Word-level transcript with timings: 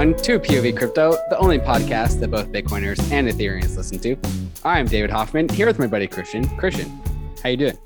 Everyone, 0.00 0.22
to 0.22 0.40
POV 0.40 0.78
Crypto, 0.78 1.10
the 1.28 1.36
only 1.36 1.58
podcast 1.58 2.20
that 2.20 2.30
both 2.30 2.50
Bitcoiners 2.50 3.12
and 3.12 3.28
Ethereans 3.28 3.76
listen 3.76 3.98
to. 3.98 4.16
I'm 4.64 4.86
David 4.86 5.10
Hoffman, 5.10 5.46
here 5.50 5.66
with 5.66 5.78
my 5.78 5.86
buddy 5.86 6.06
Christian. 6.06 6.48
Christian, 6.56 6.88
how 7.42 7.50
you 7.50 7.58
doing? 7.58 7.78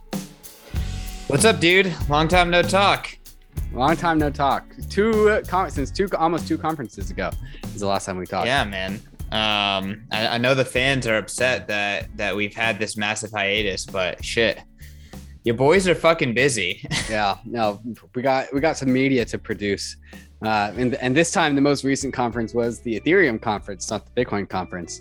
What's 1.26 1.44
up, 1.44 1.58
dude? 1.58 1.92
Long 2.08 2.28
time 2.28 2.50
no 2.50 2.62
talk. 2.62 3.18
Long 3.72 3.96
time 3.96 4.18
no 4.18 4.30
talk. 4.30 4.64
Two 4.88 5.42
since 5.70 5.90
two 5.90 6.08
almost 6.16 6.46
two 6.46 6.56
conferences 6.56 7.10
ago 7.10 7.32
is 7.74 7.80
the 7.80 7.88
last 7.88 8.04
time 8.06 8.16
we 8.16 8.26
talked. 8.26 8.46
Yeah, 8.46 8.62
man. 8.62 9.00
Um, 9.32 10.04
I, 10.12 10.28
I 10.34 10.38
know 10.38 10.54
the 10.54 10.64
fans 10.64 11.08
are 11.08 11.16
upset 11.16 11.66
that 11.66 12.16
that 12.16 12.36
we've 12.36 12.54
had 12.54 12.78
this 12.78 12.96
massive 12.96 13.32
hiatus, 13.32 13.86
but 13.86 14.24
shit, 14.24 14.60
your 15.42 15.56
boys 15.56 15.88
are 15.88 15.96
fucking 15.96 16.32
busy. 16.32 16.86
yeah, 17.10 17.38
no, 17.44 17.82
we 18.14 18.22
got 18.22 18.54
we 18.54 18.60
got 18.60 18.76
some 18.76 18.92
media 18.92 19.24
to 19.24 19.36
produce. 19.36 19.96
Uh, 20.44 20.72
and, 20.76 20.94
and 20.96 21.16
this 21.16 21.30
time, 21.30 21.54
the 21.54 21.60
most 21.60 21.84
recent 21.84 22.12
conference 22.12 22.52
was 22.52 22.80
the 22.80 23.00
Ethereum 23.00 23.40
conference, 23.40 23.90
not 23.90 24.04
the 24.12 24.24
Bitcoin 24.24 24.48
conference. 24.48 25.00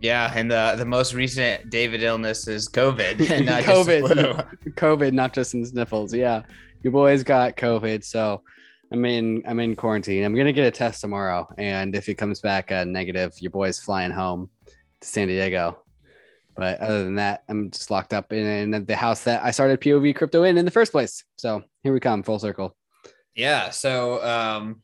Yeah, 0.00 0.32
and 0.34 0.50
the 0.50 0.76
the 0.78 0.84
most 0.86 1.12
recent 1.12 1.68
David 1.68 2.02
illness 2.02 2.48
is 2.48 2.68
COVID, 2.68 3.30
and 3.30 3.46
not 3.46 3.64
COVID, 3.64 4.46
COVID, 4.76 5.12
not 5.12 5.34
just 5.34 5.54
in 5.54 5.64
sniffles. 5.66 6.14
Yeah, 6.14 6.42
your 6.82 6.92
boys 6.92 7.22
got 7.22 7.56
COVID, 7.56 8.02
so 8.02 8.42
I'm 8.92 9.04
in 9.04 9.42
I'm 9.46 9.60
in 9.60 9.76
quarantine. 9.76 10.24
I'm 10.24 10.34
gonna 10.34 10.52
get 10.52 10.66
a 10.66 10.70
test 10.70 11.02
tomorrow, 11.02 11.46
and 11.58 11.94
if 11.94 12.08
it 12.08 12.14
comes 12.14 12.40
back 12.40 12.72
uh, 12.72 12.84
negative, 12.84 13.34
your 13.40 13.50
boy's 13.50 13.78
flying 13.78 14.10
home 14.10 14.48
to 15.00 15.06
San 15.06 15.28
Diego. 15.28 15.78
But 16.56 16.80
other 16.80 17.04
than 17.04 17.14
that, 17.16 17.44
I'm 17.48 17.70
just 17.70 17.90
locked 17.90 18.12
up 18.12 18.32
in, 18.32 18.74
in 18.74 18.84
the 18.84 18.96
house 18.96 19.24
that 19.24 19.42
I 19.42 19.50
started 19.50 19.80
POV 19.80 20.14
crypto 20.16 20.42
in 20.44 20.58
in 20.58 20.64
the 20.64 20.70
first 20.70 20.92
place. 20.92 21.24
So 21.36 21.62
here 21.82 21.92
we 21.92 22.00
come, 22.00 22.22
full 22.22 22.38
circle. 22.38 22.74
Yeah. 23.40 23.70
So, 23.70 24.22
um, 24.22 24.82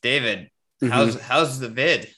David, 0.00 0.50
mm-hmm. 0.82 0.90
how's 0.90 1.20
how's 1.20 1.58
the 1.58 1.68
vid? 1.68 2.08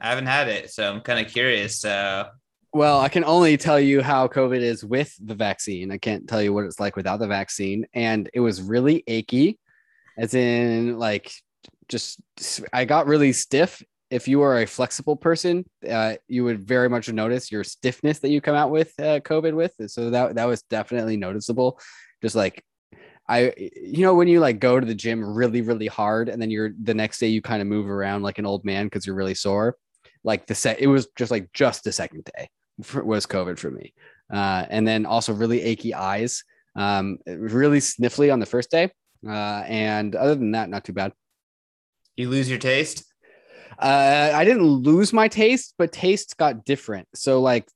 I 0.00 0.08
haven't 0.10 0.26
had 0.26 0.46
it, 0.46 0.70
so 0.70 0.88
I'm 0.88 1.00
kind 1.00 1.24
of 1.24 1.32
curious. 1.32 1.84
Uh, 1.84 2.28
well, 2.72 3.00
I 3.00 3.08
can 3.08 3.24
only 3.24 3.56
tell 3.56 3.80
you 3.80 4.02
how 4.02 4.28
COVID 4.28 4.60
is 4.60 4.84
with 4.84 5.12
the 5.20 5.34
vaccine. 5.34 5.90
I 5.90 5.98
can't 5.98 6.28
tell 6.28 6.40
you 6.40 6.52
what 6.52 6.64
it's 6.64 6.78
like 6.78 6.94
without 6.94 7.18
the 7.18 7.26
vaccine. 7.26 7.86
And 7.92 8.30
it 8.32 8.38
was 8.38 8.62
really 8.62 9.02
achy, 9.08 9.58
as 10.16 10.34
in, 10.34 10.96
like, 10.96 11.32
just 11.88 12.20
I 12.72 12.84
got 12.84 13.08
really 13.08 13.32
stiff. 13.32 13.82
If 14.10 14.28
you 14.28 14.42
are 14.42 14.58
a 14.58 14.66
flexible 14.66 15.16
person, 15.16 15.64
uh, 15.88 16.14
you 16.28 16.44
would 16.44 16.60
very 16.60 16.88
much 16.88 17.12
notice 17.12 17.50
your 17.50 17.64
stiffness 17.64 18.20
that 18.20 18.28
you 18.28 18.40
come 18.40 18.54
out 18.54 18.70
with 18.70 18.92
uh, 19.00 19.18
COVID 19.20 19.54
with. 19.54 19.72
So 19.88 20.10
that 20.10 20.36
that 20.36 20.44
was 20.44 20.62
definitely 20.62 21.16
noticeable. 21.16 21.80
Just 22.22 22.36
like 22.36 22.62
I, 23.32 23.52
you 23.56 24.02
know, 24.02 24.14
when 24.14 24.28
you 24.28 24.40
like 24.40 24.58
go 24.60 24.78
to 24.78 24.86
the 24.86 24.94
gym 24.94 25.24
really, 25.24 25.62
really 25.62 25.86
hard, 25.86 26.28
and 26.28 26.40
then 26.40 26.50
you're 26.50 26.72
the 26.82 26.92
next 26.92 27.18
day 27.18 27.28
you 27.28 27.40
kind 27.40 27.62
of 27.62 27.66
move 27.66 27.88
around 27.88 28.22
like 28.22 28.38
an 28.38 28.44
old 28.44 28.62
man 28.64 28.86
because 28.86 29.06
you're 29.06 29.16
really 29.16 29.34
sore. 29.34 29.76
Like 30.22 30.46
the 30.46 30.54
set, 30.54 30.80
it 30.80 30.86
was 30.86 31.08
just 31.16 31.30
like 31.30 31.50
just 31.52 31.82
the 31.82 31.92
second 31.92 32.28
day 32.36 32.50
for, 32.82 33.02
was 33.02 33.24
COVID 33.26 33.58
for 33.58 33.70
me, 33.70 33.94
uh, 34.30 34.66
and 34.68 34.86
then 34.86 35.06
also 35.06 35.32
really 35.32 35.62
achy 35.62 35.94
eyes, 35.94 36.44
um, 36.76 37.18
really 37.26 37.78
sniffly 37.78 38.30
on 38.30 38.38
the 38.38 38.46
first 38.46 38.70
day, 38.70 38.90
uh, 39.26 39.64
and 39.66 40.14
other 40.14 40.34
than 40.34 40.52
that, 40.52 40.68
not 40.68 40.84
too 40.84 40.92
bad. 40.92 41.12
You 42.16 42.28
lose 42.28 42.50
your 42.50 42.58
taste. 42.58 43.04
Uh, 43.78 44.30
I 44.34 44.44
didn't 44.44 44.64
lose 44.64 45.12
my 45.14 45.28
taste, 45.28 45.74
but 45.78 45.90
taste 45.90 46.36
got 46.36 46.66
different. 46.66 47.08
So 47.14 47.40
like 47.40 47.66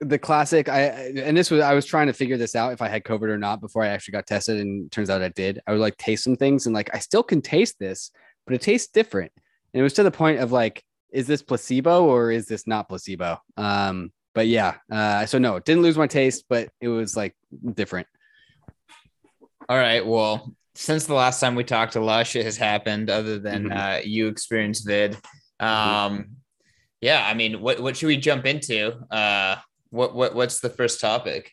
the 0.00 0.18
classic 0.18 0.68
i 0.68 0.80
and 0.80 1.36
this 1.36 1.50
was 1.50 1.60
i 1.60 1.72
was 1.72 1.86
trying 1.86 2.06
to 2.06 2.12
figure 2.12 2.36
this 2.36 2.54
out 2.54 2.72
if 2.72 2.82
i 2.82 2.88
had 2.88 3.02
covid 3.02 3.28
or 3.28 3.38
not 3.38 3.60
before 3.60 3.82
i 3.82 3.88
actually 3.88 4.12
got 4.12 4.26
tested 4.26 4.60
and 4.60 4.90
turns 4.92 5.08
out 5.08 5.22
i 5.22 5.28
did. 5.28 5.60
I 5.66 5.72
would 5.72 5.80
like 5.80 5.96
taste 5.96 6.24
some 6.24 6.36
things 6.36 6.66
and 6.66 6.74
like 6.74 6.94
i 6.94 6.98
still 6.98 7.22
can 7.22 7.40
taste 7.40 7.78
this 7.78 8.10
but 8.46 8.54
it 8.54 8.62
tastes 8.62 8.90
different. 8.90 9.32
And 9.74 9.80
it 9.80 9.82
was 9.82 9.94
to 9.94 10.02
the 10.02 10.10
point 10.10 10.40
of 10.40 10.52
like 10.52 10.82
is 11.12 11.26
this 11.26 11.42
placebo 11.42 12.04
or 12.04 12.30
is 12.30 12.46
this 12.46 12.66
not 12.66 12.88
placebo? 12.88 13.40
Um 13.56 14.12
but 14.34 14.46
yeah 14.46 14.76
uh 14.92 15.26
so 15.26 15.38
no 15.38 15.58
didn't 15.58 15.82
lose 15.82 15.96
my 15.96 16.06
taste 16.06 16.44
but 16.48 16.68
it 16.80 16.88
was 16.88 17.16
like 17.16 17.34
different. 17.74 18.06
All 19.68 19.76
right 19.76 20.06
well 20.06 20.54
since 20.74 21.06
the 21.06 21.14
last 21.14 21.40
time 21.40 21.54
we 21.54 21.64
talked 21.64 21.96
a 21.96 22.00
lot 22.00 22.26
shit 22.26 22.44
has 22.44 22.56
happened 22.56 23.10
other 23.10 23.38
than 23.38 23.64
mm-hmm. 23.64 23.78
uh 23.78 24.00
you 24.04 24.28
experienced 24.28 24.86
vid. 24.86 25.16
Mm-hmm. 25.60 25.66
um 25.66 26.26
yeah 27.00 27.26
i 27.26 27.32
mean 27.32 27.62
what 27.62 27.80
what 27.80 27.96
should 27.96 28.08
we 28.08 28.16
jump 28.16 28.46
into? 28.46 28.92
Uh 29.10 29.56
what 29.90 30.14
what 30.14 30.34
what's 30.34 30.60
the 30.60 30.70
first 30.70 31.00
topic? 31.00 31.52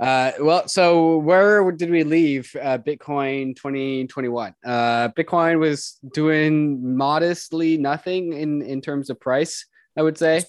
Uh, 0.00 0.30
well, 0.40 0.68
so 0.68 1.18
where 1.18 1.72
did 1.72 1.90
we 1.90 2.04
leave 2.04 2.54
uh, 2.60 2.78
Bitcoin 2.78 3.56
2021? 3.56 4.54
Uh, 4.64 5.08
Bitcoin 5.08 5.58
was 5.58 5.98
doing 6.14 6.96
modestly 6.96 7.76
nothing 7.76 8.32
in 8.32 8.62
in 8.62 8.80
terms 8.80 9.10
of 9.10 9.18
price. 9.18 9.66
I 9.96 10.02
would 10.02 10.16
say 10.16 10.42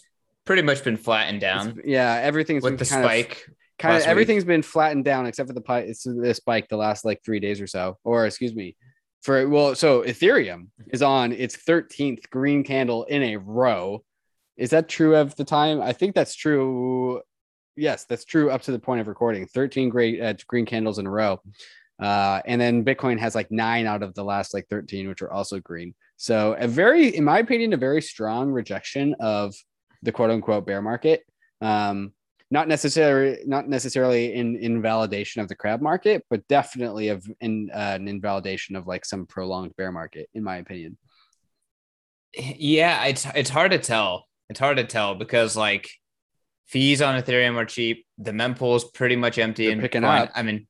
pretty 0.46 0.62
much 0.62 0.84
been 0.84 0.98
flattened 0.98 1.42
down. 1.42 1.70
It's, 1.70 1.80
yeah, 1.86 2.20
everything's 2.24 2.64
with 2.64 2.80
the 2.80 2.86
spike. 2.86 3.46
Of, 3.48 3.54
kind 3.80 3.98
of 3.98 4.04
everything's 4.04 4.44
week. 4.44 4.48
been 4.48 4.62
flattened 4.62 5.06
down 5.06 5.26
except 5.26 5.48
for 5.48 5.54
the 5.54 5.62
pi- 5.62 5.82
it's 5.82 6.04
the 6.04 6.34
spike 6.34 6.68
the 6.70 6.78
last 6.78 7.06
like 7.06 7.22
three 7.24 7.40
days 7.40 7.62
or 7.62 7.68
so, 7.68 7.98
or 8.04 8.26
excuse 8.26 8.54
me, 8.54 8.76
for 9.22 9.48
well, 9.50 9.76
so 9.76 10.02
Ethereum 10.04 10.68
is 10.92 11.02
on 11.02 11.32
its 11.32 11.58
13th 11.58 12.30
green 12.30 12.64
candle 12.64 13.04
in 13.04 13.24
a 13.24 13.38
row. 13.38 14.04
Is 14.60 14.72
that 14.72 14.90
true 14.90 15.16
of 15.16 15.36
the 15.36 15.46
time? 15.46 15.82
I 15.82 15.94
think 15.94 16.14
that's 16.14 16.36
true 16.36 17.22
yes, 17.80 18.06
that's 18.06 18.26
true 18.26 18.52
up 18.52 18.62
to 18.64 18.72
the 18.72 18.80
point 18.80 19.02
of 19.02 19.08
recording. 19.08 19.48
13 19.48 19.90
great 19.90 20.22
uh, 20.22 20.34
green 20.48 20.66
candles 20.66 21.00
in 21.00 21.08
a 21.08 21.10
row. 21.10 21.42
Uh, 22.00 22.42
and 22.46 22.62
then 22.62 22.86
Bitcoin 22.86 23.20
has 23.20 23.36
like 23.36 23.52
nine 23.52 23.86
out 23.86 24.04
of 24.04 24.14
the 24.14 24.24
last 24.24 24.54
like 24.54 24.68
13, 24.70 25.08
which 25.08 25.22
are 25.22 25.32
also 25.32 25.60
green. 25.60 25.94
So 26.18 26.56
a 26.58 26.68
very, 26.68 27.16
in 27.16 27.24
my 27.24 27.40
opinion, 27.40 27.74
a 27.74 27.78
very 27.78 28.02
strong 28.02 28.52
rejection 28.52 29.16
of 29.20 29.56
the 30.04 30.12
quote 30.12 30.30
unquote 30.30 30.66
bear 30.66 30.82
market. 30.82 31.24
Um, 31.62 32.14
not 32.52 32.68
necessarily, 32.68 33.40
not 33.46 33.70
necessarily 33.70 34.34
in 34.34 34.56
invalidation 34.56 35.42
of 35.42 35.48
the 35.48 35.56
crab 35.56 35.82
market, 35.82 36.26
but 36.30 36.48
definitely 36.48 37.10
of 37.10 37.26
in 37.42 37.70
uh, 37.72 37.94
an 37.96 38.08
invalidation 38.08 38.76
of 38.76 38.88
like 38.88 39.06
some 39.06 39.28
prolonged 39.28 39.76
bear 39.76 39.92
market, 39.92 40.30
in 40.34 40.44
my 40.44 40.58
opinion. 40.58 40.98
Yeah, 42.34 43.06
it's 43.06 43.28
it's 43.36 43.50
hard 43.50 43.72
to 43.72 43.78
tell. 43.78 44.29
It's 44.50 44.60
hard 44.60 44.78
to 44.78 44.84
tell 44.84 45.16
because 45.16 45.56
like 45.56 45.90
fees 46.68 47.02
on 47.02 47.22
Ethereum 47.22 47.56
are 47.56 47.66
cheap. 47.66 48.06
The 48.18 48.32
mempool 48.32 48.76
is 48.76 48.84
pretty 48.84 49.16
much 49.16 49.38
empty 49.38 49.66
they're 49.66 49.74
and 49.74 49.82
picking 49.82 50.02
fine. 50.02 50.24
up. 50.24 50.32
I 50.36 50.44
mean, 50.44 50.68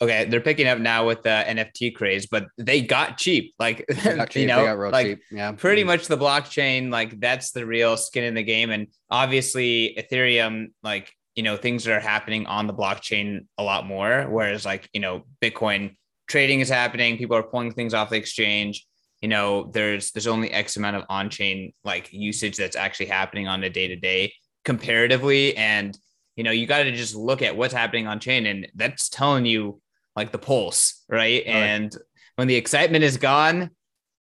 okay, 0.00 0.24
they're 0.24 0.40
picking 0.40 0.66
up 0.66 0.78
now 0.78 1.06
with 1.06 1.22
the 1.22 1.44
NFT 1.46 1.94
craze, 1.94 2.26
but 2.26 2.46
they 2.58 2.80
got 2.80 3.18
cheap. 3.18 3.54
Like 3.58 3.86
got 4.04 4.30
cheap. 4.30 4.42
you 4.42 4.46
know, 4.46 4.74
like 4.90 5.06
cheap. 5.06 5.20
yeah, 5.30 5.52
pretty 5.52 5.82
mm-hmm. 5.82 5.88
much 5.88 6.06
the 6.06 6.18
blockchain. 6.18 6.90
Like 6.90 7.20
that's 7.20 7.52
the 7.52 7.66
real 7.66 7.96
skin 7.96 8.24
in 8.24 8.34
the 8.34 8.42
game, 8.42 8.70
and 8.70 8.88
obviously 9.10 9.96
Ethereum, 9.98 10.72
like 10.82 11.12
you 11.34 11.42
know, 11.42 11.56
things 11.56 11.86
are 11.86 12.00
happening 12.00 12.46
on 12.46 12.66
the 12.66 12.74
blockchain 12.74 13.46
a 13.58 13.62
lot 13.62 13.86
more. 13.86 14.26
Whereas 14.28 14.64
like 14.64 14.88
you 14.92 15.00
know, 15.00 15.24
Bitcoin 15.40 15.96
trading 16.28 16.60
is 16.60 16.68
happening. 16.68 17.18
People 17.18 17.36
are 17.36 17.42
pulling 17.42 17.72
things 17.72 17.94
off 17.94 18.10
the 18.10 18.16
exchange 18.16 18.86
you 19.20 19.28
know 19.28 19.70
there's 19.72 20.10
there's 20.12 20.26
only 20.26 20.50
x 20.50 20.76
amount 20.76 20.96
of 20.96 21.04
on-chain 21.08 21.72
like 21.84 22.12
usage 22.12 22.56
that's 22.56 22.76
actually 22.76 23.06
happening 23.06 23.48
on 23.48 23.62
a 23.64 23.70
day-to-day 23.70 24.32
comparatively. 24.64 25.56
And 25.56 25.96
you 26.36 26.44
know 26.44 26.50
you 26.50 26.66
got 26.66 26.84
to 26.84 26.92
just 26.92 27.14
look 27.14 27.42
at 27.42 27.56
what's 27.56 27.74
happening 27.74 28.06
on 28.06 28.20
chain 28.20 28.46
and 28.46 28.68
that's 28.74 29.08
telling 29.08 29.46
you 29.46 29.80
like 30.16 30.32
the 30.32 30.38
pulse 30.38 31.04
right? 31.08 31.44
And 31.46 31.94
when 32.36 32.48
the 32.48 32.56
excitement 32.56 33.04
is 33.04 33.16
gone 33.16 33.70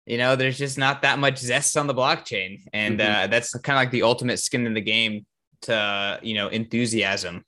you 0.08 0.16
know 0.16 0.36
there's 0.36 0.58
just 0.58 0.78
not 0.78 1.02
that 1.02 1.18
much 1.18 1.38
zest 1.38 1.76
on 1.76 1.86
the 1.86 1.94
blockchain. 1.94 2.62
And 2.72 2.98
mm-hmm. 2.98 3.24
uh, 3.24 3.26
that's 3.26 3.52
kind 3.58 3.76
of 3.76 3.82
like 3.82 3.90
the 3.90 4.02
ultimate 4.02 4.38
skin 4.38 4.66
in 4.66 4.72
the 4.72 4.80
game 4.80 5.26
to 5.62 6.18
you 6.22 6.34
know 6.34 6.48
enthusiasm. 6.48 7.44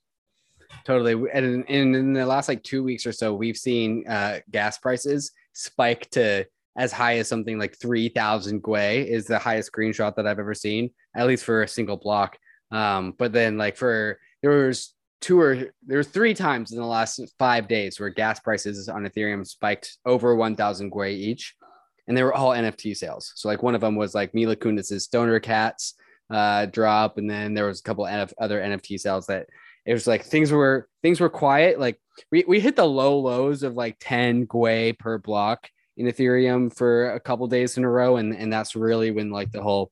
Totally. 0.85 1.13
And 1.33 1.65
in, 1.67 1.95
in 1.95 2.13
the 2.13 2.25
last 2.25 2.47
like 2.47 2.63
two 2.63 2.83
weeks 2.83 3.05
or 3.05 3.11
so 3.11 3.33
we've 3.33 3.57
seen 3.57 4.07
uh, 4.07 4.39
gas 4.49 4.77
prices 4.77 5.31
spike 5.53 6.09
to 6.11 6.45
as 6.77 6.91
high 6.91 7.17
as 7.17 7.27
something 7.27 7.59
like 7.59 7.77
3000 7.77 8.61
gwei 8.63 9.05
is 9.05 9.25
the 9.25 9.39
highest 9.39 9.71
screenshot 9.71 10.15
that 10.15 10.27
i've 10.27 10.39
ever 10.39 10.53
seen 10.53 10.89
at 11.15 11.27
least 11.27 11.43
for 11.43 11.63
a 11.63 11.67
single 11.67 11.97
block 11.97 12.37
um, 12.71 13.13
but 13.17 13.33
then 13.33 13.57
like 13.57 13.75
for 13.75 14.19
there 14.41 14.51
was 14.67 14.93
two 15.21 15.39
or 15.39 15.55
there 15.85 15.99
was 15.99 16.07
three 16.07 16.33
times 16.33 16.71
in 16.71 16.79
the 16.79 16.85
last 16.85 17.21
five 17.37 17.67
days 17.67 17.99
where 17.99 18.09
gas 18.09 18.39
prices 18.39 18.89
on 18.89 19.03
Ethereum 19.03 19.47
spiked 19.47 19.97
over 20.05 20.35
1,000 20.35 20.91
Gwei 20.91 21.13
each, 21.13 21.55
and 22.07 22.17
they 22.17 22.23
were 22.23 22.33
all 22.33 22.49
NFT 22.49 22.97
sales. 22.97 23.31
So 23.35 23.47
like 23.47 23.63
one 23.63 23.75
of 23.75 23.81
them 23.81 23.95
was 23.95 24.15
like 24.15 24.33
Mila 24.33 24.55
Kunis's 24.55 25.03
Stoner 25.05 25.39
Cats 25.39 25.93
uh, 26.29 26.65
drop, 26.65 27.17
and 27.17 27.29
then 27.29 27.53
there 27.53 27.67
was 27.67 27.79
a 27.79 27.83
couple 27.83 28.05
of 28.05 28.33
other 28.39 28.59
NFT 28.59 28.99
sales 28.99 29.27
that 29.27 29.47
it 29.85 29.93
was 29.93 30.07
like 30.07 30.25
things 30.25 30.51
were 30.51 30.87
things 31.01 31.19
were 31.19 31.29
quiet. 31.29 31.79
Like 31.79 31.99
we 32.31 32.43
we 32.47 32.59
hit 32.59 32.75
the 32.75 32.85
low 32.85 33.19
lows 33.19 33.63
of 33.63 33.75
like 33.75 33.97
10 33.99 34.47
Gwei 34.47 34.97
per 34.97 35.17
block 35.17 35.69
in 36.01 36.11
Ethereum 36.11 36.75
for 36.75 37.11
a 37.11 37.19
couple 37.19 37.47
days 37.47 37.77
in 37.77 37.83
a 37.83 37.89
row, 37.89 38.17
and 38.17 38.35
and 38.35 38.51
that's 38.51 38.75
really 38.75 39.11
when 39.11 39.29
like 39.29 39.51
the 39.51 39.61
whole 39.61 39.91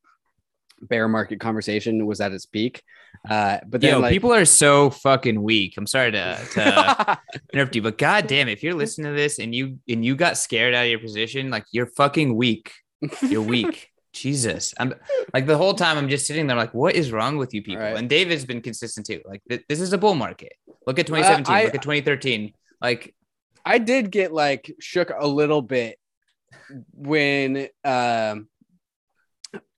bear 0.81 1.07
market 1.07 1.39
conversation 1.39 2.05
was 2.05 2.21
at 2.21 2.31
its 2.31 2.45
peak. 2.45 2.81
Uh, 3.29 3.57
but 3.67 3.81
then 3.81 3.91
Yo, 3.91 3.99
like, 3.99 4.11
people 4.11 4.33
are 4.33 4.45
so 4.45 4.89
fucking 4.89 5.41
weak. 5.41 5.75
I'm 5.77 5.87
sorry 5.87 6.11
to, 6.11 6.39
to 6.53 7.19
interrupt 7.53 7.75
you, 7.75 7.81
but 7.81 7.97
god 7.97 8.27
damn, 8.27 8.47
if 8.47 8.63
you're 8.63 8.73
listening 8.73 9.11
to 9.11 9.17
this 9.17 9.39
and 9.39 9.53
you 9.53 9.79
and 9.89 10.05
you 10.05 10.15
got 10.15 10.37
scared 10.37 10.73
out 10.73 10.85
of 10.85 10.89
your 10.89 10.99
position, 10.99 11.49
like 11.49 11.65
you're 11.71 11.87
fucking 11.87 12.35
weak. 12.35 12.71
You're 13.21 13.41
weak. 13.41 13.89
Jesus. 14.13 14.73
I'm 14.79 14.95
like 15.33 15.45
the 15.45 15.57
whole 15.57 15.73
time 15.73 15.97
I'm 15.97 16.09
just 16.09 16.25
sitting 16.25 16.47
there 16.47 16.57
like, 16.57 16.73
what 16.73 16.95
is 16.95 17.11
wrong 17.11 17.37
with 17.37 17.53
you 17.53 17.61
people? 17.61 17.83
Right. 17.83 17.95
And 17.95 18.09
David's 18.09 18.43
been 18.43 18.61
consistent 18.61 19.05
too. 19.05 19.21
Like 19.25 19.41
th- 19.47 19.63
this 19.69 19.79
is 19.79 19.93
a 19.93 19.97
bull 19.97 20.15
market. 20.15 20.53
Look 20.87 20.97
at 20.97 21.07
2017, 21.07 21.53
uh, 21.53 21.57
I, 21.57 21.63
look 21.65 21.75
at 21.75 21.81
2013. 21.81 22.53
Like 22.81 23.13
I 23.65 23.77
did 23.77 24.11
get 24.11 24.33
like 24.33 24.73
shook 24.79 25.11
a 25.17 25.27
little 25.27 25.61
bit 25.61 25.97
when 26.93 27.67
um 27.83 28.47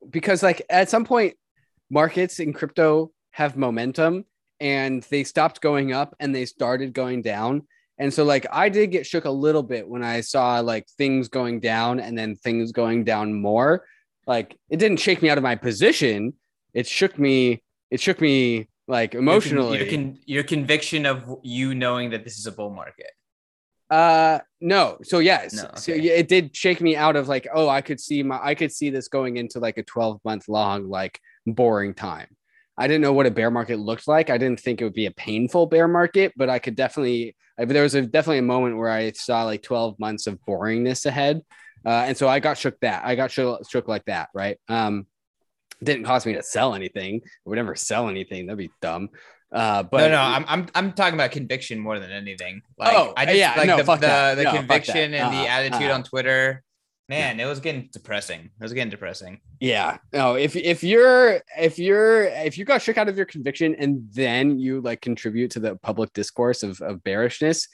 because 0.09 0.43
like 0.43 0.61
at 0.69 0.89
some 0.89 1.05
point 1.05 1.35
markets 1.89 2.39
in 2.39 2.53
crypto 2.53 3.11
have 3.31 3.57
momentum 3.57 4.25
and 4.59 5.03
they 5.03 5.23
stopped 5.23 5.61
going 5.61 5.91
up 5.91 6.15
and 6.19 6.33
they 6.33 6.45
started 6.45 6.93
going 6.93 7.21
down. 7.21 7.67
And 7.97 8.13
so 8.13 8.23
like 8.23 8.45
i 8.51 8.69
did 8.69 8.91
get 8.91 9.05
shook 9.05 9.25
a 9.25 9.31
little 9.31 9.63
bit 9.63 9.87
when 9.87 10.03
i 10.03 10.21
saw 10.21 10.59
like 10.59 10.87
things 10.97 11.27
going 11.27 11.59
down 11.59 11.99
and 11.99 12.17
then 12.17 12.35
things 12.35 12.71
going 12.71 13.03
down 13.03 13.33
more. 13.33 13.85
Like 14.27 14.57
it 14.69 14.77
didn't 14.77 14.99
shake 14.99 15.21
me 15.21 15.29
out 15.29 15.37
of 15.37 15.43
my 15.43 15.55
position. 15.55 16.33
It 16.73 16.87
shook 16.87 17.17
me 17.19 17.63
it 17.89 17.99
shook 17.99 18.21
me 18.21 18.69
like 18.87 19.15
emotionally 19.15 19.77
your, 19.77 19.87
con- 19.87 20.19
your, 20.25 20.43
conviction 20.43 21.05
of 21.05 21.39
you 21.43 21.75
knowing 21.75 22.09
that 22.11 22.23
this 22.23 22.37
is 22.37 22.45
a 22.45 22.51
bull 22.51 22.71
market 22.71 23.11
uh 23.91 24.39
no. 24.61 24.97
So 25.03 25.19
yes. 25.19 25.53
No, 25.53 25.63
okay. 25.65 25.75
so 25.75 25.91
it 25.91 26.29
did 26.29 26.55
shake 26.55 26.79
me 26.79 26.95
out 26.95 27.17
of 27.17 27.27
like 27.27 27.45
oh 27.53 27.67
i 27.67 27.81
could 27.81 27.99
see 27.99 28.23
my 28.23 28.39
i 28.41 28.55
could 28.55 28.71
see 28.71 28.89
this 28.89 29.09
going 29.09 29.35
into 29.35 29.59
like 29.59 29.77
a 29.77 29.83
12 29.83 30.21
month 30.23 30.47
long 30.47 30.89
like 30.89 31.19
boring 31.45 31.93
time. 31.93 32.27
I 32.77 32.88
didn't 32.88 33.01
know 33.01 33.13
what 33.13 33.25
a 33.25 33.31
bear 33.31 33.51
market 33.51 33.77
looked 33.77 34.07
like. 34.07 34.29
I 34.29 34.38
didn't 34.38 34.61
think 34.61 34.79
it 34.79 34.85
would 34.85 34.93
be 34.93 35.05
a 35.05 35.11
painful 35.11 35.67
bear 35.67 35.89
market 35.89 36.31
but 36.38 36.49
i 36.49 36.57
could 36.57 36.75
definitely 36.75 37.35
there 37.57 37.83
was 37.83 37.93
a 37.93 38.01
definitely 38.03 38.39
a 38.39 38.43
moment 38.43 38.77
where 38.77 38.89
i 38.89 39.11
saw 39.11 39.43
like 39.43 39.61
12 39.61 39.99
months 39.99 40.25
of 40.25 40.39
boringness 40.47 41.05
ahead. 41.05 41.41
Uh, 41.85 42.05
and 42.07 42.15
so 42.15 42.29
i 42.29 42.39
got 42.39 42.57
shook 42.57 42.79
that 42.79 43.03
i 43.03 43.15
got 43.15 43.29
shook, 43.29 43.69
shook 43.69 43.88
like 43.89 44.05
that 44.05 44.29
right? 44.33 44.57
Um 44.69 45.05
didn't 45.83 46.05
cost 46.05 46.27
me 46.27 46.33
to 46.33 46.43
sell 46.43 46.75
anything. 46.75 47.21
I 47.25 47.49
would 47.49 47.55
never 47.55 47.75
sell 47.75 48.07
anything. 48.07 48.45
That'd 48.45 48.59
be 48.59 48.69
dumb 48.81 49.09
uh, 49.51 49.83
but 49.83 49.98
no, 49.98 50.09
no, 50.09 50.21
I'm, 50.21 50.45
I'm 50.48 50.68
I'm 50.74 50.94
talking 50.94 51.15
about 51.15 51.31
conviction 51.31 51.77
more 51.80 52.00
than 52.00 52.12
anything. 52.12 52.62
Like, 52.77 52.94
oh, 52.95 53.13
I 53.18 53.25
just 53.25 53.38
yeah, 53.38 53.53
like 53.57 53.68
no, 53.68 53.77
the, 53.77 53.83
the, 53.83 54.33
the 54.38 54.44
no, 54.44 54.51
conviction 54.53 55.13
and 55.13 55.15
uh-huh, 55.15 55.42
the 55.42 55.50
attitude 55.50 55.83
uh-huh. 55.83 55.94
on 55.94 56.03
Twitter. 56.03 56.63
Man, 57.09 57.38
yeah. 57.38 57.45
it 57.45 57.50
was 57.50 57.59
getting 57.59 57.89
depressing. 57.92 58.39
It 58.39 58.63
was 58.63 58.71
getting 58.71 58.89
depressing. 58.89 59.42
Yeah. 59.59 59.98
No, 60.13 60.36
if 60.36 60.56
if 60.56 60.81
you're 60.83 61.42
if 61.59 61.77
you're 61.77 62.24
if 62.24 62.57
you 62.57 62.63
got 62.63 62.81
shook 62.81 62.98
out 62.98 63.09
of 63.09 63.18
your 63.18 63.25
conviction 63.25 63.75
and 63.75 64.07
then 64.13 64.57
you 64.57 64.80
like 64.80 65.01
contribute 65.01 65.51
to 65.51 65.59
the 65.59 65.75
public 65.75 66.13
discourse 66.13 66.63
of, 66.63 66.80
of 66.81 67.03
bearishness, 67.03 67.68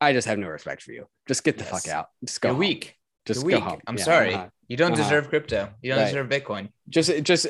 I 0.00 0.12
just 0.12 0.28
have 0.28 0.38
no 0.38 0.46
respect 0.46 0.82
for 0.82 0.92
you. 0.92 1.06
Just 1.26 1.42
get 1.42 1.58
the 1.58 1.64
yes. 1.64 1.72
fuck 1.72 1.88
out. 1.92 2.06
Just 2.24 2.40
go. 2.40 2.50
You're 2.50 2.58
weak. 2.58 2.96
Just 3.26 3.40
You're 3.40 3.46
weak. 3.46 3.62
Home. 3.64 3.80
I'm 3.88 3.98
yeah, 3.98 4.04
sorry. 4.04 4.34
Uh-huh. 4.34 4.48
You 4.68 4.76
don't 4.76 4.92
uh-huh. 4.92 5.02
deserve 5.02 5.28
crypto. 5.28 5.70
You 5.82 5.90
don't 5.90 5.98
right. 5.98 6.06
deserve 6.06 6.28
Bitcoin. 6.28 6.68
Just 6.88 7.24
just 7.24 7.48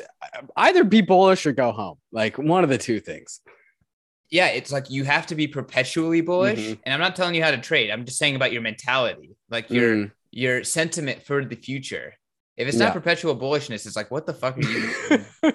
either 0.57 0.83
be 0.83 1.01
bullish 1.01 1.45
or 1.45 1.51
go 1.51 1.71
home. 1.71 1.97
Like 2.11 2.39
one 2.39 2.63
of 2.63 2.71
the 2.71 2.79
two 2.79 2.99
things 2.99 3.41
yeah, 4.29 4.47
it's 4.47 4.71
like 4.71 4.89
you 4.89 5.03
have 5.03 5.27
to 5.27 5.35
be 5.35 5.47
perpetually 5.47 6.21
bullish. 6.21 6.59
Mm-hmm. 6.59 6.81
And 6.83 6.93
I'm 6.93 6.99
not 6.99 7.15
telling 7.15 7.35
you 7.35 7.43
how 7.43 7.51
to 7.51 7.57
trade. 7.57 7.91
I'm 7.91 8.05
just 8.05 8.17
saying 8.17 8.35
about 8.35 8.51
your 8.51 8.61
mentality, 8.61 9.35
like 9.49 9.69
your 9.69 9.95
mm. 9.95 10.11
your 10.31 10.63
sentiment 10.63 11.23
for 11.23 11.43
the 11.45 11.55
future. 11.55 12.13
If 12.57 12.67
it's 12.69 12.77
not 12.77 12.93
perpetual 12.93 13.35
bullishness, 13.35 13.85
it's 13.85 13.97
like, 13.97 14.11
what 14.11 14.25
the 14.25 14.33
fuck 14.33 14.57
are 14.57 14.61
you 14.61 14.93
doing? 15.09 15.25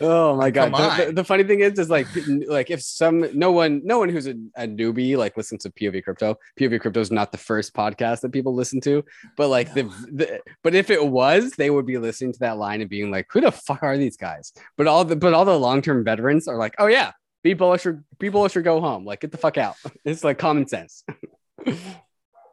oh 0.00 0.36
my 0.36 0.50
god. 0.50 0.72
the, 0.72 1.06
the, 1.06 1.12
the, 1.12 1.24
funny 1.24 1.44
thing 1.44 1.60
is 1.60 1.78
is 1.78 1.88
like 1.88 2.06
like 2.48 2.70
if 2.70 2.82
some 2.82 3.26
no 3.38 3.52
one 3.52 3.80
no 3.84 3.98
one 3.98 4.08
who's 4.08 4.26
a, 4.26 4.34
a, 4.56 4.66
newbie 4.66 5.16
like 5.16 5.36
listens 5.36 5.62
to 5.62 5.70
pov 5.70 6.02
crypto 6.02 6.36
pov 6.58 6.80
crypto 6.80 7.00
is 7.00 7.12
not 7.12 7.30
the 7.30 7.38
first 7.38 7.72
podcast 7.72 8.20
that 8.20 8.32
people 8.32 8.54
listen 8.54 8.80
to 8.80 9.04
but 9.36 9.48
like 9.48 9.72
the, 9.72 9.84
the 10.10 10.40
but 10.64 10.74
if 10.74 10.90
it 10.90 11.06
was 11.06 11.52
they 11.52 11.70
would 11.70 11.86
be 11.86 11.98
listening 11.98 12.32
to 12.32 12.38
that 12.40 12.58
line 12.58 12.80
and 12.80 12.90
being 12.90 13.10
like 13.10 13.26
who 13.30 13.40
the 13.40 13.52
fuck 13.52 13.82
are 13.82 13.96
these 13.96 14.16
guys? 14.16 14.52
But 14.76 14.86
all 14.86 15.04
the 15.04 15.16
but 15.16 15.34
all 15.34 15.44
the 15.44 15.58
long-term 15.58 16.04
veterans 16.04 16.48
are 16.48 16.56
like 16.56 16.74
oh 16.78 16.86
yeah 16.86 17.12
be 17.42 17.54
bullish 17.54 17.86
or 17.86 18.02
be 18.18 18.28
bullish 18.28 18.56
or 18.56 18.62
go 18.62 18.80
home. 18.80 19.04
Like 19.04 19.20
get 19.20 19.32
the 19.32 19.38
fuck 19.38 19.58
out. 19.58 19.76
It's 20.04 20.24
like 20.24 20.38
common 20.38 20.66
sense. 20.66 21.04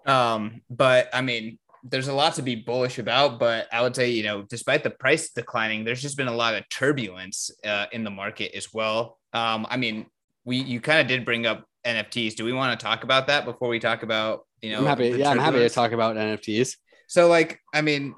Um 0.06 0.62
but 0.69 1.09
i 1.12 1.19
mean 1.19 1.59
there's 1.89 2.07
a 2.07 2.13
lot 2.13 2.36
to 2.36 2.42
be 2.42 2.56
bullish 2.56 3.00
about, 3.00 3.39
but 3.39 3.68
I 3.72 3.81
would 3.81 3.95
say, 3.95 4.10
you 4.10 4.24
know, 4.24 4.42
despite 4.44 4.84
the 4.84 4.89
price 4.89 5.30
declining, 5.30 5.84
there's 5.84 6.01
just 6.01 6.18
been 6.18 6.28
a 6.28 6.36
lot 6.36 6.56
of 6.56 6.68
turbulence 6.69 7.51
uh, 7.66 7.86
in 7.92 8.04
the 8.04 8.10
market 8.10 8.56
as 8.56 8.74
well. 8.74 9.18
Um, 9.34 9.66
I 9.69 9.78
mean, 9.78 10.06
we 10.45 10.57
you 10.57 10.81
kind 10.81 11.00
of 11.00 11.07
did 11.07 11.25
bring 11.25 11.45
up 11.45 11.66
NFTs. 11.86 12.36
Do 12.36 12.45
we 12.45 12.54
want 12.54 12.78
to 12.78 12.84
talk 12.84 13.04
about 13.04 13.28
that 13.28 13.45
before 13.45 13.69
we 13.69 13.80
talk 13.80 14.04
about, 14.04 14.45
you 14.62 14.72
know, 14.72 14.80
I'm 14.80 14.86
happy. 14.86 15.10
Yeah, 15.10 15.30
I'm 15.30 15.39
happy 15.39 15.60
to 15.60 15.69
talk 15.69 15.92
about 15.92 16.16
NFTs. 16.16 16.75
So, 17.07 17.28
like, 17.28 17.60
I 17.74 17.81
mean, 17.81 18.16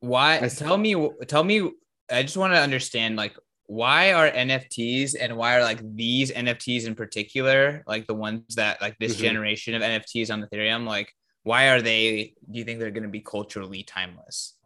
why? 0.00 0.38
Tell 0.48 0.78
me, 0.78 1.10
tell 1.26 1.44
me. 1.44 1.70
I 2.10 2.22
just 2.22 2.36
want 2.36 2.52
to 2.52 2.60
understand, 2.60 3.16
like, 3.16 3.34
why 3.72 4.12
are 4.12 4.30
NFTs 4.30 5.14
and 5.18 5.34
why 5.34 5.56
are 5.56 5.62
like 5.62 5.80
these 5.96 6.30
NFTs 6.30 6.84
in 6.84 6.94
particular, 6.94 7.82
like 7.86 8.06
the 8.06 8.12
ones 8.12 8.56
that 8.56 8.82
like 8.82 8.98
this 8.98 9.14
mm-hmm. 9.14 9.22
generation 9.22 9.74
of 9.74 9.80
NFTs 9.80 10.30
on 10.30 10.42
Ethereum, 10.42 10.86
like 10.86 11.10
why 11.42 11.70
are 11.70 11.80
they? 11.80 12.34
Do 12.50 12.58
you 12.58 12.64
think 12.64 12.80
they're 12.80 12.90
going 12.90 13.04
to 13.04 13.08
be 13.08 13.22
culturally 13.22 13.82
timeless? 13.82 14.56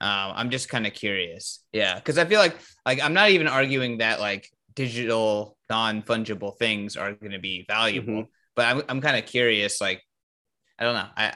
Um, 0.00 0.32
I'm 0.34 0.50
just 0.50 0.68
kind 0.68 0.84
of 0.84 0.94
curious. 0.94 1.62
Yeah, 1.72 1.94
because 1.94 2.18
I 2.18 2.24
feel 2.24 2.40
like 2.40 2.56
like 2.84 3.00
I'm 3.00 3.14
not 3.14 3.30
even 3.30 3.46
arguing 3.46 3.98
that 3.98 4.18
like 4.18 4.50
digital 4.74 5.56
non 5.70 6.02
fungible 6.02 6.58
things 6.58 6.96
are 6.96 7.12
going 7.12 7.32
to 7.32 7.38
be 7.38 7.64
valuable, 7.68 8.22
mm-hmm. 8.22 8.30
but 8.56 8.66
I'm 8.66 8.82
I'm 8.88 9.00
kind 9.00 9.16
of 9.16 9.26
curious. 9.26 9.80
Like 9.80 10.02
I 10.76 10.82
don't 10.82 10.94
know. 10.94 11.08
I 11.16 11.34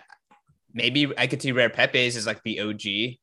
maybe 0.74 1.12
I 1.16 1.28
could 1.28 1.40
see 1.40 1.52
rare 1.52 1.70
Pepes 1.70 2.16
is 2.16 2.26
like 2.26 2.42
the 2.42 2.58
OG 2.58 3.19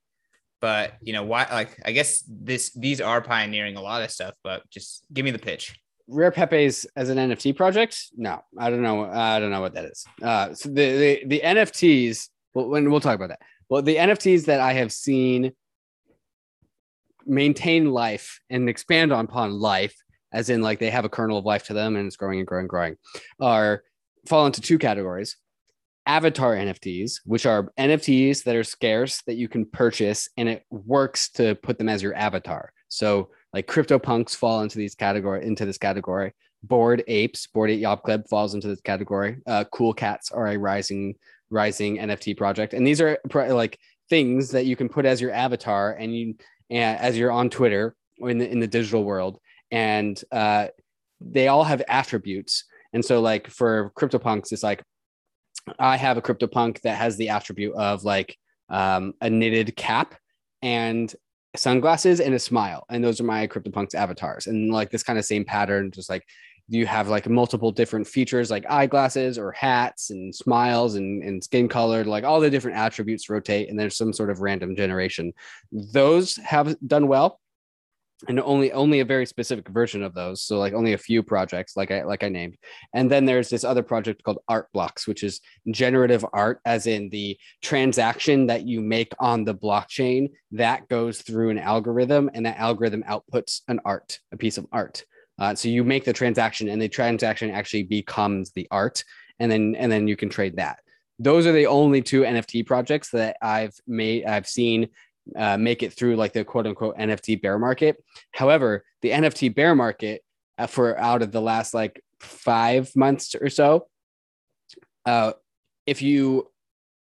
but 0.62 0.94
you 1.02 1.14
know 1.14 1.24
why 1.24 1.48
like 1.52 1.80
i 1.86 1.92
guess 1.92 2.24
this 2.28 2.72
these 2.74 3.02
are 3.02 3.22
pioneering 3.22 3.76
a 3.76 3.82
lot 3.82 4.02
of 4.02 4.12
stuff 4.12 4.34
but 4.44 4.68
just 4.70 5.06
give 5.14 5.26
me 5.26 5.32
the 5.32 5.40
pitch. 5.40 5.80
Rare 6.10 6.32
pepes 6.32 6.86
as 6.96 7.10
an 7.10 7.18
nft 7.18 7.56
project? 7.56 8.08
No 8.16 8.42
i 8.58 8.70
don't 8.70 8.82
know 8.82 9.06
i 9.06 9.40
don't 9.40 9.52
know 9.52 9.62
what 9.62 9.74
that 9.74 9.86
is. 9.86 10.06
Uh 10.22 10.54
so 10.54 10.70
the 10.70 10.98
the, 10.98 11.24
the 11.28 11.42
nfts 11.44 12.30
well, 12.54 12.70
when 12.70 12.90
we'll 12.90 13.02
talk 13.02 13.16
about 13.16 13.30
that. 13.30 13.42
Well 13.70 13.82
the 13.82 13.96
nfts 13.96 14.46
that 14.46 14.60
i 14.60 14.74
have 14.74 14.92
seen 14.92 15.54
maintain 17.26 17.92
life 17.92 18.40
and 18.50 18.70
expand 18.70 19.12
upon 19.12 19.52
life 19.60 19.96
as 20.32 20.50
in 20.50 20.62
like 20.62 20.80
they 20.80 20.90
have 20.90 21.06
a 21.06 21.10
kernel 21.10 21.38
of 21.38 21.46
life 21.46 21.66
to 21.66 21.74
them 21.74 21.96
and 21.96 22.08
it's 22.08 22.16
growing 22.16 22.40
and 22.40 22.48
growing 22.48 22.64
and 22.64 22.70
growing 22.70 22.96
are 23.40 23.84
fall 24.28 24.46
into 24.46 24.62
two 24.62 24.78
categories 24.78 25.36
avatar 26.08 26.56
NFTs, 26.56 27.22
which 27.26 27.46
are 27.46 27.72
NFTs 27.78 28.44
that 28.44 28.56
are 28.56 28.64
scarce 28.64 29.22
that 29.24 29.36
you 29.36 29.48
can 29.48 29.66
purchase 29.66 30.30
and 30.38 30.50
it 30.50 30.64
works 30.72 31.30
to 31.32 31.56
put 31.56 31.78
them 31.78 31.90
as 31.90 32.02
your 32.02 32.16
avatar. 32.16 32.72
So 32.90 33.30
like 33.54 33.68
CryptoPunks 33.68 34.36
fall 34.36 34.62
into 34.62 34.78
these 34.78 34.96
category 34.96 35.46
into 35.46 35.66
this 35.66 35.78
category. 35.78 36.34
Bored 36.64 37.04
Apes, 37.08 37.48
Bored 37.48 37.70
Ape 37.70 37.82
Yacht 37.82 38.04
Club 38.04 38.28
falls 38.30 38.56
into 38.56 38.68
this 38.68 38.82
category. 38.82 39.38
Uh, 39.46 39.64
cool 39.72 39.94
Cats 39.94 40.32
are 40.32 40.48
a 40.48 40.58
rising 40.58 41.16
rising 41.50 41.98
NFT 41.98 42.36
project, 42.36 42.74
and 42.74 42.86
these 42.86 43.00
are 43.00 43.20
like 43.34 43.78
things 44.10 44.52
that 44.52 44.66
you 44.66 44.76
can 44.76 44.90
put 44.90 45.06
as 45.06 45.22
your 45.22 45.32
avatar 45.32 45.94
and 45.94 46.16
you 46.16 46.36
and 46.70 47.00
as 47.00 47.18
you're 47.18 47.32
on 47.32 47.50
Twitter 47.50 47.96
or 48.20 48.30
in 48.30 48.38
the 48.38 48.50
in 48.50 48.60
the 48.60 48.68
digital 48.68 49.04
world, 49.04 49.40
and 49.72 50.22
uh, 50.32 50.68
they 51.22 51.48
all 51.48 51.64
have 51.64 51.84
attributes. 51.88 52.66
And 52.94 53.04
so, 53.04 53.22
like 53.22 53.50
for 53.50 53.92
CryptoPunks, 53.98 54.52
it's 54.52 54.64
like 54.64 54.82
I 55.80 55.98
have 55.98 56.18
a 56.18 56.22
CryptoPunk 56.22 56.82
that 56.82 56.98
has 56.98 57.18
the 57.18 57.30
attribute 57.30 57.76
of 57.76 58.04
like 58.04 58.38
um, 58.70 59.14
a 59.22 59.30
knitted 59.30 59.76
cap 59.76 60.16
and 60.62 61.14
sunglasses 61.56 62.20
and 62.20 62.34
a 62.34 62.40
smile. 62.40 62.86
And 62.90 63.04
those 63.04 63.20
are 63.20 63.26
my 63.26 63.48
CryptoPunks 63.48 63.96
avatars. 63.96 64.48
And 64.48 64.72
like 64.72 64.90
this 64.90 65.04
kind 65.04 65.20
of 65.20 65.26
same 65.26 65.46
pattern, 65.46 65.92
just 65.92 66.10
like 66.10 66.24
you 66.70 66.86
have 66.86 67.08
like 67.08 67.30
multiple 67.30 67.72
different 67.72 68.08
features 68.08 68.52
like 68.52 68.70
eyeglasses 68.70 69.38
or 69.38 69.54
hats 69.54 70.10
and 70.10 70.36
smiles 70.36 70.96
and, 70.96 71.24
and 71.24 71.44
skin 71.44 71.70
color, 71.70 72.04
like 72.04 72.24
all 72.24 72.42
the 72.42 72.50
different 72.50 72.78
attributes 72.78 73.30
rotate. 73.30 73.70
And 73.70 73.80
there's 73.80 73.98
some 73.98 74.12
sort 74.12 74.30
of 74.30 74.42
random 74.42 74.76
generation. 74.76 75.34
Those 75.72 76.36
have 76.38 76.76
done 76.86 77.08
well 77.08 77.40
and 78.28 78.40
only 78.40 78.72
only 78.72 79.00
a 79.00 79.06
very 79.06 79.26
specific 79.26 79.68
version 79.70 80.02
of 80.02 80.14
those 80.14 80.42
so 80.42 80.58
like 80.58 80.74
only 80.74 80.94
a 80.94 80.98
few 80.98 81.22
projects 81.22 81.78
like 81.78 81.92
i 81.92 82.04
like 82.04 82.24
i 82.24 82.30
named. 82.30 82.58
And 82.94 83.12
then 83.12 83.26
there's 83.26 83.50
this 83.50 83.64
other 83.64 83.84
project 83.84 84.24
called 84.24 84.40
art 84.48 84.72
blocks 84.74 85.08
which 85.08 85.24
is 85.24 85.40
generative 85.72 86.26
art 86.34 86.60
as 86.66 86.88
in 86.88 87.10
the 87.10 87.38
transaction 87.62 88.48
that 88.48 88.66
you 88.66 88.82
make 88.82 89.14
on 89.20 89.44
the 89.44 89.56
blockchain 89.56 90.32
that 90.52 90.88
goes 90.88 91.22
through 91.22 91.52
an 91.52 91.60
algorithm 91.60 92.30
and 92.34 92.46
that 92.46 92.58
algorithm 92.58 93.04
outputs 93.04 93.62
an 93.68 93.80
art 93.86 94.20
a 94.32 94.38
piece 94.38 94.58
of 94.58 94.66
art. 94.72 95.04
Uh, 95.40 95.54
so 95.54 95.70
you 95.70 95.84
make 95.84 96.04
the 96.04 96.14
transaction 96.14 96.68
and 96.70 96.82
the 96.82 96.90
transaction 96.90 97.52
actually 97.52 97.84
becomes 97.84 98.52
the 98.52 98.68
art 98.72 99.04
and 99.40 99.52
then 99.52 99.76
and 99.76 99.92
then 99.92 100.08
you 100.08 100.16
can 100.16 100.30
trade 100.30 100.56
that. 100.58 100.80
Those 101.20 101.48
are 101.48 101.52
the 101.52 101.66
only 101.66 102.02
two 102.02 102.22
NFT 102.22 102.66
projects 102.66 103.10
that 103.12 103.38
I've 103.42 103.74
made, 103.88 104.26
I've 104.26 104.48
seen 104.48 104.90
uh, 105.36 105.58
make 105.58 105.84
it 105.84 105.94
through 105.94 106.16
like 106.16 106.34
the 106.34 106.44
quote 106.44 106.68
unquote 106.68 106.98
NFT 106.98 107.42
bear 107.42 107.60
market. 107.60 108.04
However, 108.32 108.84
the 109.02 109.12
NFT 109.12 109.54
bear 109.54 109.76
market 109.76 110.24
uh, 110.58 110.68
for 110.68 110.98
out 111.00 111.22
of 111.22 111.32
the 111.32 111.42
last 111.42 111.74
like 111.74 112.02
five 112.20 112.96
months 112.96 113.36
or 113.40 113.50
so, 113.50 113.88
uh, 115.06 115.34
if 115.86 116.02
you 116.02 116.50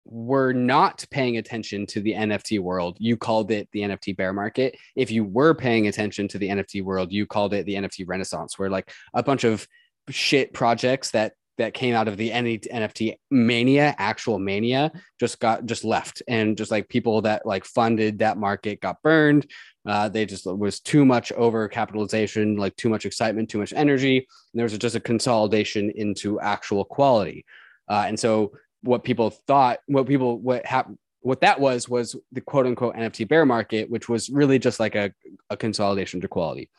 were 0.05 0.53
not 0.53 1.03
paying 1.10 1.38
attention 1.38 1.86
to 1.88 2.01
the 2.01 2.13
NFT 2.13 2.60
world, 2.60 2.98
you 3.00 3.17
called 3.17 3.51
it 3.51 3.67
the 3.72 3.81
NFT 3.81 4.15
bear 4.15 4.34
market. 4.34 4.77
If 4.95 5.10
you 5.10 5.24
were 5.24 5.53
paying 5.53 5.88
attention 5.88 6.27
to 6.29 6.38
the 6.38 6.50
NFT 6.50 6.84
world, 6.84 7.12
you 7.12 7.25
called 7.25 7.53
it 7.53 7.65
the 7.65 7.75
NFT 7.75 8.07
renaissance, 8.07 8.60
where 8.60 8.69
like 8.69 8.91
a 9.13 9.24
bunch 9.24 9.43
of 9.43 9.67
shit 10.10 10.53
projects 10.53 11.12
that 11.12 11.34
that 11.57 11.74
came 11.74 11.95
out 11.95 12.07
of 12.07 12.17
the 12.17 12.31
NFT 12.31 13.15
mania, 13.31 13.95
actual 13.97 14.39
mania, 14.39 14.91
just 15.19 15.39
got 15.39 15.65
just 15.65 15.83
left, 15.83 16.21
and 16.27 16.57
just 16.57 16.71
like 16.71 16.89
people 16.89 17.21
that 17.21 17.45
like 17.45 17.65
funded 17.65 18.19
that 18.19 18.38
market 18.38 18.81
got 18.81 19.01
burned. 19.01 19.50
Uh, 19.85 20.09
they 20.09 20.25
just 20.25 20.45
was 20.45 20.79
too 20.79 21.05
much 21.05 21.31
over 21.33 21.67
capitalization, 21.67 22.57
like 22.57 22.75
too 22.75 22.89
much 22.89 23.05
excitement, 23.05 23.50
too 23.50 23.59
much 23.59 23.74
energy. 23.74 24.17
And 24.17 24.27
there 24.53 24.65
was 24.65 24.77
just 24.77 24.95
a 24.95 25.00
consolidation 25.00 25.91
into 25.95 26.39
actual 26.39 26.83
quality. 26.83 27.45
Uh, 27.88 28.05
and 28.07 28.19
so 28.19 28.53
what 28.81 29.03
people 29.03 29.29
thought, 29.29 29.79
what 29.88 30.07
people 30.07 30.39
what 30.39 30.65
happened, 30.65 30.97
what 31.21 31.41
that 31.41 31.59
was 31.59 31.89
was 31.89 32.15
the 32.31 32.41
quote 32.41 32.67
unquote 32.67 32.95
NFT 32.95 33.27
bear 33.27 33.45
market, 33.45 33.89
which 33.89 34.07
was 34.07 34.29
really 34.29 34.59
just 34.59 34.79
like 34.79 34.95
a, 34.95 35.12
a 35.50 35.57
consolidation 35.57 36.21
to 36.21 36.27
quality. 36.27 36.69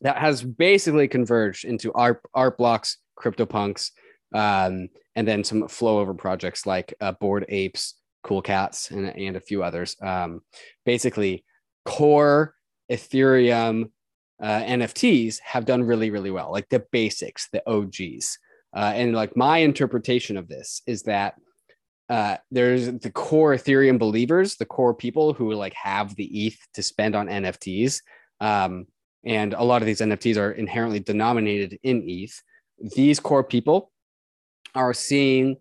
That 0.00 0.18
has 0.18 0.42
basically 0.42 1.08
converged 1.08 1.64
into 1.64 1.92
art 1.92 2.22
art 2.34 2.56
blocks, 2.56 2.98
CryptoPunks, 3.18 3.90
um, 4.34 4.88
and 5.16 5.26
then 5.26 5.44
some 5.44 5.66
flow 5.68 5.98
over 5.98 6.14
projects 6.14 6.66
like 6.66 6.94
uh, 7.00 7.12
Bored 7.12 7.46
Apes, 7.48 7.94
Cool 8.22 8.42
Cats, 8.42 8.90
and, 8.90 9.08
and 9.08 9.36
a 9.36 9.40
few 9.40 9.62
others. 9.62 9.96
Um, 10.00 10.40
basically, 10.84 11.44
core 11.84 12.54
Ethereum 12.90 13.90
uh, 14.40 14.60
NFTs 14.60 15.40
have 15.40 15.64
done 15.64 15.82
really, 15.82 16.10
really 16.10 16.30
well, 16.30 16.52
like 16.52 16.68
the 16.68 16.84
basics, 16.92 17.48
the 17.52 17.62
OGs. 17.68 18.38
Uh, 18.74 18.92
and 18.94 19.14
like 19.14 19.36
my 19.36 19.58
interpretation 19.58 20.36
of 20.36 20.48
this 20.48 20.82
is 20.86 21.02
that 21.04 21.34
uh, 22.08 22.36
there's 22.50 22.86
the 22.86 23.10
core 23.10 23.54
Ethereum 23.54 23.98
believers, 23.98 24.56
the 24.56 24.64
core 24.64 24.94
people 24.94 25.34
who 25.34 25.52
like 25.52 25.74
have 25.74 26.14
the 26.16 26.46
ETH 26.46 26.58
to 26.74 26.82
spend 26.82 27.14
on 27.14 27.26
NFTs. 27.26 28.00
Um, 28.40 28.86
and 29.24 29.52
a 29.54 29.62
lot 29.62 29.82
of 29.82 29.86
these 29.86 30.00
NFTs 30.00 30.36
are 30.36 30.52
inherently 30.52 31.00
denominated 31.00 31.78
in 31.82 32.02
ETH. 32.06 32.40
These 32.80 33.20
core 33.20 33.44
people 33.44 33.90
are 34.74 34.94
seeing 34.94 35.56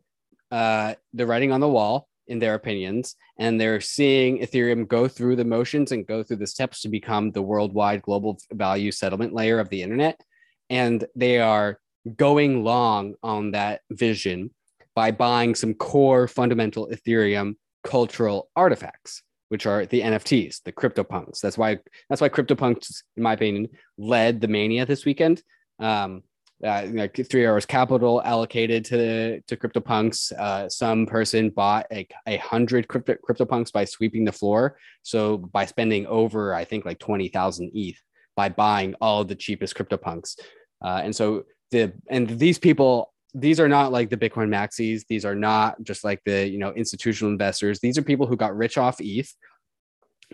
uh, 0.51 0.95
the 1.13 1.25
writing 1.25 1.51
on 1.51 1.59
the 1.59 1.67
wall 1.67 2.07
in 2.27 2.39
their 2.39 2.55
opinions, 2.55 3.15
and 3.39 3.59
they're 3.59 3.81
seeing 3.81 4.39
Ethereum 4.39 4.87
go 4.87 5.07
through 5.07 5.35
the 5.37 5.45
motions 5.45 5.91
and 5.91 6.05
go 6.05 6.23
through 6.23 6.37
the 6.37 6.47
steps 6.47 6.81
to 6.81 6.89
become 6.89 7.31
the 7.31 7.41
worldwide 7.41 8.01
global 8.01 8.37
value 8.51 8.91
settlement 8.91 9.33
layer 9.33 9.59
of 9.59 9.69
the 9.69 9.81
internet. 9.81 10.21
And 10.69 11.05
they 11.15 11.39
are 11.39 11.79
going 12.15 12.63
long 12.63 13.15
on 13.23 13.51
that 13.51 13.81
vision 13.91 14.51
by 14.95 15.11
buying 15.11 15.55
some 15.55 15.73
core 15.73 16.27
fundamental 16.27 16.87
Ethereum 16.87 17.55
cultural 17.83 18.49
artifacts, 18.55 19.23
which 19.49 19.65
are 19.65 19.85
the 19.85 20.01
NFTs, 20.01 20.63
the 20.63 20.71
CryptoPunks. 20.71 21.39
That's 21.39 21.57
why 21.57 21.79
that's 22.09 22.21
why 22.21 22.29
CryptoPunks, 22.29 23.03
in 23.15 23.23
my 23.23 23.33
opinion, 23.33 23.69
led 23.97 24.41
the 24.41 24.47
mania 24.47 24.85
this 24.85 25.05
weekend. 25.05 25.41
Um, 25.79 26.23
uh, 26.63 27.07
three 27.29 27.45
hours 27.45 27.65
capital 27.65 28.21
allocated 28.23 28.83
to 28.85 29.41
to 29.41 29.55
CryptoPunks. 29.55 30.31
Uh, 30.33 30.67
some 30.69 31.05
person 31.05 31.49
bought 31.49 31.85
a, 31.91 32.07
a 32.25 32.37
hundred 32.37 32.87
crypto 32.87 33.15
CryptoPunks 33.27 33.71
by 33.71 33.85
sweeping 33.85 34.25
the 34.25 34.31
floor. 34.31 34.77
So 35.03 35.37
by 35.37 35.65
spending 35.65 36.07
over, 36.07 36.53
I 36.53 36.65
think 36.65 36.85
like 36.85 36.99
twenty 36.99 37.27
thousand 37.27 37.71
ETH 37.73 38.01
by 38.35 38.49
buying 38.49 38.95
all 39.01 39.23
the 39.23 39.35
cheapest 39.35 39.75
CryptoPunks. 39.75 40.39
Uh, 40.83 41.01
and 41.03 41.15
so 41.15 41.43
the 41.71 41.93
and 42.09 42.27
these 42.39 42.57
people 42.57 43.13
these 43.33 43.59
are 43.59 43.67
not 43.67 43.91
like 43.91 44.09
the 44.09 44.17
bitcoin 44.17 44.47
maxis 44.47 45.05
these 45.07 45.25
are 45.25 45.35
not 45.35 45.81
just 45.83 46.03
like 46.03 46.21
the 46.25 46.47
you 46.47 46.57
know 46.57 46.71
institutional 46.73 47.31
investors 47.31 47.79
these 47.79 47.97
are 47.97 48.01
people 48.01 48.25
who 48.25 48.37
got 48.37 48.55
rich 48.55 48.77
off 48.77 49.01
eth 49.01 49.33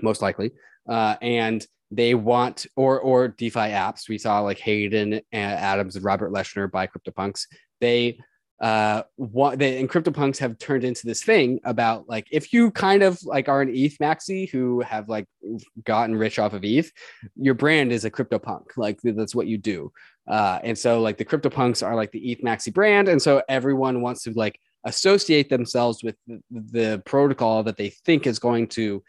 most 0.01 0.22
likely 0.22 0.51
uh, 0.88 1.16
and 1.22 1.66
they 1.92 2.16
want 2.16 2.66
or 2.75 3.00
or 3.00 3.28
defi 3.28 3.60
apps 3.60 4.10
we 4.10 4.18
saw 4.18 4.40
like 4.40 4.58
hayden 4.58 5.13
and 5.13 5.54
adams 5.54 5.96
and 5.96 6.04
robert 6.04 6.32
leshner 6.32 6.72
buy 6.72 6.88
cryptopunks 6.88 7.46
they 7.82 8.18
uh 8.63 9.04
what 9.18 9.60
they 9.60 9.80
and 9.80 9.90
CryptoPunks 9.90 10.38
have 10.38 10.58
turned 10.58 10.86
into 10.86 11.06
this 11.06 11.22
thing 11.22 11.60
about 11.66 12.08
like 12.08 12.28
if 12.32 12.54
you 12.54 12.72
kind 12.72 13.04
of 13.04 13.22
like 13.24 13.50
are 13.50 13.62
an 13.62 13.70
ETH 13.70 13.98
maxi 13.98 14.50
who 14.50 14.80
have 14.82 15.10
like 15.10 15.25
gotten 15.84 16.16
rich 16.16 16.40
off 16.40 16.54
of 16.54 16.63
ETH, 16.63 16.90
your 17.36 17.56
brand 17.56 17.92
is 17.92 18.06
a 18.06 18.12
CryptoPunk. 18.12 18.63
Like 18.78 19.00
that's 19.04 19.36
what 19.36 19.48
you 19.48 19.58
do. 19.58 19.92
Uh, 20.28 20.60
and 20.63 20.78
so 20.78 21.02
like 21.02 21.18
the 21.18 21.25
CryptoPunks 21.25 21.86
are 21.86 21.96
like 21.96 22.12
the 22.12 22.32
ETH 22.32 22.42
maxi 22.42 22.74
brand, 22.74 23.10
and 23.10 23.22
so 23.22 23.42
everyone 23.50 24.02
wants 24.02 24.24
to 24.24 24.32
like 24.32 24.58
associate 24.86 25.50
themselves 25.50 26.04
with 26.04 26.16
the, 26.28 26.42
the 26.52 27.04
protocol 27.06 27.63
that 27.63 27.75
they 27.75 27.90
think 27.90 28.28
is 28.28 28.40
going 28.40 28.68
to 28.68 29.04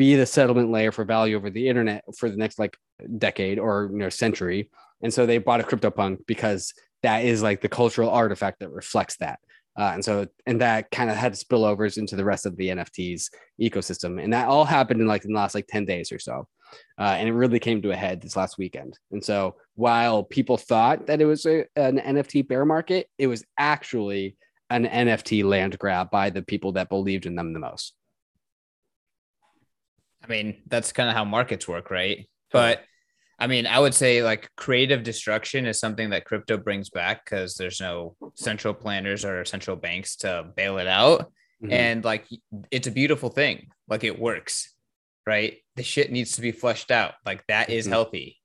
be 0.00 0.14
the 0.14 0.24
settlement 0.24 0.70
layer 0.70 0.90
for 0.90 1.04
value 1.04 1.36
over 1.36 1.50
the 1.50 1.68
internet 1.68 2.02
for 2.16 2.30
the 2.30 2.36
next 2.36 2.58
like 2.58 2.74
decade 3.18 3.58
or 3.58 3.90
you 3.92 3.98
know 3.98 4.08
century. 4.08 4.70
And 5.02 5.12
so 5.12 5.26
they 5.26 5.36
bought 5.36 5.60
a 5.60 5.62
CryptoPunk 5.62 6.24
because 6.26 6.72
that 7.02 7.26
is 7.26 7.42
like 7.42 7.60
the 7.60 7.68
cultural 7.68 8.08
artifact 8.08 8.60
that 8.60 8.70
reflects 8.70 9.18
that. 9.18 9.40
Uh, 9.78 9.90
and 9.92 10.02
so, 10.02 10.26
and 10.46 10.62
that 10.62 10.90
kind 10.90 11.10
of 11.10 11.16
had 11.16 11.34
spillovers 11.34 11.98
into 11.98 12.16
the 12.16 12.24
rest 12.24 12.46
of 12.46 12.56
the 12.56 12.68
NFTs 12.68 13.28
ecosystem. 13.60 14.22
And 14.24 14.32
that 14.32 14.48
all 14.48 14.64
happened 14.64 15.02
in 15.02 15.06
like 15.06 15.26
in 15.26 15.34
the 15.34 15.38
last 15.38 15.54
like 15.54 15.66
10 15.66 15.84
days 15.84 16.10
or 16.12 16.18
so. 16.18 16.48
Uh, 16.98 17.16
and 17.18 17.28
it 17.28 17.34
really 17.34 17.58
came 17.58 17.82
to 17.82 17.90
a 17.90 17.96
head 17.96 18.22
this 18.22 18.36
last 18.36 18.56
weekend. 18.56 18.98
And 19.12 19.22
so, 19.22 19.56
while 19.74 20.22
people 20.22 20.56
thought 20.56 21.08
that 21.08 21.20
it 21.20 21.26
was 21.26 21.44
a, 21.44 21.66
an 21.76 21.98
NFT 21.98 22.48
bear 22.48 22.64
market, 22.64 23.06
it 23.18 23.26
was 23.26 23.44
actually 23.58 24.38
an 24.70 24.86
NFT 24.86 25.44
land 25.44 25.78
grab 25.78 26.10
by 26.10 26.30
the 26.30 26.42
people 26.42 26.72
that 26.72 26.88
believed 26.88 27.26
in 27.26 27.34
them 27.34 27.52
the 27.52 27.58
most. 27.58 27.94
I 30.30 30.32
mean, 30.32 30.62
that's 30.68 30.92
kind 30.92 31.08
of 31.08 31.16
how 31.16 31.24
markets 31.24 31.66
work, 31.66 31.90
right? 31.90 32.28
But 32.52 32.84
I 33.36 33.48
mean, 33.48 33.66
I 33.66 33.80
would 33.80 33.94
say 33.94 34.22
like 34.22 34.48
creative 34.56 35.02
destruction 35.02 35.66
is 35.66 35.80
something 35.80 36.10
that 36.10 36.24
crypto 36.24 36.56
brings 36.56 36.88
back 36.90 37.24
because 37.24 37.56
there's 37.56 37.80
no 37.80 38.14
central 38.34 38.72
planners 38.72 39.24
or 39.24 39.44
central 39.44 39.76
banks 39.76 40.16
to 40.16 40.46
bail 40.54 40.78
it 40.78 40.86
out. 40.86 41.32
Mm-hmm. 41.62 41.72
And 41.72 42.04
like, 42.04 42.26
it's 42.70 42.86
a 42.86 42.92
beautiful 42.92 43.28
thing. 43.28 43.68
Like, 43.88 44.04
it 44.04 44.20
works, 44.20 44.72
right? 45.26 45.56
The 45.74 45.82
shit 45.82 46.12
needs 46.12 46.32
to 46.32 46.42
be 46.42 46.52
flushed 46.52 46.92
out. 46.92 47.14
Like, 47.26 47.44
that 47.48 47.70
is 47.70 47.86
mm-hmm. 47.86 47.92
healthy. 47.92 48.36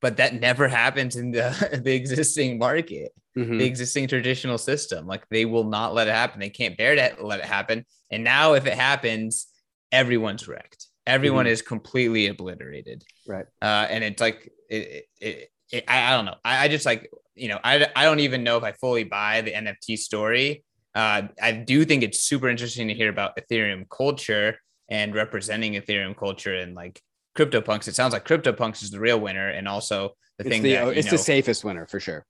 But 0.00 0.16
that 0.16 0.34
never 0.34 0.68
happens 0.82 1.16
in 1.16 1.32
the, 1.32 1.80
the 1.84 1.94
existing 1.94 2.58
market, 2.58 3.12
mm-hmm. 3.36 3.58
the 3.58 3.66
existing 3.66 4.08
traditional 4.08 4.58
system. 4.58 5.06
Like, 5.06 5.28
they 5.28 5.44
will 5.44 5.64
not 5.64 5.92
let 5.92 6.08
it 6.08 6.14
happen. 6.14 6.40
They 6.40 6.50
can't 6.50 6.78
bear 6.78 6.94
to 6.94 7.24
let 7.24 7.40
it 7.40 7.46
happen. 7.46 7.84
And 8.10 8.24
now, 8.24 8.54
if 8.54 8.66
it 8.66 8.74
happens, 8.74 9.48
everyone's 9.92 10.48
wrecked 10.48 10.85
everyone 11.06 11.46
mm-hmm. 11.46 11.52
is 11.52 11.62
completely 11.62 12.26
obliterated 12.26 13.04
right 13.26 13.46
uh, 13.62 13.86
and 13.88 14.04
it's 14.04 14.20
like 14.20 14.50
it, 14.68 15.04
it, 15.20 15.50
it, 15.72 15.84
I, 15.88 16.12
I 16.12 16.16
don't 16.16 16.24
know 16.24 16.36
I, 16.44 16.64
I, 16.64 16.68
just 16.68 16.86
like 16.86 17.10
you 17.34 17.48
know 17.48 17.58
I, 17.62 17.88
I 17.94 18.04
don't 18.04 18.20
even 18.20 18.42
know 18.44 18.56
if 18.56 18.64
i 18.64 18.72
fully 18.72 19.04
buy 19.04 19.40
the 19.40 19.52
nft 19.52 19.98
story 19.98 20.64
uh, 20.94 21.22
i 21.40 21.52
do 21.52 21.84
think 21.84 22.02
it's 22.02 22.20
super 22.20 22.48
interesting 22.48 22.88
to 22.88 22.94
hear 22.94 23.08
about 23.08 23.36
ethereum 23.36 23.88
culture 23.88 24.58
and 24.88 25.14
representing 25.14 25.74
ethereum 25.74 26.16
culture 26.16 26.54
and 26.54 26.74
like 26.74 27.00
CryptoPunks. 27.36 27.86
It 27.86 27.94
sounds 27.94 28.12
like 28.12 28.26
CryptoPunks 28.26 28.82
is 28.82 28.90
the 28.90 28.98
real 28.98 29.20
winner, 29.20 29.48
and 29.48 29.68
also 29.68 30.14
the 30.38 30.44
it's 30.44 30.48
thing 30.48 30.62
the, 30.62 30.72
that 30.72 30.96
it's 30.96 31.06
know, 31.06 31.12
the 31.12 31.18
safest 31.18 31.64
winner 31.64 31.86
for 31.86 32.00
sure. 32.00 32.26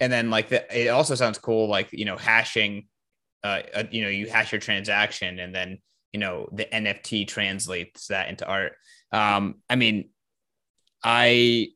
And 0.00 0.12
then 0.12 0.30
like 0.30 0.48
the, 0.48 0.78
it 0.78 0.88
also 0.88 1.14
sounds 1.14 1.38
cool, 1.38 1.68
like 1.68 1.88
you 1.92 2.04
know 2.04 2.16
hashing, 2.16 2.88
uh, 3.42 3.62
uh, 3.74 3.84
you 3.90 4.02
know 4.02 4.08
you 4.08 4.26
hash 4.26 4.52
your 4.52 4.60
transaction, 4.60 5.38
and 5.38 5.54
then 5.54 5.78
you 6.12 6.20
know 6.20 6.48
the 6.52 6.64
nft 6.64 7.28
translates 7.28 8.08
that 8.08 8.28
into 8.28 8.46
art 8.46 8.72
um 9.12 9.56
i 9.68 9.76
mean 9.76 10.10
i 11.04 11.68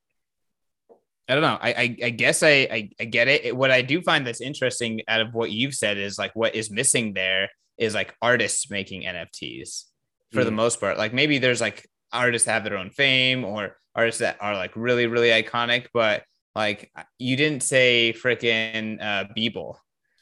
i 1.28 1.34
don't 1.34 1.42
know 1.42 1.58
i 1.60 1.70
i, 1.70 1.96
I 2.04 2.10
guess 2.10 2.42
I, 2.42 2.68
I, 2.70 2.90
I 3.00 3.04
get 3.04 3.28
it 3.28 3.56
what 3.56 3.70
i 3.70 3.82
do 3.82 4.00
find 4.02 4.26
that's 4.26 4.40
interesting 4.40 5.02
out 5.08 5.20
of 5.20 5.34
what 5.34 5.50
you've 5.50 5.74
said 5.74 5.98
is 5.98 6.18
like 6.18 6.34
what 6.34 6.54
is 6.54 6.70
missing 6.70 7.14
there 7.14 7.48
is 7.78 7.94
like 7.94 8.14
artists 8.22 8.70
making 8.70 9.02
nfts 9.02 9.84
for 10.32 10.42
mm. 10.42 10.44
the 10.44 10.50
most 10.50 10.80
part 10.80 10.98
like 10.98 11.12
maybe 11.12 11.38
there's 11.38 11.60
like 11.60 11.88
artists 12.12 12.48
have 12.48 12.64
their 12.64 12.78
own 12.78 12.90
fame 12.90 13.44
or 13.44 13.76
artists 13.94 14.20
that 14.20 14.36
are 14.40 14.54
like 14.54 14.72
really 14.76 15.06
really 15.06 15.30
iconic 15.30 15.86
but 15.92 16.22
like 16.56 16.90
you 17.18 17.36
didn't 17.36 17.62
say 17.62 18.14
freaking 18.16 19.00
uh 19.00 19.26
Beeple. 19.36 19.76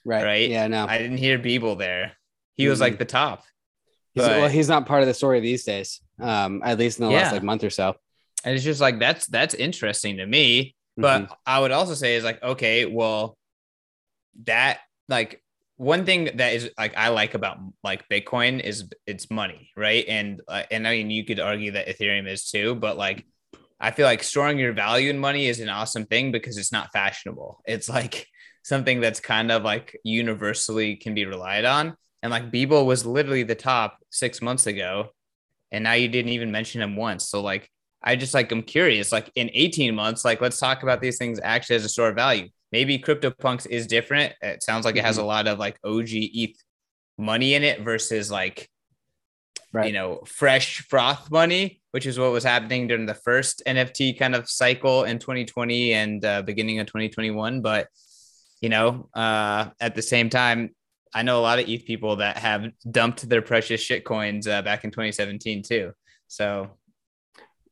Right. 0.05 0.25
Right. 0.25 0.51
Yeah, 0.51 0.67
no. 0.67 0.85
I 0.85 0.99
didn't 0.99 1.17
hear 1.17 1.39
Beeple 1.39 1.79
there. 1.79 2.13
He 2.57 2.65
mm. 2.65 2.71
was 2.71 2.81
like 2.81 2.99
the 2.99 3.07
top. 3.07 3.45
He's, 4.15 4.25
but, 4.25 4.31
well, 4.39 4.49
he's 4.49 4.69
not 4.69 4.87
part 4.87 5.03
of 5.03 5.09
the 5.09 5.15
story 5.15 5.41
these 5.41 5.65
days. 5.65 6.01
Um, 6.21 6.63
at 6.65 6.79
least 6.79 7.01
in 7.01 7.07
the 7.07 7.13
yeah. 7.13 7.23
last 7.23 7.33
like 7.33 7.43
month 7.43 7.65
or 7.65 7.71
so. 7.71 7.97
And 8.45 8.55
it's 8.55 8.65
just 8.65 8.81
like 8.81 8.99
that's 8.99 9.27
that's 9.27 9.55
interesting 9.55 10.19
to 10.19 10.27
me. 10.27 10.75
But 10.97 11.23
mm-hmm. 11.23 11.33
I 11.47 11.61
would 11.61 11.73
also 11.73 11.95
say 11.95 12.15
is 12.15 12.25
like, 12.25 12.43
okay, 12.43 12.87
well, 12.87 13.37
that 14.45 14.81
like 15.09 15.43
one 15.77 16.05
thing 16.05 16.31
that 16.37 16.53
is 16.53 16.71
like 16.79 16.97
I 16.97 17.09
like 17.09 17.35
about 17.35 17.59
like 17.83 18.09
Bitcoin 18.09 18.61
is 18.61 18.89
it's 19.07 19.31
money, 19.31 19.71
right? 19.77 20.05
And 20.07 20.41
uh, 20.47 20.63
and 20.71 20.87
I 20.87 20.93
mean 20.97 21.11
you 21.11 21.25
could 21.25 21.41
argue 21.41 21.73
that 21.73 21.89
Ethereum 21.89 22.29
is 22.29 22.49
too, 22.49 22.75
but 22.77 22.97
like 22.97 23.27
I 23.81 23.91
feel 23.91 24.07
like 24.07 24.23
storing 24.23 24.59
your 24.59 24.73
value 24.73 25.11
in 25.11 25.19
money 25.19 25.47
is 25.47 25.61
an 25.61 25.69
awesome 25.69 26.07
thing 26.07 26.31
because 26.31 26.57
it's 26.57 26.73
not 26.73 26.93
fashionable. 26.93 27.61
It's 27.67 27.89
like 27.89 28.27
something 28.63 29.01
that's 29.01 29.21
kind 29.21 29.51
of 29.51 29.63
like 29.63 29.99
universally 30.05 30.97
can 30.97 31.15
be 31.15 31.27
relied 31.27 31.65
on. 31.65 31.97
And 32.25 32.31
like 32.31 32.51
Beeple 32.51 32.87
was 32.87 33.05
literally 33.05 33.43
the 33.43 33.55
top 33.55 33.99
six 34.09 34.41
months 34.41 34.67
ago, 34.67 35.11
and 35.71 35.85
now 35.85 35.93
you 35.93 36.09
didn't 36.09 36.33
even 36.33 36.51
mention 36.51 36.81
him 36.81 36.97
once. 36.97 37.29
So 37.29 37.43
like 37.43 37.71
I 38.03 38.17
just 38.17 38.33
like 38.33 38.51
I'm 38.51 38.63
curious, 38.63 39.13
like 39.13 39.31
in 39.35 39.51
18 39.53 39.95
months, 39.95 40.25
like 40.25 40.41
let's 40.41 40.59
talk 40.59 40.83
about 40.83 41.03
these 41.03 41.19
things 41.19 41.39
actually 41.45 41.77
as 41.77 41.85
a 41.85 41.89
store 41.91 42.09
of 42.09 42.15
value. 42.15 42.49
Maybe 42.73 42.99
CryptoPunks 42.99 43.67
is 43.67 43.87
different. 43.87 44.33
It 44.41 44.63
sounds 44.63 44.87
like 44.87 44.95
mm-hmm. 44.95 45.05
it 45.05 45.07
has 45.07 45.19
a 45.19 45.21
mm-hmm. 45.21 45.29
lot 45.29 45.49
of 45.49 45.59
like 45.59 45.79
OG 45.85 46.09
ETH 46.09 46.57
money 47.19 47.53
in 47.53 47.63
it 47.63 47.83
versus 47.83 48.31
like 48.31 48.71
right. 49.75 49.87
you 49.87 49.93
know 49.93 50.23
fresh 50.27 50.81
froth 50.89 51.31
money, 51.31 51.83
which 51.91 52.07
is 52.07 52.19
what 52.19 52.33
was 52.33 52.45
happening 52.45 52.87
during 52.87 53.05
the 53.05 53.13
first 53.13 53.63
NFT 53.67 54.19
kind 54.19 54.35
of 54.35 54.49
cycle 54.49 55.05
in 55.05 55.19
2020 55.19 55.93
and 55.93 56.25
uh, 56.25 56.41
beginning 56.41 56.79
of 56.79 56.87
2021. 56.87 57.61
But 57.61 57.89
you 58.63 58.71
know, 58.71 59.11
uh, 59.13 59.67
at 59.79 59.95
the 59.95 60.01
same 60.01 60.31
time, 60.31 60.71
I 61.15 61.23
know 61.23 61.39
a 61.39 61.43
lot 61.43 61.59
of 61.59 61.69
ETH 61.69 61.85
people 61.85 62.17
that 62.17 62.39
have 62.39 62.67
dumped 62.91 63.29
their 63.29 63.43
precious 63.43 63.81
shit 63.81 64.05
coins 64.05 64.49
uh, 64.49 64.63
back 64.63 64.85
in 64.85 64.91
2017 64.91 65.63
too. 65.63 65.93
So, 66.27 66.71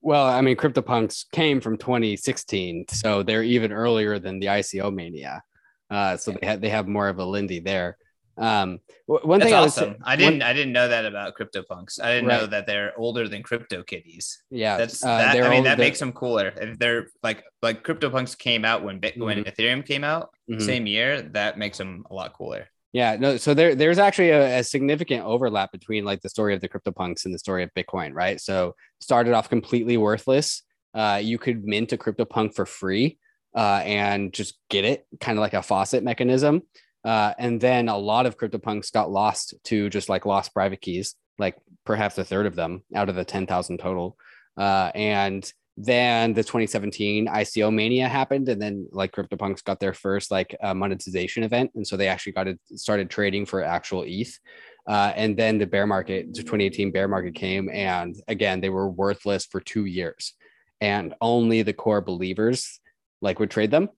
well, 0.00 0.26
I 0.26 0.40
mean, 0.40 0.56
CryptoPunks 0.56 1.30
came 1.32 1.60
from 1.60 1.76
2016, 1.76 2.86
so 2.88 3.22
they're 3.22 3.42
even 3.42 3.72
earlier 3.72 4.18
than 4.18 4.38
the 4.38 4.46
ICO 4.46 4.94
mania. 4.94 5.42
Uh, 5.90 6.16
so 6.16 6.32
they 6.32 6.46
have 6.46 6.60
they 6.60 6.68
have 6.70 6.88
more 6.88 7.08
of 7.08 7.18
a 7.18 7.24
Lindy 7.24 7.60
there. 7.60 7.98
Um, 8.38 8.80
one 9.06 9.40
That's 9.40 9.50
thing 9.50 9.54
awesome. 9.54 9.84
I, 9.84 9.92
was, 9.92 9.98
I 10.04 10.16
didn't 10.16 10.34
one, 10.34 10.42
I 10.42 10.52
didn't 10.54 10.72
know 10.72 10.88
that 10.88 11.04
about 11.04 11.34
CryptoPunks. 11.36 12.00
I 12.00 12.14
didn't 12.14 12.28
right. 12.28 12.40
know 12.40 12.46
that 12.46 12.66
they're 12.66 12.98
older 12.98 13.28
than 13.28 13.42
Crypto 13.42 13.82
Kitties. 13.82 14.42
Yeah, 14.50 14.78
that's 14.78 15.04
uh, 15.04 15.18
that, 15.18 15.42
I 15.42 15.50
mean 15.50 15.64
that 15.64 15.78
makes 15.78 15.98
them 15.98 16.12
cooler. 16.12 16.52
If 16.56 16.78
they're 16.78 17.08
like 17.22 17.44
like 17.60 17.84
CryptoPunks 17.84 18.38
came 18.38 18.64
out 18.64 18.82
when 18.82 19.00
Bitcoin 19.00 19.44
mm-hmm. 19.44 19.48
Ethereum 19.48 19.84
came 19.84 20.02
out 20.02 20.30
mm-hmm. 20.50 20.60
same 20.60 20.86
year, 20.86 21.22
that 21.22 21.58
makes 21.58 21.76
them 21.76 22.06
a 22.10 22.14
lot 22.14 22.32
cooler. 22.32 22.68
Yeah, 22.92 23.16
no. 23.16 23.38
So 23.38 23.54
there, 23.54 23.74
there's 23.74 23.98
actually 23.98 24.30
a, 24.30 24.58
a, 24.58 24.64
significant 24.64 25.24
overlap 25.24 25.72
between 25.72 26.04
like 26.04 26.20
the 26.20 26.28
story 26.28 26.54
of 26.54 26.60
the 26.60 26.68
CryptoPunks 26.68 27.24
and 27.24 27.32
the 27.32 27.38
story 27.38 27.62
of 27.62 27.72
Bitcoin, 27.74 28.12
right? 28.12 28.38
So 28.38 28.74
started 29.00 29.32
off 29.32 29.48
completely 29.48 29.96
worthless. 29.96 30.62
Uh, 30.94 31.18
you 31.22 31.38
could 31.38 31.64
mint 31.64 31.92
a 31.92 31.96
CryptoPunk 31.96 32.54
for 32.54 32.66
free 32.66 33.18
uh, 33.56 33.80
and 33.84 34.30
just 34.32 34.58
get 34.68 34.84
it, 34.84 35.06
kind 35.20 35.38
of 35.38 35.40
like 35.40 35.54
a 35.54 35.62
faucet 35.62 36.04
mechanism. 36.04 36.62
Uh, 37.02 37.32
and 37.38 37.60
then 37.60 37.88
a 37.88 37.96
lot 37.96 38.26
of 38.26 38.36
CryptoPunks 38.36 38.92
got 38.92 39.10
lost 39.10 39.54
to 39.64 39.88
just 39.88 40.10
like 40.10 40.26
lost 40.26 40.52
private 40.52 40.82
keys, 40.82 41.14
like 41.38 41.56
perhaps 41.84 42.18
a 42.18 42.24
third 42.24 42.44
of 42.44 42.56
them 42.56 42.82
out 42.94 43.08
of 43.08 43.14
the 43.14 43.24
10,000 43.24 43.78
total. 43.78 44.18
Uh, 44.56 44.90
and 44.94 45.50
then 45.76 46.34
the 46.34 46.42
2017 46.42 47.28
ICO 47.28 47.72
mania 47.72 48.08
happened, 48.08 48.48
and 48.48 48.60
then 48.60 48.86
like 48.92 49.12
CryptoPunks 49.12 49.64
got 49.64 49.80
their 49.80 49.94
first 49.94 50.30
like 50.30 50.54
uh, 50.62 50.74
monetization 50.74 51.42
event, 51.42 51.70
and 51.74 51.86
so 51.86 51.96
they 51.96 52.08
actually 52.08 52.32
got 52.32 52.48
it 52.48 52.58
started 52.74 53.08
trading 53.08 53.46
for 53.46 53.62
actual 53.62 54.04
ETH. 54.06 54.38
Uh, 54.86 55.12
and 55.14 55.36
then 55.36 55.58
the 55.58 55.66
bear 55.66 55.86
market, 55.86 56.26
the 56.34 56.42
2018 56.42 56.90
bear 56.90 57.08
market 57.08 57.34
came, 57.34 57.70
and 57.70 58.16
again 58.28 58.60
they 58.60 58.68
were 58.68 58.90
worthless 58.90 59.46
for 59.46 59.60
two 59.60 59.86
years, 59.86 60.34
and 60.80 61.14
only 61.20 61.62
the 61.62 61.72
core 61.72 62.00
believers 62.00 62.80
like 63.22 63.38
would 63.38 63.50
trade 63.50 63.70
them 63.70 63.88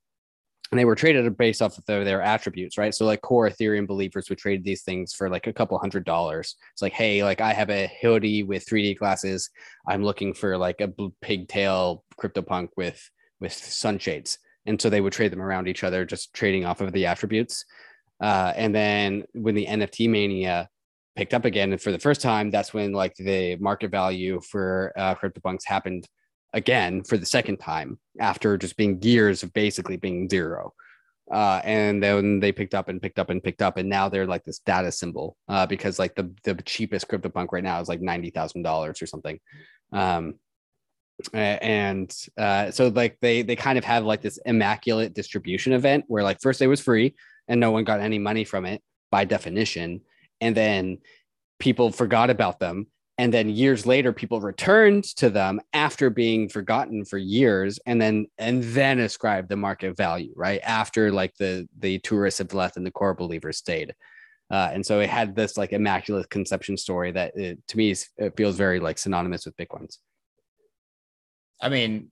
and 0.74 0.78
they 0.80 0.84
were 0.84 0.96
traded 0.96 1.36
based 1.36 1.62
off 1.62 1.78
of 1.78 1.84
their, 1.84 2.02
their, 2.02 2.20
attributes, 2.20 2.76
right? 2.76 2.92
So 2.92 3.06
like 3.06 3.20
core 3.20 3.48
Ethereum 3.48 3.86
believers 3.86 4.28
would 4.28 4.38
trade 4.38 4.64
these 4.64 4.82
things 4.82 5.14
for 5.14 5.30
like 5.30 5.46
a 5.46 5.52
couple 5.52 5.78
hundred 5.78 6.04
dollars. 6.04 6.56
It's 6.72 6.82
like, 6.82 6.92
hey, 6.92 7.22
like 7.22 7.40
I 7.40 7.52
have 7.52 7.70
a 7.70 7.88
hoodie 8.02 8.42
with 8.42 8.66
3D 8.66 8.98
glasses. 8.98 9.50
I'm 9.86 10.02
looking 10.02 10.34
for 10.34 10.58
like 10.58 10.80
a 10.80 10.92
pigtail 11.22 12.02
CryptoPunk 12.20 12.70
with 12.76 13.08
with 13.38 13.52
sunshades, 13.52 14.38
and 14.66 14.82
so 14.82 14.90
they 14.90 15.00
would 15.00 15.12
trade 15.12 15.30
them 15.30 15.40
around 15.40 15.68
each 15.68 15.84
other, 15.84 16.04
just 16.04 16.34
trading 16.34 16.64
off 16.64 16.80
of 16.80 16.92
the 16.92 17.06
attributes. 17.06 17.64
Uh, 18.20 18.52
and 18.56 18.74
then 18.74 19.22
when 19.32 19.54
the 19.54 19.66
NFT 19.66 20.10
mania 20.10 20.68
picked 21.14 21.34
up 21.34 21.44
again, 21.44 21.70
and 21.70 21.80
for 21.80 21.92
the 21.92 22.00
first 22.00 22.20
time, 22.20 22.50
that's 22.50 22.74
when 22.74 22.90
like 22.90 23.14
the 23.14 23.54
market 23.60 23.92
value 23.92 24.40
for 24.40 24.92
uh, 24.96 25.14
CryptoPunks 25.14 25.66
happened 25.66 26.08
again 26.54 27.02
for 27.02 27.18
the 27.18 27.26
second 27.26 27.58
time 27.58 27.98
after 28.18 28.56
just 28.56 28.76
being 28.76 29.02
years 29.02 29.42
of 29.42 29.52
basically 29.52 29.98
being 29.98 30.28
zero. 30.30 30.72
Uh, 31.30 31.60
and 31.64 32.02
then 32.02 32.38
they 32.40 32.52
picked 32.52 32.74
up 32.74 32.88
and 32.88 33.00
picked 33.02 33.18
up 33.18 33.30
and 33.30 33.42
picked 33.42 33.62
up, 33.62 33.76
and 33.76 33.88
now 33.88 34.08
they're 34.08 34.26
like 34.26 34.44
this 34.44 34.60
data 34.60 34.92
symbol 34.92 35.36
uh, 35.48 35.66
because 35.66 35.98
like 35.98 36.14
the 36.14 36.30
the 36.44 36.54
cheapest 36.64 37.08
CryptoPunk 37.08 37.48
right 37.50 37.64
now 37.64 37.80
is 37.80 37.88
like 37.88 38.00
ninety 38.00 38.30
thousand 38.30 38.62
dollars 38.62 39.00
or 39.02 39.06
something. 39.06 39.40
Um, 39.92 40.34
and 41.32 42.14
uh, 42.36 42.70
so 42.70 42.88
like 42.88 43.18
they 43.20 43.40
they 43.42 43.56
kind 43.56 43.78
of 43.78 43.84
have 43.84 44.04
like 44.04 44.20
this 44.20 44.38
immaculate 44.44 45.14
distribution 45.14 45.72
event 45.72 46.04
where 46.08 46.22
like 46.22 46.40
first 46.42 46.60
it 46.60 46.66
was 46.66 46.80
free 46.80 47.14
and 47.48 47.58
no 47.58 47.70
one 47.70 47.84
got 47.84 48.00
any 48.00 48.18
money 48.18 48.44
from 48.44 48.66
it 48.66 48.82
by 49.10 49.24
definition, 49.24 50.02
and 50.42 50.54
then 50.54 50.98
people 51.58 51.90
forgot 51.90 52.28
about 52.28 52.60
them 52.60 52.86
and 53.16 53.32
then 53.32 53.48
years 53.48 53.86
later 53.86 54.12
people 54.12 54.40
returned 54.40 55.04
to 55.04 55.30
them 55.30 55.60
after 55.72 56.10
being 56.10 56.48
forgotten 56.48 57.04
for 57.04 57.18
years 57.18 57.78
and 57.86 58.00
then 58.00 58.26
and 58.38 58.62
then 58.64 58.98
ascribed 59.00 59.48
the 59.48 59.56
market 59.56 59.96
value 59.96 60.32
right? 60.36 60.60
After 60.62 61.12
like 61.12 61.34
the 61.38 61.68
the 61.78 61.98
tourists 62.00 62.38
have 62.38 62.54
left 62.54 62.76
and 62.76 62.84
the 62.84 62.90
core 62.90 63.14
believers 63.14 63.58
stayed. 63.58 63.94
Uh, 64.50 64.70
and 64.72 64.84
so 64.84 65.00
it 65.00 65.08
had 65.08 65.34
this 65.34 65.56
like 65.56 65.72
immaculate 65.72 66.28
conception 66.28 66.76
story 66.76 67.10
that 67.10 67.32
it, 67.34 67.58
to 67.66 67.76
me 67.76 67.94
it 68.18 68.36
feels 68.36 68.56
very 68.56 68.78
like 68.78 68.98
synonymous 68.98 69.46
with 69.46 69.56
bitcoins 69.56 69.96
i 71.62 71.68
mean 71.70 72.10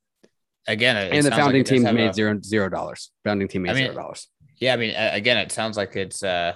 again 0.67 0.97
and 0.97 1.27
the 1.27 1.31
founding 1.31 1.61
like 1.61 1.67
team 1.67 1.83
made 1.83 2.09
a, 2.09 2.15
zero 2.15 2.41
zero 2.43 2.71
dollars. 2.71 3.11
Founding 3.25 3.49
team 3.49 3.63
made 3.63 3.73
I 3.73 3.75
mean, 3.75 3.85
zero 3.85 3.97
dollars. 3.97 4.29
yeah 4.59 4.73
i 4.73 4.77
mean 4.77 4.95
again 4.97 5.37
it 5.37 5.53
sounds 5.53 5.77
like 5.77 5.95
it's 5.95 6.23
uh 6.23 6.55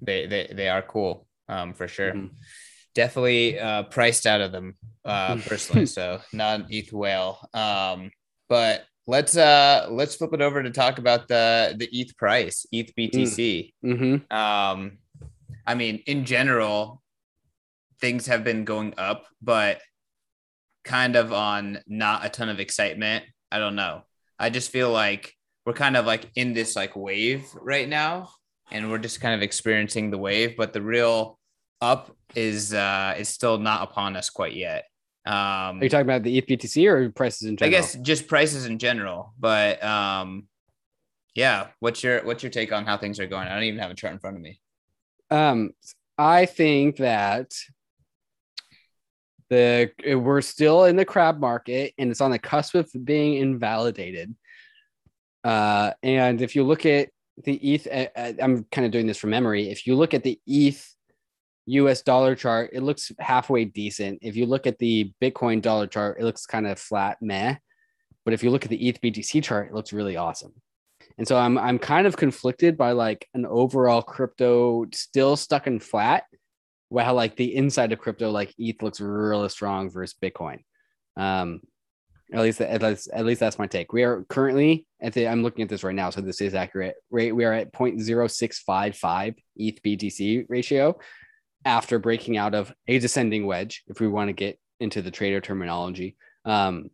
they 0.00 0.26
they, 0.26 0.50
they 0.54 0.68
are 0.70 0.80
cool 0.80 1.26
um 1.50 1.74
for 1.74 1.86
sure. 1.86 2.12
Mm-hmm 2.12 2.34
definitely 2.94 3.58
uh, 3.58 3.84
priced 3.84 4.26
out 4.26 4.40
of 4.40 4.52
them 4.52 4.76
uh, 5.04 5.36
personally. 5.46 5.86
so 5.98 6.20
not 6.32 6.60
an 6.60 6.66
ETH 6.70 6.92
whale. 6.92 7.38
Um, 7.54 8.10
but 8.48 8.84
let's 9.06 9.36
uh 9.36 9.88
let's 9.90 10.14
flip 10.14 10.32
it 10.32 10.40
over 10.40 10.62
to 10.62 10.70
talk 10.70 10.98
about 10.98 11.26
the 11.28 11.74
the 11.76 11.88
ETH 11.92 12.16
price, 12.16 12.66
ETH 12.72 12.94
BTC. 12.96 13.72
Mm. 13.84 13.98
Mm-hmm. 13.98 14.36
Um, 14.36 14.98
I 15.66 15.74
mean, 15.74 16.02
in 16.06 16.24
general, 16.24 17.02
things 18.00 18.26
have 18.26 18.44
been 18.44 18.64
going 18.64 18.94
up, 18.96 19.26
but 19.42 19.80
kind 20.84 21.16
of 21.16 21.32
on 21.32 21.80
not 21.86 22.24
a 22.24 22.28
ton 22.28 22.48
of 22.48 22.60
excitement. 22.60 23.24
I 23.52 23.58
don't 23.58 23.76
know. 23.76 24.02
I 24.38 24.50
just 24.50 24.70
feel 24.70 24.90
like 24.90 25.34
we're 25.66 25.72
kind 25.72 25.96
of 25.96 26.06
like 26.06 26.30
in 26.36 26.54
this 26.54 26.76
like 26.76 26.96
wave 26.96 27.46
right 27.54 27.88
now, 27.88 28.30
and 28.70 28.90
we're 28.90 28.98
just 28.98 29.20
kind 29.20 29.34
of 29.34 29.42
experiencing 29.42 30.10
the 30.10 30.18
wave. 30.18 30.56
But 30.56 30.72
the 30.72 30.82
real 30.82 31.39
up 31.80 32.14
is 32.34 32.72
uh 32.72 33.14
is 33.18 33.28
still 33.28 33.58
not 33.58 33.82
upon 33.82 34.16
us 34.16 34.30
quite 34.30 34.54
yet. 34.54 34.84
Um, 35.26 35.34
Are 35.34 35.80
you 35.82 35.88
talking 35.88 36.06
about 36.06 36.22
the 36.22 36.38
ETH 36.38 36.76
or 36.78 37.10
prices 37.10 37.48
in 37.48 37.56
general? 37.56 37.76
I 37.76 37.80
guess 37.80 37.94
just 37.96 38.26
prices 38.26 38.66
in 38.66 38.78
general, 38.78 39.34
but 39.38 39.82
um, 39.84 40.48
yeah. 41.34 41.68
What's 41.80 42.02
your 42.02 42.24
what's 42.24 42.42
your 42.42 42.50
take 42.50 42.72
on 42.72 42.86
how 42.86 42.96
things 42.96 43.20
are 43.20 43.26
going? 43.26 43.46
I 43.46 43.54
don't 43.54 43.64
even 43.64 43.80
have 43.80 43.90
a 43.90 43.94
chart 43.94 44.14
in 44.14 44.18
front 44.18 44.36
of 44.36 44.42
me. 44.42 44.60
Um, 45.30 45.70
I 46.16 46.46
think 46.46 46.96
that 46.96 47.52
the 49.50 49.90
we're 50.16 50.40
still 50.40 50.84
in 50.84 50.96
the 50.96 51.04
crab 51.04 51.38
market 51.38 51.92
and 51.98 52.10
it's 52.10 52.20
on 52.20 52.30
the 52.30 52.38
cusp 52.38 52.74
of 52.74 52.90
being 53.04 53.34
invalidated. 53.34 54.34
Uh, 55.44 55.92
and 56.02 56.40
if 56.40 56.56
you 56.56 56.64
look 56.64 56.86
at 56.86 57.10
the 57.44 57.54
ETH, 57.56 57.86
I'm 58.42 58.64
kind 58.70 58.86
of 58.86 58.90
doing 58.90 59.06
this 59.06 59.18
from 59.18 59.30
memory. 59.30 59.70
If 59.70 59.86
you 59.86 59.96
look 59.96 60.14
at 60.14 60.22
the 60.22 60.40
ETH 60.46 60.89
US 61.72 62.02
dollar 62.02 62.34
chart, 62.34 62.70
it 62.72 62.82
looks 62.82 63.12
halfway 63.18 63.64
decent. 63.64 64.18
If 64.22 64.36
you 64.36 64.46
look 64.46 64.66
at 64.66 64.78
the 64.78 65.12
Bitcoin 65.22 65.62
dollar 65.62 65.86
chart, 65.86 66.18
it 66.20 66.24
looks 66.24 66.46
kind 66.46 66.66
of 66.66 66.78
flat, 66.78 67.18
meh. 67.20 67.56
But 68.24 68.34
if 68.34 68.42
you 68.42 68.50
look 68.50 68.64
at 68.64 68.70
the 68.70 68.88
ETH 68.88 69.00
BTC 69.00 69.42
chart, 69.42 69.68
it 69.68 69.74
looks 69.74 69.92
really 69.92 70.16
awesome. 70.16 70.52
And 71.18 71.26
so 71.26 71.36
I'm 71.36 71.58
I'm 71.58 71.78
kind 71.78 72.06
of 72.06 72.16
conflicted 72.16 72.76
by 72.76 72.92
like 72.92 73.28
an 73.34 73.46
overall 73.46 74.02
crypto 74.02 74.86
still 74.92 75.36
stuck 75.36 75.66
in 75.66 75.80
flat, 75.80 76.24
while 76.88 77.14
like 77.14 77.36
the 77.36 77.54
inside 77.54 77.92
of 77.92 77.98
crypto, 77.98 78.30
like 78.30 78.54
ETH 78.58 78.82
looks 78.82 79.00
really 79.00 79.48
strong 79.48 79.90
versus 79.90 80.16
Bitcoin. 80.20 80.60
Um, 81.16 81.60
at 82.32 82.40
least 82.40 82.60
at 82.60 82.82
least, 82.82 83.10
at 83.12 83.24
least 83.24 83.40
that's 83.40 83.58
my 83.58 83.66
take. 83.66 83.92
We 83.92 84.04
are 84.04 84.24
currently 84.28 84.86
at 85.00 85.12
the 85.12 85.26
I'm 85.26 85.42
looking 85.42 85.62
at 85.62 85.68
this 85.68 85.82
right 85.82 85.94
now, 85.94 86.10
so 86.10 86.20
this 86.20 86.40
is 86.40 86.54
accurate. 86.54 86.96
Right, 87.10 87.34
we 87.34 87.44
are 87.44 87.52
at 87.52 87.72
0.0655 87.72 89.34
ETH 89.56 89.82
BTC 89.82 90.46
ratio, 90.48 90.98
after 91.64 91.98
breaking 91.98 92.36
out 92.36 92.54
of 92.54 92.72
a 92.88 92.98
descending 92.98 93.46
wedge, 93.46 93.82
if 93.88 94.00
we 94.00 94.08
want 94.08 94.28
to 94.28 94.32
get 94.32 94.58
into 94.80 95.02
the 95.02 95.10
trader 95.10 95.40
terminology. 95.40 96.16
Um, 96.44 96.90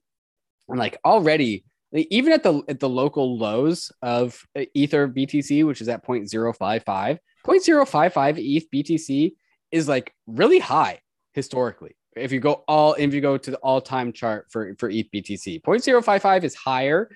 and 0.68 0.78
like 0.78 0.98
already, 1.04 1.64
even 1.92 2.32
at 2.32 2.42
the 2.42 2.62
at 2.68 2.80
the 2.80 2.88
local 2.88 3.38
lows 3.38 3.92
of 4.02 4.42
Ether 4.74 5.08
BTC, 5.08 5.64
which 5.64 5.80
is 5.80 5.88
at 5.88 6.04
0.055, 6.04 7.18
0.055 7.46 8.38
ETH 8.38 8.70
BTC 8.70 9.34
is 9.70 9.88
like 9.88 10.12
really 10.26 10.58
high 10.58 11.00
historically. 11.34 11.96
If 12.16 12.32
you 12.32 12.40
go 12.40 12.64
all 12.66 12.94
if 12.94 13.14
you 13.14 13.20
go 13.20 13.38
to 13.38 13.50
the 13.50 13.58
all-time 13.58 14.12
chart 14.12 14.46
for, 14.50 14.74
for 14.78 14.90
ETH 14.90 15.06
BTC, 15.14 15.62
0.055 15.62 16.44
is 16.44 16.54
higher 16.54 17.08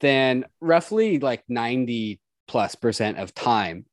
than 0.00 0.44
roughly 0.60 1.18
like 1.18 1.44
90 1.48 2.20
plus 2.48 2.74
percent 2.74 3.18
of 3.18 3.34
time 3.34 3.84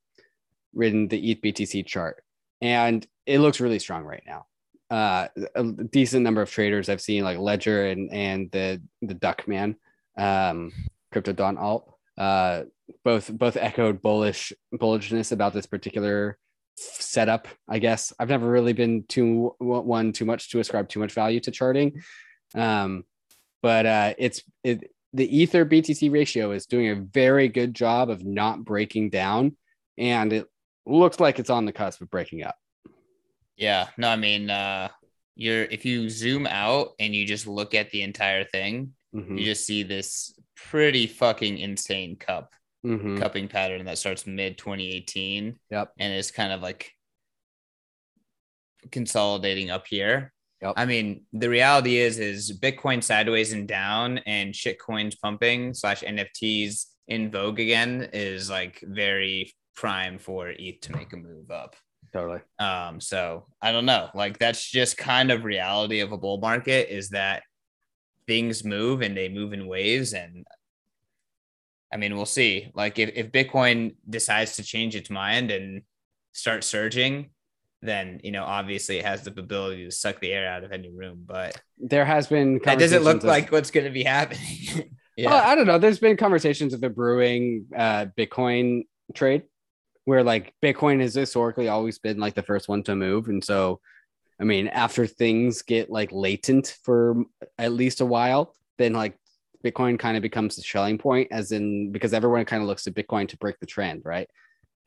written 0.74 1.08
the 1.08 1.30
ETH 1.30 1.40
BTC 1.40 1.86
chart. 1.86 2.22
And 2.60 3.06
it 3.26 3.40
looks 3.40 3.60
really 3.60 3.78
strong 3.78 4.04
right 4.04 4.22
now. 4.26 4.46
Uh, 4.88 5.28
a 5.54 5.64
decent 5.64 6.22
number 6.22 6.42
of 6.42 6.50
traders 6.50 6.88
I've 6.88 7.00
seen 7.00 7.24
like 7.24 7.38
Ledger 7.38 7.86
and 7.86 8.12
and 8.12 8.50
the 8.52 8.80
the 9.02 9.16
Duckman, 9.16 9.74
um, 10.16 10.72
Crypto 11.10 11.32
Don 11.32 11.58
Alt, 11.58 11.92
uh, 12.16 12.62
both 13.04 13.32
both 13.36 13.56
echoed 13.56 14.00
bullish 14.00 14.52
bullishness 14.72 15.32
about 15.32 15.52
this 15.52 15.66
particular 15.66 16.38
setup. 16.76 17.48
I 17.68 17.80
guess 17.80 18.12
I've 18.18 18.28
never 18.28 18.48
really 18.48 18.74
been 18.74 19.04
too 19.08 19.54
one 19.58 20.12
too 20.12 20.24
much 20.24 20.50
to 20.50 20.60
ascribe 20.60 20.88
too 20.88 21.00
much 21.00 21.12
value 21.12 21.40
to 21.40 21.50
charting, 21.50 22.00
um, 22.54 23.04
but 23.62 23.86
uh, 23.86 24.14
it's 24.18 24.42
it 24.62 24.88
the 25.12 25.36
Ether 25.36 25.64
BTC 25.64 26.12
ratio 26.12 26.52
is 26.52 26.66
doing 26.66 26.90
a 26.90 26.94
very 26.94 27.48
good 27.48 27.74
job 27.74 28.08
of 28.08 28.24
not 28.24 28.64
breaking 28.64 29.10
down, 29.10 29.56
and 29.98 30.32
it 30.32 30.46
looks 30.86 31.20
like 31.20 31.38
it's 31.38 31.50
on 31.50 31.64
the 31.64 31.72
cusp 31.72 32.00
of 32.00 32.10
breaking 32.10 32.42
up. 32.42 32.56
Yeah, 33.56 33.88
no, 33.96 34.08
I 34.08 34.16
mean, 34.16 34.50
uh, 34.50 34.88
you're 35.34 35.64
if 35.64 35.84
you 35.84 36.08
zoom 36.08 36.46
out 36.46 36.90
and 36.98 37.14
you 37.14 37.26
just 37.26 37.46
look 37.46 37.74
at 37.74 37.90
the 37.90 38.02
entire 38.02 38.44
thing, 38.44 38.92
mm-hmm. 39.14 39.36
you 39.36 39.44
just 39.44 39.66
see 39.66 39.82
this 39.82 40.38
pretty 40.54 41.06
fucking 41.06 41.58
insane 41.58 42.16
cup 42.16 42.52
mm-hmm. 42.84 43.18
cupping 43.18 43.48
pattern 43.48 43.84
that 43.86 43.98
starts 43.98 44.26
mid 44.26 44.58
2018. 44.58 45.58
Yep, 45.70 45.92
and 45.98 46.14
is 46.14 46.30
kind 46.30 46.52
of 46.52 46.62
like 46.62 46.92
consolidating 48.90 49.70
up 49.70 49.86
here. 49.86 50.32
Yep. 50.62 50.74
I 50.76 50.86
mean, 50.86 51.26
the 51.32 51.50
reality 51.50 51.98
is, 51.98 52.18
is 52.18 52.58
Bitcoin 52.58 53.02
sideways 53.02 53.52
and 53.52 53.68
down, 53.68 54.18
and 54.18 54.54
shitcoins 54.54 55.20
pumping 55.20 55.74
slash 55.74 56.02
NFTs 56.02 56.86
in 57.08 57.30
vogue 57.30 57.60
again 57.60 58.08
is 58.12 58.50
like 58.50 58.82
very 58.82 59.52
prime 59.76 60.18
for 60.18 60.48
ETH 60.48 60.80
to 60.80 60.96
make 60.96 61.12
a 61.12 61.16
move 61.16 61.50
up. 61.50 61.76
Totally. 62.12 62.40
Um, 62.58 63.00
so 63.00 63.46
I 63.60 63.72
don't 63.72 63.86
know. 63.86 64.08
Like 64.14 64.38
that's 64.38 64.68
just 64.68 64.96
kind 64.96 65.30
of 65.30 65.44
reality 65.44 66.00
of 66.00 66.12
a 66.12 66.18
bull 66.18 66.38
market 66.38 66.88
is 66.90 67.10
that 67.10 67.42
things 68.26 68.64
move 68.64 69.02
and 69.02 69.16
they 69.16 69.28
move 69.28 69.52
in 69.52 69.66
waves. 69.66 70.12
And 70.12 70.46
I 71.92 71.96
mean, 71.96 72.16
we'll 72.16 72.26
see. 72.26 72.70
Like 72.74 72.98
if, 72.98 73.10
if 73.14 73.32
Bitcoin 73.32 73.96
decides 74.08 74.56
to 74.56 74.62
change 74.62 74.96
its 74.96 75.10
mind 75.10 75.50
and 75.50 75.82
start 76.32 76.64
surging, 76.64 77.30
then 77.82 78.20
you 78.24 78.32
know 78.32 78.42
obviously 78.42 78.98
it 78.98 79.04
has 79.04 79.22
the 79.22 79.30
ability 79.38 79.84
to 79.84 79.90
suck 79.90 80.18
the 80.20 80.32
air 80.32 80.48
out 80.48 80.64
of 80.64 80.72
any 80.72 80.90
room. 80.90 81.22
But 81.26 81.60
there 81.78 82.04
has 82.04 82.26
been 82.26 82.60
that 82.64 82.78
doesn't 82.78 83.04
look 83.04 83.18
of, 83.18 83.24
like 83.24 83.52
what's 83.52 83.70
going 83.70 83.84
to 83.84 83.92
be 83.92 84.02
happening. 84.02 84.90
yeah, 85.16 85.30
well, 85.30 85.44
I 85.44 85.54
don't 85.54 85.66
know. 85.66 85.78
There's 85.78 85.98
been 85.98 86.16
conversations 86.16 86.72
of 86.72 86.80
the 86.80 86.88
brewing 86.88 87.66
uh, 87.76 88.06
Bitcoin 88.18 88.84
trade 89.14 89.42
where 90.06 90.22
like 90.22 90.54
Bitcoin 90.62 91.00
has 91.00 91.14
historically 91.14 91.68
always 91.68 91.98
been 91.98 92.18
like 92.18 92.34
the 92.34 92.42
first 92.42 92.68
one 92.68 92.82
to 92.84 92.94
move. 92.94 93.28
And 93.28 93.44
so, 93.44 93.80
I 94.40 94.44
mean, 94.44 94.68
after 94.68 95.06
things 95.06 95.62
get 95.62 95.90
like 95.90 96.10
latent 96.12 96.78
for 96.84 97.24
at 97.58 97.72
least 97.72 98.00
a 98.00 98.06
while, 98.06 98.54
then 98.78 98.92
like 98.92 99.18
Bitcoin 99.64 99.98
kind 99.98 100.16
of 100.16 100.22
becomes 100.22 100.54
the 100.54 100.62
selling 100.62 100.96
point, 100.96 101.28
as 101.32 101.50
in 101.50 101.90
because 101.90 102.14
everyone 102.14 102.44
kind 102.44 102.62
of 102.62 102.68
looks 102.68 102.84
to 102.84 102.92
Bitcoin 102.92 103.28
to 103.28 103.36
break 103.38 103.58
the 103.58 103.66
trend, 103.66 104.02
right? 104.04 104.28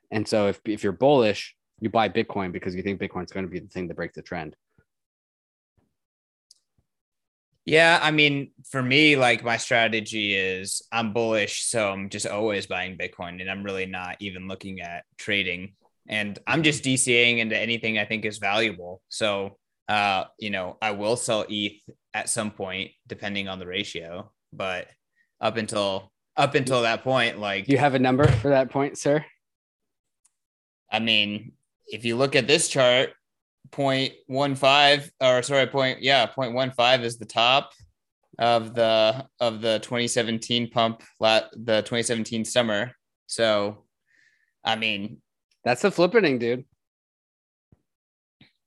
And 0.10 0.26
so 0.26 0.48
if, 0.48 0.62
if 0.66 0.84
you're 0.84 0.94
bullish, 0.94 1.54
you 1.82 1.90
buy 1.90 2.08
Bitcoin 2.08 2.54
because 2.54 2.74
you 2.74 2.82
think 2.82 3.02
Bitcoin's 3.02 3.34
going 3.34 3.46
to 3.46 3.52
be 3.52 3.60
the 3.60 3.68
thing 3.68 3.90
to 3.90 3.94
break 3.94 4.14
the 4.14 4.22
trend. 4.22 4.56
Yeah, 7.70 8.00
I 8.02 8.10
mean, 8.10 8.50
for 8.72 8.82
me, 8.82 9.16
like 9.16 9.44
my 9.44 9.58
strategy 9.58 10.34
is 10.34 10.82
I'm 10.92 11.14
bullish, 11.14 11.66
so 11.66 11.92
I'm 11.92 12.10
just 12.10 12.26
always 12.26 12.66
buying 12.66 12.98
Bitcoin 12.98 13.40
and 13.42 13.48
I'm 13.48 13.62
really 13.62 13.86
not 13.86 14.18
even 14.22 14.48
looking 14.48 14.82
at 14.82 15.04
trading. 15.20 15.76
And 16.08 16.40
I'm 16.48 16.64
just 16.64 16.84
DCAing 16.84 17.38
into 17.38 17.56
anything 17.56 18.00
I 18.00 18.06
think 18.06 18.26
is 18.26 18.40
valuable. 18.40 19.04
So, 19.10 19.60
uh, 19.88 20.24
you 20.40 20.50
know, 20.50 20.80
I 20.82 20.92
will 20.92 21.16
sell 21.16 21.46
ETH 21.48 21.80
at 22.16 22.28
some 22.28 22.50
point, 22.50 22.90
depending 23.06 23.48
on 23.48 23.60
the 23.60 23.68
ratio. 23.68 24.32
But 24.52 24.88
up 25.40 25.58
until 25.58 26.12
up 26.36 26.56
until 26.56 26.82
that 26.82 27.04
point, 27.04 27.38
like 27.38 27.68
you 27.68 27.78
have 27.78 27.94
a 27.94 28.00
number 28.00 28.28
for 28.28 28.50
that 28.50 28.72
point, 28.72 28.98
sir. 28.98 29.24
I 30.92 30.98
mean, 30.98 31.52
if 31.86 32.04
you 32.04 32.16
look 32.16 32.36
at 32.36 32.48
this 32.48 32.68
chart, 32.68 33.12
0.15 33.72 35.10
or 35.22 35.42
sorry 35.44 35.68
point 35.68 36.02
yeah 36.02 36.28
0.15 36.28 37.04
is 37.04 37.18
the 37.18 37.26
top 37.26 37.72
of 38.38 38.74
the 38.74 39.26
of 39.40 39.62
the 39.62 39.80
2017 39.80 40.70
pump 40.70 41.04
lat 41.20 41.50
the 41.54 41.82
2017 41.82 42.46
summer. 42.46 42.92
So 43.28 43.86
i 44.64 44.76
mean 44.76 45.22
that's 45.64 45.82
the 45.82 45.90
flippening 45.90 46.40
dude. 46.40 46.66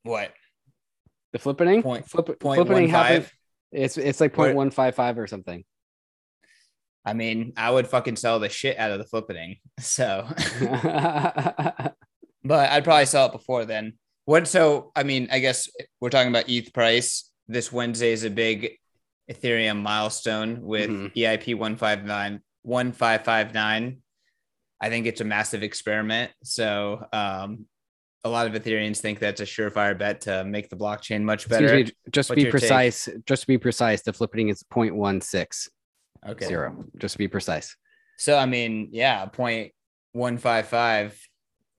What? 0.04 0.32
The 1.32 1.38
flippening 1.38 1.82
point 1.82 2.08
flip, 2.08 2.38
point 2.38 2.60
flippening 2.60 2.88
happens 2.90 3.30
it's 3.72 3.96
it's 3.96 4.20
like 4.20 4.34
0.155 4.34 5.16
or 5.16 5.26
something. 5.26 5.64
I 7.04 7.14
mean 7.14 7.54
i 7.56 7.70
would 7.70 7.88
fucking 7.88 8.16
sell 8.16 8.38
the 8.38 8.50
shit 8.50 8.78
out 8.78 8.90
of 8.90 8.98
the 8.98 9.04
flippening 9.06 9.58
so. 9.80 10.28
But 12.44 12.70
i'd 12.70 12.82
probably 12.82 13.06
sell 13.06 13.26
it 13.26 13.32
before 13.32 13.64
then 13.64 13.92
what 14.24 14.48
so 14.48 14.92
I 14.94 15.02
mean, 15.02 15.28
I 15.30 15.38
guess 15.38 15.68
we're 16.00 16.10
talking 16.10 16.28
about 16.28 16.48
ETH 16.48 16.72
price. 16.72 17.30
This 17.48 17.72
Wednesday 17.72 18.12
is 18.12 18.24
a 18.24 18.30
big 18.30 18.78
Ethereum 19.30 19.82
milestone 19.82 20.62
with 20.62 20.90
mm-hmm. 20.90 21.18
EIP 21.18 21.56
159 21.56 22.40
1559. 22.62 23.98
I 24.80 24.88
think 24.88 25.06
it's 25.06 25.20
a 25.20 25.24
massive 25.24 25.62
experiment. 25.62 26.32
So 26.42 27.06
um, 27.12 27.66
a 28.24 28.28
lot 28.28 28.46
of 28.46 28.52
Ethereans 28.52 28.98
think 28.98 29.18
that's 29.18 29.40
a 29.40 29.44
surefire 29.44 29.96
bet 29.98 30.22
to 30.22 30.44
make 30.44 30.68
the 30.68 30.76
blockchain 30.76 31.22
much 31.22 31.48
better. 31.48 31.74
Me, 31.74 31.90
just 32.10 32.34
be 32.34 32.46
precise, 32.46 33.06
take? 33.06 33.24
just 33.26 33.42
to 33.42 33.46
be 33.46 33.58
precise, 33.58 34.02
the 34.02 34.12
flippening 34.12 34.50
is 34.50 34.62
0.16. 34.72 35.68
Okay. 36.28 36.46
Zero. 36.46 36.84
Just 36.98 37.12
to 37.12 37.18
be 37.18 37.28
precise. 37.28 37.76
So 38.18 38.36
I 38.38 38.46
mean, 38.46 38.88
yeah, 38.92 39.26
0.155 39.26 41.14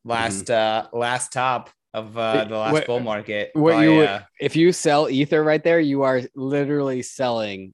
last 0.05 0.45
mm-hmm. 0.45 0.87
uh 0.95 0.97
last 0.97 1.31
top 1.31 1.69
of 1.93 2.17
uh, 2.17 2.45
the 2.45 2.57
last 2.57 2.73
what, 2.73 2.87
bull 2.87 2.99
market. 2.99 3.51
What 3.53 3.73
by, 3.73 3.85
you 3.85 4.01
uh, 4.01 4.23
if 4.39 4.55
you 4.55 4.71
sell 4.71 5.09
ether 5.09 5.43
right 5.43 5.63
there, 5.63 5.79
you 5.79 6.03
are 6.03 6.21
literally 6.35 7.01
selling 7.01 7.73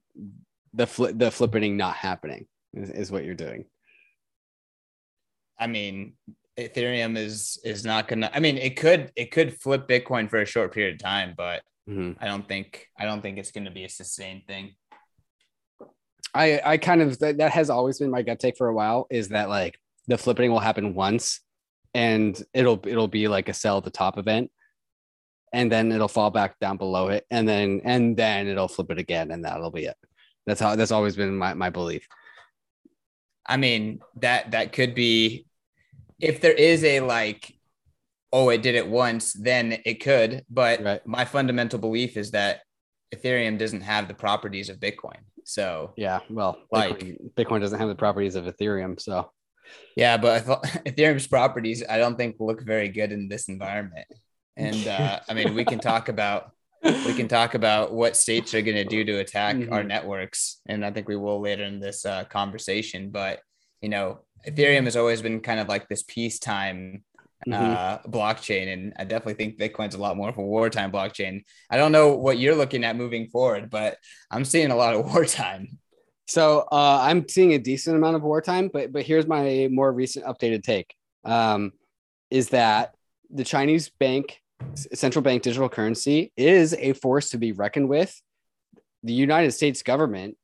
the 0.74 0.86
flip 0.86 1.18
the 1.18 1.26
flippening 1.26 1.74
not 1.74 1.96
happening 1.96 2.46
is, 2.74 2.90
is 2.90 3.12
what 3.12 3.24
you're 3.24 3.34
doing. 3.34 3.64
I 5.58 5.66
mean, 5.66 6.14
Ethereum 6.58 7.16
is 7.16 7.58
is 7.64 7.84
not 7.84 8.08
gonna. 8.08 8.30
I 8.32 8.40
mean, 8.40 8.58
it 8.58 8.76
could 8.76 9.10
it 9.16 9.30
could 9.30 9.60
flip 9.60 9.88
Bitcoin 9.88 10.28
for 10.28 10.40
a 10.40 10.46
short 10.46 10.72
period 10.72 10.94
of 10.94 11.00
time, 11.00 11.34
but 11.36 11.62
mm-hmm. 11.88 12.22
I 12.22 12.26
don't 12.26 12.46
think 12.46 12.86
I 12.98 13.04
don't 13.04 13.22
think 13.22 13.38
it's 13.38 13.52
gonna 13.52 13.70
be 13.70 13.84
a 13.84 13.88
sustained 13.88 14.42
thing. 14.46 14.74
I 16.34 16.60
I 16.64 16.76
kind 16.76 17.02
of 17.02 17.18
that, 17.20 17.38
that 17.38 17.52
has 17.52 17.70
always 17.70 17.98
been 17.98 18.10
my 18.10 18.22
gut 18.22 18.38
take 18.38 18.56
for 18.56 18.68
a 18.68 18.74
while 18.74 19.06
is 19.10 19.28
that 19.30 19.48
like 19.48 19.78
the 20.06 20.18
flipping 20.18 20.50
will 20.50 20.60
happen 20.60 20.94
once 20.94 21.40
and 21.94 22.40
it'll 22.54 22.80
it'll 22.86 23.08
be 23.08 23.28
like 23.28 23.48
a 23.48 23.54
sell 23.54 23.78
at 23.78 23.84
the 23.84 23.90
top 23.90 24.18
event. 24.18 24.50
And 25.52 25.70
then 25.70 25.90
it'll 25.90 26.06
fall 26.06 26.30
back 26.30 26.58
down 26.60 26.76
below 26.76 27.08
it 27.08 27.26
and 27.30 27.48
then 27.48 27.80
and 27.84 28.16
then 28.16 28.46
it'll 28.46 28.68
flip 28.68 28.90
it 28.92 28.98
again 28.98 29.32
and 29.32 29.44
that'll 29.44 29.72
be 29.72 29.86
it. 29.86 29.96
That's 30.46 30.60
how 30.60 30.76
that's 30.76 30.92
always 30.92 31.16
been 31.16 31.36
my, 31.36 31.54
my 31.54 31.70
belief. 31.70 32.06
I 33.46 33.56
mean 33.56 34.00
that 34.16 34.52
that 34.52 34.72
could 34.72 34.94
be 34.94 35.46
if 36.20 36.40
there 36.40 36.52
is 36.52 36.84
a 36.84 37.00
like 37.00 37.52
oh 38.32 38.50
it 38.50 38.62
did 38.62 38.76
it 38.76 38.86
once 38.86 39.32
then 39.32 39.78
it 39.84 40.00
could 40.00 40.44
but 40.48 40.84
right. 40.84 41.06
my 41.06 41.24
fundamental 41.24 41.80
belief 41.80 42.16
is 42.16 42.30
that 42.30 42.60
ethereum 43.12 43.58
doesn't 43.58 43.80
have 43.80 44.06
the 44.06 44.14
properties 44.14 44.68
of 44.68 44.78
bitcoin. 44.78 45.18
So 45.44 45.94
yeah 45.96 46.20
well 46.30 46.58
like 46.70 47.00
bitcoin, 47.00 47.32
bitcoin 47.34 47.60
doesn't 47.60 47.80
have 47.80 47.88
the 47.88 47.96
properties 47.96 48.36
of 48.36 48.44
ethereum 48.44 49.00
so 49.00 49.32
yeah, 49.96 50.16
but 50.16 50.44
Ethereum's 50.86 51.26
properties, 51.26 51.82
I 51.88 51.98
don't 51.98 52.16
think 52.16 52.36
look 52.38 52.62
very 52.62 52.88
good 52.88 53.12
in 53.12 53.28
this 53.28 53.48
environment. 53.48 54.06
And 54.56 54.86
uh, 54.86 55.20
I 55.28 55.34
mean, 55.34 55.54
we 55.54 55.64
can 55.64 55.78
talk 55.78 56.08
about 56.08 56.52
we 56.82 57.12
can 57.12 57.28
talk 57.28 57.54
about 57.54 57.92
what 57.92 58.16
states 58.16 58.54
are 58.54 58.62
going 58.62 58.76
to 58.76 58.84
do 58.84 59.04
to 59.04 59.18
attack 59.18 59.56
mm-hmm. 59.56 59.72
our 59.72 59.84
networks, 59.84 60.60
and 60.66 60.84
I 60.84 60.90
think 60.90 61.08
we 61.08 61.16
will 61.16 61.40
later 61.40 61.64
in 61.64 61.78
this 61.78 62.06
uh, 62.06 62.24
conversation. 62.24 63.10
But 63.10 63.40
you 63.82 63.90
know, 63.90 64.20
Ethereum 64.48 64.84
has 64.84 64.96
always 64.96 65.20
been 65.20 65.40
kind 65.40 65.60
of 65.60 65.68
like 65.68 65.88
this 65.88 66.02
peacetime 66.02 67.04
mm-hmm. 67.46 67.52
uh, 67.52 67.98
blockchain, 68.10 68.72
and 68.72 68.94
I 68.98 69.04
definitely 69.04 69.34
think 69.34 69.58
Bitcoin's 69.58 69.94
a 69.94 69.98
lot 69.98 70.16
more 70.16 70.30
of 70.30 70.38
a 70.38 70.42
wartime 70.42 70.90
blockchain. 70.90 71.44
I 71.70 71.76
don't 71.76 71.92
know 71.92 72.14
what 72.14 72.38
you're 72.38 72.56
looking 72.56 72.84
at 72.84 72.96
moving 72.96 73.28
forward, 73.28 73.68
but 73.68 73.98
I'm 74.30 74.44
seeing 74.44 74.70
a 74.70 74.76
lot 74.76 74.94
of 74.94 75.04
wartime. 75.12 75.78
So 76.30 76.60
uh, 76.70 77.00
I'm 77.02 77.28
seeing 77.28 77.54
a 77.54 77.58
decent 77.58 77.96
amount 77.96 78.14
of 78.14 78.22
wartime, 78.22 78.70
but 78.72 78.92
but 78.92 79.02
here's 79.02 79.26
my 79.26 79.66
more 79.68 79.92
recent 79.92 80.24
updated 80.24 80.62
take. 80.62 80.94
Um, 81.24 81.72
is 82.30 82.50
that 82.50 82.94
the 83.30 83.42
Chinese 83.42 83.90
bank 83.98 84.40
central 84.76 85.24
bank 85.24 85.42
digital 85.42 85.68
currency 85.68 86.32
is 86.36 86.72
a 86.74 86.92
force 86.92 87.30
to 87.30 87.38
be 87.38 87.50
reckoned 87.50 87.88
with. 87.88 88.14
The 89.02 89.12
United 89.12 89.50
States 89.50 89.82
government 89.82 90.36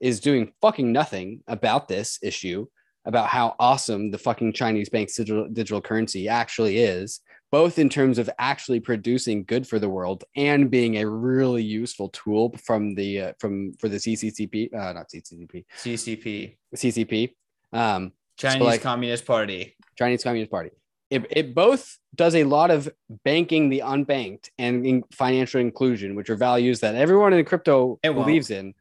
is 0.00 0.20
doing 0.20 0.52
fucking 0.60 0.92
nothing 0.92 1.42
about 1.48 1.88
this 1.88 2.20
issue, 2.22 2.66
about 3.04 3.26
how 3.26 3.56
awesome 3.58 4.12
the 4.12 4.18
fucking 4.18 4.52
Chinese 4.52 4.90
bank's 4.90 5.16
digital, 5.16 5.48
digital 5.48 5.80
currency 5.80 6.28
actually 6.28 6.78
is, 6.78 7.18
both 7.52 7.78
in 7.78 7.88
terms 7.88 8.18
of 8.18 8.28
actually 8.40 8.80
producing 8.80 9.44
good 9.44 9.68
for 9.68 9.78
the 9.78 9.88
world 9.88 10.24
and 10.34 10.70
being 10.70 10.96
a 10.96 11.06
really 11.06 11.62
useful 11.62 12.08
tool 12.08 12.52
from 12.64 12.96
the 12.96 13.20
uh, 13.20 13.32
from 13.38 13.72
for 13.74 13.88
the 13.88 13.98
CCCP, 13.98 14.74
uh, 14.74 14.92
not 14.92 15.08
CCCP, 15.08 15.64
CCP, 15.76 16.56
CCP, 16.74 17.34
um, 17.72 18.12
Chinese 18.36 18.58
so 18.58 18.64
like, 18.64 18.82
Communist 18.82 19.24
Party, 19.24 19.76
Chinese 19.96 20.24
Communist 20.24 20.50
Party 20.50 20.70
it, 21.12 21.26
it 21.28 21.54
both 21.54 21.98
does 22.14 22.34
a 22.34 22.44
lot 22.44 22.70
of 22.70 22.88
banking 23.22 23.68
the 23.68 23.80
unbanked 23.80 24.48
and 24.56 24.86
in 24.86 25.04
financial 25.12 25.60
inclusion, 25.60 26.14
which 26.14 26.30
are 26.30 26.36
values 26.36 26.80
that 26.80 26.94
everyone 26.94 27.34
in 27.34 27.44
crypto 27.44 27.98
it 28.02 28.14
believes 28.14 28.50
in. 28.50 28.72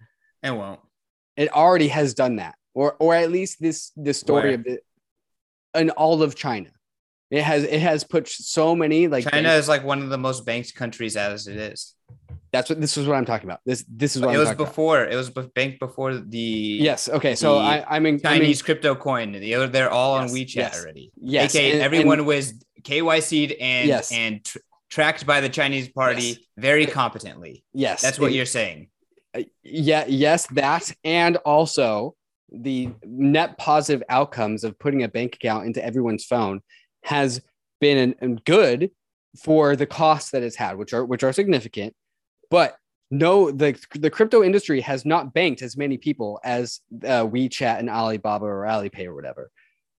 It 0.41 0.51
won't. 0.51 0.79
It 1.35 1.51
already 1.51 1.89
has 1.89 2.13
done 2.13 2.37
that, 2.37 2.55
or 2.73 2.95
or 2.99 3.15
at 3.15 3.31
least 3.31 3.61
this 3.61 3.91
this 3.97 4.17
story 4.17 4.51
Where? 4.51 4.53
of 4.53 4.65
it 4.65 4.85
in 5.75 5.89
all 5.89 6.23
of 6.23 6.35
China. 6.35 6.69
It 7.31 7.43
has 7.43 7.63
it 7.63 7.79
has 7.79 8.03
put 8.03 8.27
so 8.27 8.75
many 8.75 9.07
like 9.07 9.23
China 9.23 9.43
banks, 9.43 9.63
is 9.63 9.69
like 9.69 9.85
one 9.85 10.01
of 10.01 10.09
the 10.09 10.17
most 10.17 10.45
banked 10.45 10.75
countries 10.75 11.15
as 11.15 11.47
it 11.47 11.55
is. 11.55 11.95
That's 12.51 12.69
what 12.69 12.81
this 12.81 12.97
is 12.97 13.07
what 13.07 13.15
I'm 13.15 13.23
talking 13.23 13.47
about. 13.47 13.61
This 13.65 13.85
this 13.87 14.17
is 14.17 14.21
what 14.21 14.31
it 14.31 14.33
I'm 14.33 14.39
was 14.39 14.53
before. 14.53 15.05
It 15.05 15.15
was 15.15 15.29
banked 15.29 15.79
before 15.79 16.15
the 16.15 16.37
yes. 16.37 17.07
Okay, 17.07 17.35
so 17.35 17.57
I 17.57 17.85
I'm 17.87 18.05
in 18.05 18.19
Chinese 18.19 18.59
I'm 18.59 18.63
in, 18.63 18.65
crypto 18.65 18.95
coin. 18.95 19.31
They're 19.31 19.67
they're 19.67 19.89
all 19.89 20.19
yes, 20.19 20.29
on 20.29 20.35
WeChat 20.35 20.55
yes, 20.55 20.81
already. 20.81 21.11
Yes, 21.15 21.55
AK, 21.55 21.61
and, 21.61 21.81
everyone 21.81 22.19
and, 22.19 22.27
was 22.27 22.53
KYC'd 22.81 23.53
and 23.53 23.87
yes. 23.87 24.11
and 24.11 24.43
tr- 24.43 24.57
tracked 24.89 25.25
by 25.25 25.39
the 25.39 25.47
Chinese 25.47 25.87
party 25.87 26.23
yes. 26.23 26.37
very 26.57 26.85
competently. 26.85 27.63
Yes, 27.71 28.01
that's 28.01 28.19
what 28.19 28.33
you're 28.33 28.45
saying. 28.45 28.89
Uh, 29.33 29.43
yeah. 29.63 30.03
Yes, 30.05 30.47
that 30.47 30.91
and 31.05 31.37
also 31.37 32.15
the 32.51 32.89
net 33.05 33.57
positive 33.57 34.03
outcomes 34.09 34.65
of 34.65 34.77
putting 34.77 35.03
a 35.03 35.07
bank 35.07 35.35
account 35.35 35.65
into 35.65 35.81
everyone's 35.81 36.25
phone 36.25 36.61
has 37.03 37.41
been 37.79 37.97
an, 37.97 38.15
an 38.21 38.41
good 38.45 38.91
for 39.43 39.75
the 39.75 39.85
costs 39.85 40.31
that 40.31 40.43
it's 40.43 40.55
had, 40.55 40.77
which 40.77 40.93
are 40.93 41.05
which 41.05 41.23
are 41.23 41.33
significant 41.33 41.95
but 42.51 42.75
no, 43.09 43.49
the 43.49 43.75
the 43.95 44.11
crypto 44.11 44.43
industry 44.43 44.79
has 44.81 45.05
not 45.05 45.33
banked 45.33 45.63
as 45.63 45.75
many 45.75 45.97
people 45.97 46.39
as 46.43 46.81
uh, 47.03 47.25
WeChat 47.25 47.79
and 47.79 47.89
Alibaba 47.89 48.45
or 48.45 48.63
Alipay 48.63 49.05
or 49.05 49.15
whatever, 49.15 49.49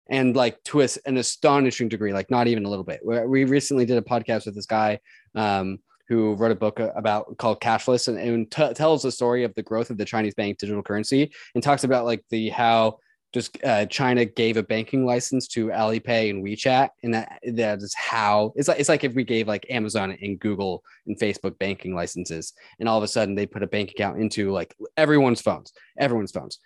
and 0.08 0.36
like 0.36 0.62
to 0.64 0.82
a, 0.82 0.88
an 1.06 1.16
astonishing 1.16 1.88
degree, 1.88 2.12
like 2.12 2.30
not 2.30 2.46
even 2.46 2.64
a 2.64 2.68
little 2.68 2.84
bit. 2.84 3.00
We 3.04 3.44
recently 3.44 3.84
did 3.84 3.98
a 3.98 4.02
podcast 4.02 4.46
with 4.46 4.54
this 4.54 4.66
guy 4.66 5.00
um, 5.34 5.78
who 6.08 6.34
wrote 6.34 6.52
a 6.52 6.54
book 6.54 6.78
about 6.78 7.36
called 7.38 7.60
Cashless 7.60 8.08
and, 8.08 8.18
and 8.18 8.50
t- 8.50 8.72
tells 8.74 9.02
the 9.02 9.12
story 9.12 9.44
of 9.44 9.54
the 9.54 9.62
growth 9.62 9.90
of 9.90 9.98
the 9.98 10.04
Chinese 10.04 10.34
bank 10.34 10.58
digital 10.58 10.82
currency 10.82 11.32
and 11.54 11.62
talks 11.62 11.84
about 11.84 12.06
like 12.06 12.24
the 12.30 12.48
how 12.50 12.98
just 13.32 13.56
uh, 13.64 13.86
China 13.86 14.24
gave 14.24 14.56
a 14.56 14.62
banking 14.62 15.06
license 15.06 15.48
to 15.48 15.68
Alipay 15.68 16.30
and 16.30 16.44
WeChat, 16.44 16.90
and 17.02 17.14
that 17.14 17.38
that 17.54 17.78
is 17.78 17.94
how 17.94 18.52
it's 18.56 18.68
like 18.68 18.78
it's 18.78 18.88
like 18.88 19.04
if 19.04 19.14
we 19.14 19.24
gave 19.24 19.48
like 19.48 19.66
Amazon 19.70 20.16
and 20.20 20.38
Google 20.38 20.82
and 21.06 21.18
Facebook 21.18 21.58
banking 21.58 21.94
licenses, 21.94 22.52
and 22.78 22.88
all 22.88 22.98
of 22.98 23.04
a 23.04 23.08
sudden 23.08 23.34
they 23.34 23.46
put 23.46 23.62
a 23.62 23.66
bank 23.66 23.90
account 23.90 24.20
into 24.20 24.50
like 24.50 24.74
everyone's 24.96 25.40
phones, 25.40 25.72
everyone's 25.98 26.32
phones. 26.32 26.58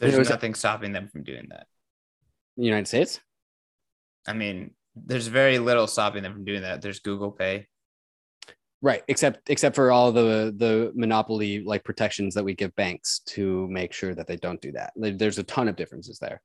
There's 0.00 0.16
was, 0.16 0.30
nothing 0.30 0.54
stopping 0.54 0.92
them 0.92 1.08
from 1.08 1.22
doing 1.22 1.46
that. 1.50 1.66
The 2.56 2.64
United 2.64 2.88
States. 2.88 3.20
I 4.26 4.32
mean, 4.32 4.72
there's 4.94 5.26
very 5.28 5.58
little 5.58 5.86
stopping 5.86 6.22
them 6.22 6.32
from 6.32 6.44
doing 6.44 6.62
that. 6.62 6.82
There's 6.82 7.00
Google 7.00 7.30
Pay. 7.30 7.66
Right, 8.80 9.02
except 9.08 9.50
except 9.50 9.74
for 9.74 9.90
all 9.90 10.12
the 10.12 10.54
the 10.56 10.92
monopoly 10.94 11.64
like 11.64 11.82
protections 11.82 12.34
that 12.34 12.44
we 12.44 12.54
give 12.54 12.74
banks 12.76 13.20
to 13.26 13.66
make 13.68 13.92
sure 13.92 14.14
that 14.14 14.28
they 14.28 14.36
don't 14.36 14.60
do 14.60 14.70
that. 14.72 14.92
There's 14.96 15.38
a 15.38 15.42
ton 15.42 15.66
of 15.66 15.74
differences 15.74 16.18
there. 16.20 16.40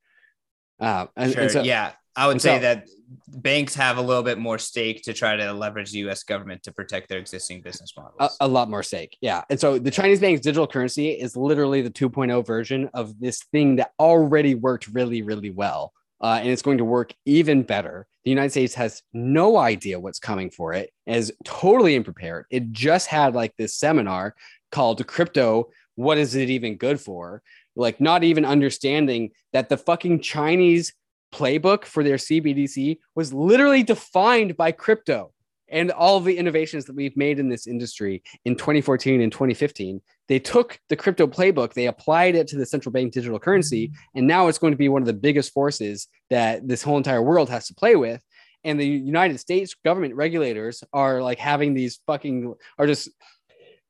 Uh, 0.80 1.06
and, 1.16 1.32
sure. 1.32 1.42
and 1.44 1.52
so, 1.52 1.62
yeah, 1.62 1.92
I 2.16 2.26
would 2.26 2.42
say 2.42 2.58
so, 2.58 2.62
that 2.62 2.88
banks 3.28 3.76
have 3.76 3.98
a 3.98 4.02
little 4.02 4.24
bit 4.24 4.40
more 4.40 4.58
stake 4.58 5.04
to 5.04 5.14
try 5.14 5.36
to 5.36 5.54
leverage 5.54 5.92
the 5.92 6.00
U.S. 6.00 6.24
government 6.24 6.64
to 6.64 6.72
protect 6.72 7.08
their 7.08 7.20
existing 7.20 7.62
business 7.62 7.94
models. 7.96 8.36
A, 8.42 8.46
a 8.46 8.48
lot 8.48 8.70
more 8.70 8.82
stake, 8.82 9.16
yeah. 9.22 9.44
And 9.52 9.60
so 9.60 9.78
the 9.78 9.92
Chinese 9.92 10.20
bank's 10.20 10.42
digital 10.42 10.66
currency 10.66 11.10
is 11.12 11.38
literally 11.38 11.82
the 11.82 11.92
2.0 11.92 12.46
version 12.46 12.90
of 12.96 13.20
this 13.20 13.44
thing 13.52 13.76
that 13.78 13.92
already 14.00 14.56
worked 14.56 14.88
really, 14.88 15.22
really 15.22 15.52
well 15.52 15.94
uh, 16.24 16.40
and 16.40 16.48
it's 16.48 16.62
going 16.62 16.78
to 16.78 16.86
work 16.86 17.14
even 17.26 17.64
better. 17.64 18.08
The 18.24 18.32
United 18.32 18.52
States 18.52 18.74
has 18.76 19.04
no 19.12 19.58
idea 19.58 20.00
what's 20.00 20.20
coming 20.20 20.50
for 20.50 20.74
it, 20.74 20.90
is 21.06 21.34
totally 21.44 21.98
unprepared. 21.98 22.46
It 22.50 22.72
just 22.72 23.08
had 23.08 23.36
like 23.36 23.54
this 23.58 23.76
seminar 23.76 24.34
called 24.72 25.06
Crypto 25.06 25.70
What 25.96 26.18
is 26.18 26.34
it 26.34 26.50
even 26.50 26.78
good 26.78 27.00
for? 27.00 27.44
Like, 27.76 28.00
not 28.00 28.24
even 28.24 28.46
understanding 28.46 29.32
that 29.52 29.68
the 29.68 29.78
fucking 29.78 30.22
Chinese 30.22 30.94
playbook 31.34 31.84
for 31.84 32.04
their 32.04 32.16
CBDC 32.16 33.00
was 33.16 33.34
literally 33.34 33.84
defined 33.84 34.56
by 34.56 34.72
crypto 34.72 35.34
and 35.68 35.92
all 35.92 36.18
of 36.18 36.24
the 36.24 36.38
innovations 36.38 36.86
that 36.86 36.96
we've 36.96 37.18
made 37.18 37.40
in 37.40 37.50
this 37.50 37.68
industry 37.68 38.24
in 38.46 38.56
2014 38.56 39.22
and 39.22 39.32
2015 39.32 40.02
they 40.30 40.40
took 40.40 40.80
the 40.90 40.96
crypto 40.96 41.28
playbook 41.28 41.74
they 41.74 41.88
applied 41.88 42.36
it 42.36 42.48
to 42.48 42.58
the 42.58 42.66
central 42.66 42.92
bank 42.92 43.14
digital 43.14 43.40
currency 43.40 43.88
mm-hmm. 43.88 44.20
and 44.20 44.28
now 44.28 44.48
it's 44.48 44.58
going 44.58 44.74
to 44.74 44.78
be 44.78 44.90
one 44.90 45.02
of 45.02 45.08
the 45.08 45.14
biggest 45.14 45.54
forces 45.54 46.08
that 46.30 46.68
this 46.68 46.84
whole 46.84 46.98
entire 46.98 47.22
world 47.22 47.50
has 47.50 47.68
to 47.68 47.76
play 47.76 47.96
with. 47.96 48.22
And 48.64 48.80
the 48.80 48.88
united 48.88 49.40
states 49.40 49.76
government 49.84 50.16
regulators 50.16 50.84
are 50.94 51.22
like 51.22 51.38
having 51.38 51.74
these 51.74 52.00
fucking 52.08 52.54
are 52.78 52.88
just 52.88 53.10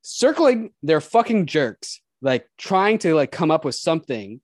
circling 0.01 0.71
their 0.81 0.99
fucking 0.99 1.45
jerks 1.45 2.01
like 2.23 2.47
trying 2.57 2.97
to 2.99 3.13
like 3.13 3.31
come 3.31 3.51
up 3.51 3.65
with 3.65 3.75
something. 3.75 4.41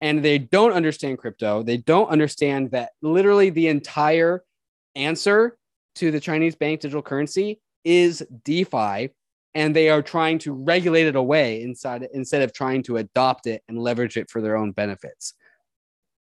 And 0.00 0.22
they 0.22 0.38
don't 0.38 0.72
understand 0.72 1.18
crypto. 1.18 1.62
They 1.62 1.76
don't 1.76 2.08
understand 2.08 2.72
that 2.72 2.90
literally 3.02 3.50
the 3.50 3.68
entire 3.68 4.44
answer 4.94 5.56
to 5.96 6.10
the 6.10 6.20
Chinese 6.20 6.56
bank 6.56 6.80
digital 6.80 7.02
currency 7.02 7.60
is 7.84 8.24
DeFi, 8.44 9.10
and 9.54 9.76
they 9.76 9.90
are 9.90 10.02
trying 10.02 10.38
to 10.40 10.52
regulate 10.52 11.06
it 11.06 11.16
away 11.16 11.62
inside 11.62 12.08
instead 12.14 12.42
of 12.42 12.52
trying 12.52 12.82
to 12.84 12.96
adopt 12.96 13.46
it 13.46 13.62
and 13.68 13.78
leverage 13.78 14.16
it 14.16 14.30
for 14.30 14.40
their 14.40 14.56
own 14.56 14.72
benefits. 14.72 15.34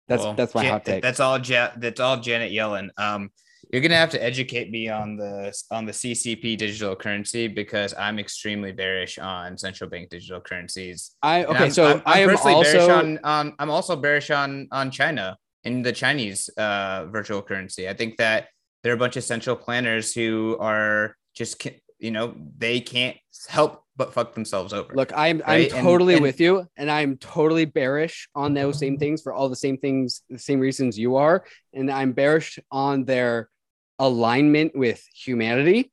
That's 0.09 0.25
well, 0.25 0.35
that's 0.35 0.55
my 0.55 0.63
Jan- 0.63 0.73
hot 0.73 0.85
take. 0.85 1.03
That's 1.03 1.21
all. 1.21 1.39
Ja- 1.41 1.73
that's 1.77 2.01
all 2.01 2.19
Janet 2.21 2.53
Yellen. 2.53 2.89
Um, 2.99 3.31
you're 3.73 3.83
gonna 3.83 3.95
have 3.95 4.11
to 4.11 4.23
educate 4.23 4.71
me 4.71 4.89
on 4.89 5.17
the 5.17 5.57
on 5.71 5.87
the 5.87 5.93
CCP 5.93 6.59
digital 6.59 6.97
currency 6.97 7.47
because 7.47 7.95
I'm 7.95 8.19
extremely 8.19 8.73
bearish 8.73 9.19
on 9.19 9.57
central 9.57 9.89
bank 9.89 10.11
digital 10.11 10.41
currencies. 10.41 11.13
I 11.23 11.45
okay, 11.45 11.65
I'm, 11.65 11.71
so 11.71 11.87
I'm, 11.87 11.97
I'm 11.99 12.03
I 12.07 12.19
am 12.21 12.37
also 12.37 12.91
on, 12.91 13.19
on 13.23 13.55
I'm 13.61 13.71
also 13.71 13.95
bearish 13.95 14.31
on 14.31 14.67
on 14.73 14.91
China 14.91 15.37
in 15.63 15.83
the 15.83 15.93
Chinese 15.93 16.49
uh, 16.57 17.07
virtual 17.07 17.43
currency. 17.43 17.89
I 17.89 17.95
think 17.95 18.17
that 18.17 18.49
there 18.83 18.93
are 18.93 18.97
a 18.97 18.99
bunch 18.99 19.17
of 19.17 19.25
central 19.25 19.55
planners 19.55 20.13
who 20.13 20.57
are 20.59 21.17
just 21.37 21.63
you 22.01 22.11
know 22.11 22.35
they 22.59 22.81
can't 22.81 23.17
help 23.49 23.85
but 23.97 24.15
fuck 24.15 24.35
themselves 24.35 24.73
over. 24.73 24.95
Look, 24.95 25.13
I'm 25.15 25.43
right? 25.47 25.73
I'm 25.73 25.85
totally 25.85 26.15
and, 26.15 26.19
and, 26.19 26.23
with 26.23 26.41
you, 26.41 26.67
and 26.77 26.91
I'm 26.91 27.19
totally 27.19 27.67
bearish 27.67 28.29
on 28.35 28.55
those 28.55 28.79
same 28.79 28.97
things 28.97 29.21
for 29.21 29.33
all 29.33 29.49
the 29.49 29.57
same 29.57 29.77
things, 29.77 30.23
the 30.31 30.39
same 30.39 30.59
reasons 30.59 30.99
you 30.99 31.17
are, 31.17 31.45
and 31.75 31.91
I'm 31.91 32.13
bearish 32.13 32.59
on 32.71 33.05
their 33.05 33.51
alignment 33.99 34.75
with 34.75 35.05
humanity. 35.15 35.93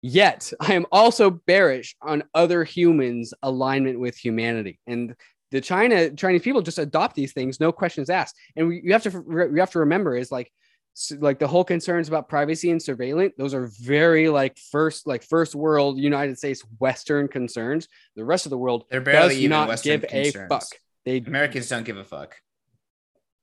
Yet, 0.00 0.52
I 0.60 0.74
am 0.74 0.86
also 0.92 1.30
bearish 1.30 1.96
on 2.00 2.22
other 2.32 2.62
humans' 2.62 3.34
alignment 3.42 3.98
with 3.98 4.16
humanity, 4.16 4.78
and 4.86 5.14
the 5.50 5.60
China 5.60 6.10
Chinese 6.10 6.42
people 6.42 6.62
just 6.62 6.78
adopt 6.78 7.16
these 7.16 7.32
things, 7.32 7.58
no 7.58 7.72
questions 7.72 8.10
asked. 8.10 8.36
And 8.56 8.68
we, 8.68 8.82
you 8.84 8.92
have 8.92 9.02
to 9.04 9.20
we 9.20 9.58
have 9.58 9.72
to 9.72 9.80
remember 9.80 10.16
is 10.16 10.30
like 10.30 10.52
like 11.20 11.38
the 11.38 11.46
whole 11.46 11.64
concerns 11.64 12.08
about 12.08 12.28
privacy 12.28 12.70
and 12.70 12.82
surveillance 12.82 13.32
those 13.38 13.54
are 13.54 13.66
very 13.80 14.28
like 14.28 14.58
first 14.58 15.06
like 15.06 15.22
first 15.22 15.54
world 15.54 15.98
united 15.98 16.36
states 16.36 16.62
western 16.78 17.28
concerns. 17.28 17.88
The 18.16 18.24
rest 18.24 18.46
of 18.46 18.50
the 18.50 18.58
world 18.58 18.84
they're 18.90 19.00
barely 19.00 19.34
does 19.34 19.38
even 19.38 19.50
not 19.50 19.68
western 19.68 20.00
give 20.00 20.10
concerns. 20.10 20.50
a 20.50 20.54
fuck. 20.54 20.68
They 21.04 21.18
americans 21.18 21.68
don't 21.68 21.84
give 21.84 21.96
a 21.96 22.04
fuck. 22.04 22.36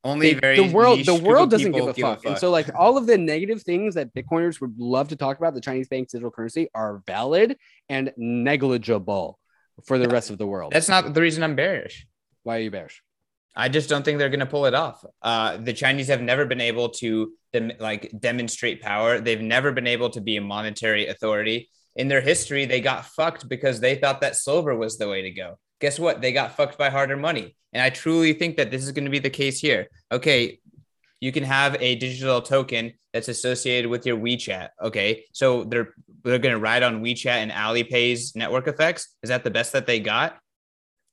Only 0.04 0.34
they, 0.34 0.40
very 0.40 0.56
the 0.58 0.74
world 0.74 1.06
the 1.06 1.16
world 1.16 1.50
doesn't 1.50 1.72
give 1.72 1.88
a, 1.88 1.94
give 1.94 2.04
fuck. 2.04 2.20
a 2.20 2.22
fuck. 2.22 2.26
And 2.26 2.38
so 2.38 2.52
like 2.52 2.70
all 2.76 2.98
of 2.98 3.08
the 3.08 3.18
negative 3.18 3.64
things 3.64 3.96
that 3.96 4.14
bitcoiners 4.14 4.60
would 4.62 4.78
love 4.78 5.08
to 5.10 5.16
talk 5.16 5.38
about 5.38 5.54
the 5.54 5.62
chinese 5.62 5.88
bank's 5.88 6.12
digital 6.12 6.32
currency 6.32 6.70
are 6.76 7.02
valid 7.08 7.58
and 7.90 8.12
negligible 8.18 9.40
for 9.86 9.98
the 9.98 10.10
rest 10.10 10.30
of 10.30 10.38
the 10.38 10.48
world. 10.48 10.74
that's 10.74 10.90
not 10.90 11.14
the 11.14 11.22
reason 11.22 11.44
i'm 11.44 11.56
bearish. 11.56 12.06
Why 12.44 12.58
are 12.58 12.62
you 12.62 12.72
bearish? 12.72 13.02
I 13.56 13.70
just 13.70 13.90
don't 13.90 14.04
think 14.04 14.20
they're 14.20 14.30
going 14.30 14.42
to 14.42 14.46
pull 14.46 14.66
it 14.66 14.74
off. 14.74 15.04
Uh, 15.22 15.58
the 15.58 15.74
Chinese 15.74 16.10
have 16.10 16.22
never 16.22 16.46
been 16.46 16.62
able 16.62 16.90
to 16.90 17.32
like 17.80 18.12
demonstrate 18.20 18.82
power. 18.82 19.20
They've 19.20 19.42
never 19.42 19.72
been 19.72 19.88
able 19.88 20.10
to 20.12 20.22
be 20.22 20.38
a 20.38 20.42
monetary 20.42 21.08
authority. 21.08 21.70
In 21.96 22.08
their 22.08 22.22
history, 22.22 22.66
they 22.66 22.82
got 22.82 23.06
fucked 23.06 23.48
because 23.48 23.80
they 23.80 23.96
thought 23.96 24.22
that 24.22 24.36
silver 24.36 24.76
was 24.76 24.98
the 24.98 25.08
way 25.08 25.22
to 25.22 25.32
go. 25.32 25.58
Guess 25.80 26.00
what? 26.00 26.22
They 26.22 26.32
got 26.32 26.56
fucked 26.56 26.78
by 26.78 26.90
harder 26.90 27.18
money. 27.18 27.56
And 27.74 27.82
I 27.82 27.90
truly 27.90 28.34
think 28.34 28.58
that 28.58 28.72
this 28.72 28.84
is 28.84 28.92
going 28.92 29.06
to 29.06 29.12
be 29.12 29.20
the 29.20 29.30
case 29.30 29.60
here. 29.60 29.88
Okay, 30.12 30.60
you 31.20 31.32
can 31.32 31.44
have 31.44 31.76
a 31.82 31.96
digital 31.96 32.42
token 32.42 32.94
that's 33.14 33.28
associated 33.28 33.90
with 33.90 34.06
your 34.06 34.18
WeChat. 34.18 34.70
Okay, 34.82 35.26
so 35.34 35.64
they're 35.64 35.94
they're 36.24 36.40
going 36.40 36.54
to 36.54 36.60
ride 36.60 36.84
on 36.84 37.04
WeChat 37.04 37.28
and 37.28 37.52
Alipay's 37.52 38.36
network 38.36 38.68
effects. 38.68 39.16
Is 39.24 39.30
that 39.30 39.44
the 39.44 39.52
best 39.52 39.74
that 39.74 39.88
they 39.88 40.00
got? 40.00 40.38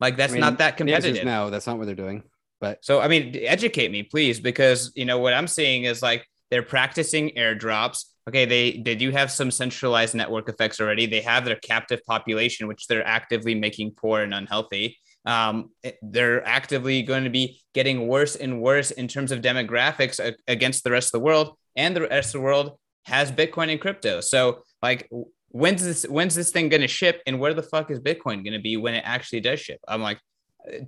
Like 0.01 0.17
that's 0.17 0.33
I 0.33 0.35
mean, 0.35 0.41
not 0.41 0.59
that 0.59 0.77
competitive. 0.77 1.25
No, 1.25 1.51
that's 1.51 1.67
not 1.67 1.79
what 1.79 1.87
they're 1.87 1.95
doing. 1.95 2.25
But 2.61 2.85
so 2.85 3.01
I 3.01 3.09
mean, 3.09 3.37
educate 3.43 3.91
me, 3.91 4.03
please, 4.05 4.41
because 4.41 4.93
you 4.95 5.05
know 5.05 5.19
what 5.19 5.35
I'm 5.35 5.49
seeing 5.49 5.85
is 5.85 6.03
like 6.03 6.27
they're 6.53 6.62
practicing 6.62 7.31
airdrops. 7.31 8.05
Okay, 8.29 8.45
they 8.45 8.83
they 8.85 8.95
do 8.95 9.11
have 9.11 9.33
some 9.33 9.51
centralized 9.51 10.15
network 10.15 10.49
effects 10.49 10.81
already. 10.81 11.07
They 11.07 11.23
have 11.23 11.45
their 11.45 11.57
captive 11.57 12.01
population, 12.07 12.69
which 12.69 12.87
they're 12.87 13.05
actively 13.05 13.57
making 13.57 13.95
poor 13.97 14.21
and 14.21 14.33
unhealthy 14.33 14.99
um, 15.25 15.71
they're 16.03 16.47
actively 16.47 17.03
going 17.03 17.25
to 17.25 17.31
be 17.31 17.62
getting 17.75 18.09
worse 18.09 18.37
and 18.37 18.61
worse 18.61 18.91
in 18.91 19.09
terms 19.09 19.31
of 19.31 19.41
demographics 19.41 20.35
against 20.49 20.85
the 20.85 20.91
rest 20.91 21.09
of 21.09 21.21
the 21.21 21.25
world, 21.25 21.57
and 21.77 21.95
the 21.95 22.03
rest 22.03 22.35
of 22.35 22.41
the 22.41 22.45
world 22.45 22.79
has 23.05 23.31
Bitcoin 23.31 23.71
and 23.71 23.81
crypto. 23.81 24.21
So, 24.21 24.62
like, 24.83 25.09
when's 25.49 25.85
this 25.85 26.05
when's 26.05 26.35
this 26.35 26.51
thing 26.51 26.69
going 26.69 26.81
to 26.81 26.88
ship, 26.88 27.23
and 27.27 27.38
where 27.38 27.55
the 27.55 27.62
fuck 27.62 27.91
is 27.91 28.01
Bitcoin 28.01 28.45
going 28.45 28.53
to 28.53 28.61
be 28.61 28.77
when 28.77 28.95
it 28.95 29.05
actually 29.07 29.41
does 29.41 29.61
ship? 29.61 29.81
I'm 29.87 30.03
like, 30.03 30.19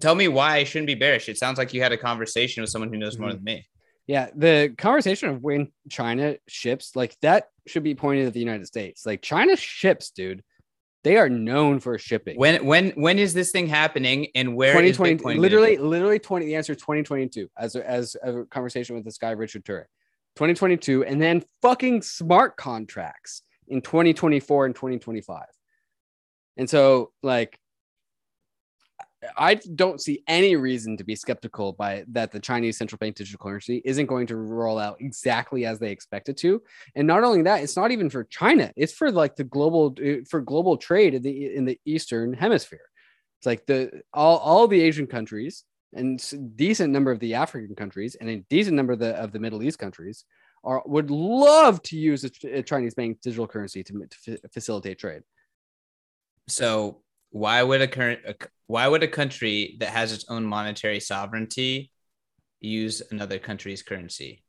tell 0.00 0.14
me 0.14 0.28
why 0.28 0.56
I 0.56 0.64
shouldn't 0.64 0.88
be 0.88 0.94
bearish. 0.94 1.28
It 1.28 1.38
sounds 1.38 1.58
like 1.58 1.72
you 1.72 1.82
had 1.82 1.92
a 1.92 1.98
conversation 1.98 2.62
with 2.62 2.70
someone 2.70 2.92
who 2.92 2.98
knows 2.98 3.18
more 3.18 3.28
mm-hmm. 3.28 3.36
than 3.36 3.44
me. 3.44 3.66
Yeah, 4.06 4.28
the 4.34 4.74
conversation 4.76 5.30
of 5.30 5.42
when 5.42 5.72
China 5.88 6.36
ships, 6.46 6.94
like 6.94 7.18
that 7.20 7.48
should 7.66 7.82
be 7.82 7.94
pointed 7.94 8.26
at 8.26 8.34
the 8.34 8.40
United 8.40 8.66
States. 8.66 9.06
Like 9.06 9.22
China 9.22 9.56
ships, 9.56 10.10
dude. 10.10 10.42
They 11.04 11.18
are 11.18 11.28
known 11.28 11.80
for 11.80 11.98
shipping. 11.98 12.38
When 12.38 12.64
when 12.64 12.90
when 12.92 13.18
is 13.18 13.34
this 13.34 13.50
thing 13.50 13.66
happening 13.66 14.28
and 14.34 14.56
where 14.56 14.72
2020 14.72 15.38
literally 15.38 15.76
literally 15.76 16.18
20 16.18 16.46
the 16.46 16.54
answer 16.56 16.72
is 16.72 16.78
2022 16.78 17.50
as 17.58 17.76
a, 17.76 17.88
as 17.88 18.16
a 18.22 18.44
conversation 18.44 18.94
with 18.94 19.04
this 19.04 19.18
guy 19.18 19.32
Richard 19.32 19.64
Turrin. 19.64 19.84
2022 20.36 21.04
and 21.04 21.20
then 21.20 21.44
fucking 21.62 22.02
smart 22.02 22.56
contracts 22.56 23.42
in 23.68 23.80
2024 23.82 24.66
and 24.66 24.74
2025. 24.74 25.44
And 26.56 26.68
so 26.68 27.12
like 27.22 27.58
I 29.36 29.54
don't 29.54 30.00
see 30.00 30.22
any 30.26 30.56
reason 30.56 30.96
to 30.96 31.04
be 31.04 31.16
skeptical 31.16 31.72
by 31.72 32.04
that 32.08 32.32
the 32.32 32.40
Chinese 32.40 32.76
central 32.76 32.98
bank 32.98 33.16
digital 33.16 33.38
currency 33.38 33.82
isn't 33.84 34.06
going 34.06 34.26
to 34.28 34.36
roll 34.36 34.78
out 34.78 34.96
exactly 35.00 35.66
as 35.66 35.78
they 35.78 35.90
expect 35.90 36.28
it 36.28 36.36
to. 36.38 36.62
And 36.94 37.06
not 37.06 37.24
only 37.24 37.42
that, 37.42 37.62
it's 37.62 37.76
not 37.76 37.90
even 37.90 38.10
for 38.10 38.24
China; 38.24 38.72
it's 38.76 38.92
for 38.92 39.10
like 39.10 39.36
the 39.36 39.44
global 39.44 39.94
uh, 40.04 40.24
for 40.28 40.40
global 40.40 40.76
trade 40.76 41.14
in 41.14 41.22
the 41.22 41.54
in 41.54 41.64
the 41.64 41.78
Eastern 41.84 42.32
Hemisphere. 42.32 42.88
It's 43.38 43.46
like 43.46 43.66
the 43.66 44.02
all 44.12 44.38
all 44.38 44.68
the 44.68 44.80
Asian 44.80 45.06
countries 45.06 45.64
and 45.92 46.22
decent 46.56 46.92
number 46.92 47.10
of 47.10 47.20
the 47.20 47.34
African 47.34 47.74
countries 47.76 48.16
and 48.20 48.28
a 48.28 48.44
decent 48.50 48.76
number 48.76 48.92
of 48.92 48.98
the 48.98 49.14
of 49.16 49.32
the 49.32 49.38
Middle 49.38 49.62
East 49.62 49.78
countries 49.78 50.24
are 50.64 50.82
would 50.86 51.10
love 51.10 51.82
to 51.82 51.96
use 51.96 52.24
a, 52.24 52.58
a 52.58 52.62
Chinese 52.62 52.94
bank 52.94 53.20
digital 53.20 53.46
currency 53.46 53.84
to, 53.84 54.06
to 54.24 54.38
facilitate 54.52 54.98
trade. 54.98 55.22
So 56.48 57.02
why 57.34 57.60
would 57.60 57.80
a 57.80 57.88
current 57.88 58.20
why 58.68 58.86
would 58.86 59.02
a 59.02 59.08
country 59.08 59.76
that 59.80 59.88
has 59.88 60.12
its 60.12 60.24
own 60.28 60.44
monetary 60.44 61.00
sovereignty 61.00 61.90
use 62.60 63.02
another 63.10 63.40
country's 63.40 63.82
currency? 63.82 64.44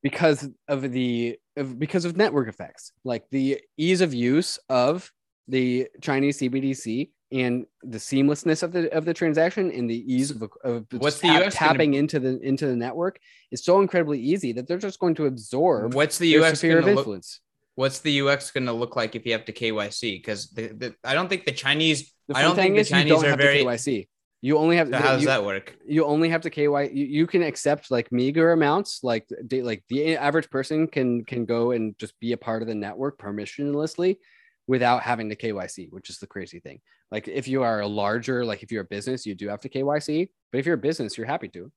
Because 0.00 0.48
of 0.68 0.92
the 0.92 1.36
of, 1.56 1.80
because 1.80 2.04
of 2.04 2.16
network 2.16 2.48
effects 2.48 2.92
like 3.02 3.24
the 3.32 3.60
ease 3.76 4.02
of 4.02 4.14
use 4.14 4.56
of 4.68 5.10
the 5.48 5.88
chinese 6.00 6.38
cbdc 6.38 7.10
and 7.32 7.66
the 7.82 7.98
seamlessness 7.98 8.62
of 8.62 8.70
the 8.70 8.88
of 8.96 9.04
the 9.04 9.12
transaction 9.12 9.72
and 9.72 9.90
the 9.90 10.14
ease 10.14 10.30
of, 10.30 10.44
of 10.62 10.86
what's 10.92 11.18
the 11.18 11.26
tap, 11.26 11.46
US 11.46 11.54
tapping 11.54 11.90
gonna... 11.90 11.98
into 11.98 12.20
the 12.20 12.38
into 12.40 12.68
the 12.68 12.76
network 12.76 13.18
is 13.50 13.64
so 13.64 13.80
incredibly 13.80 14.20
easy 14.20 14.52
that 14.52 14.68
they're 14.68 14.78
just 14.78 15.00
going 15.00 15.16
to 15.16 15.26
absorb 15.26 15.92
what's 15.94 16.18
the 16.18 16.28
us 16.36 16.58
sphere 16.58 16.78
of 16.78 16.86
influence 16.86 17.40
what's 17.80 18.00
the 18.00 18.20
UX 18.20 18.50
going 18.50 18.66
to 18.66 18.74
look 18.74 18.94
like 18.94 19.16
if 19.16 19.24
you 19.24 19.32
have 19.32 19.46
to 19.46 19.52
KYC? 19.52 20.18
Because 20.18 20.54
I 21.02 21.14
don't 21.14 21.28
think 21.28 21.46
the 21.46 21.52
Chinese. 21.52 22.12
The 22.28 22.36
I 22.36 22.42
don't 22.42 22.54
think 22.54 22.76
the 22.76 22.84
Chinese 22.84 23.24
are 23.24 23.36
very 23.36 23.64
KYC. 23.64 24.06
You 24.42 24.58
only 24.58 24.76
have. 24.76 24.88
So 24.88 24.96
how 24.98 25.16
does 25.16 25.24
that 25.24 25.44
work? 25.44 25.76
You 25.86 26.04
only 26.04 26.28
have 26.28 26.42
to 26.42 26.50
KY. 26.50 26.90
You, 26.92 27.06
you 27.06 27.26
can 27.26 27.42
accept 27.42 27.90
like 27.90 28.12
meager 28.12 28.52
amounts, 28.52 29.00
like 29.02 29.26
like 29.50 29.82
the 29.88 30.16
average 30.16 30.50
person 30.50 30.88
can 30.88 31.24
can 31.24 31.46
go 31.46 31.70
and 31.70 31.98
just 31.98 32.18
be 32.20 32.32
a 32.32 32.36
part 32.36 32.60
of 32.60 32.68
the 32.68 32.74
network 32.74 33.18
permissionlessly, 33.18 34.18
without 34.66 35.02
having 35.02 35.30
to 35.30 35.36
KYC, 35.36 35.88
which 35.90 36.10
is 36.10 36.18
the 36.18 36.26
crazy 36.26 36.60
thing. 36.60 36.80
Like 37.10 37.28
if 37.28 37.48
you 37.48 37.62
are 37.62 37.80
a 37.80 37.86
larger, 37.86 38.44
like 38.44 38.62
if 38.62 38.70
you're 38.70 38.82
a 38.82 38.92
business, 38.96 39.24
you 39.24 39.34
do 39.34 39.48
have 39.48 39.60
to 39.62 39.70
KYC. 39.70 40.28
But 40.52 40.58
if 40.58 40.66
you're 40.66 40.74
a 40.74 40.86
business, 40.88 41.16
you're 41.16 41.26
happy 41.26 41.48
to. 41.48 41.72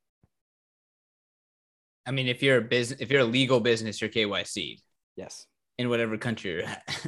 I 2.05 2.11
mean, 2.11 2.27
if 2.27 2.43
you're 2.43 2.57
a 2.57 2.61
business, 2.61 2.99
if 2.99 3.09
you're 3.09 3.21
a 3.21 3.35
legal 3.39 3.61
business, 3.61 4.01
you're 4.01 4.09
KYC. 4.09 4.79
Yes 5.15 5.47
in 5.77 5.89
whatever 5.89 6.17
country 6.17 6.51
you're 6.51 6.63
at. 6.63 7.07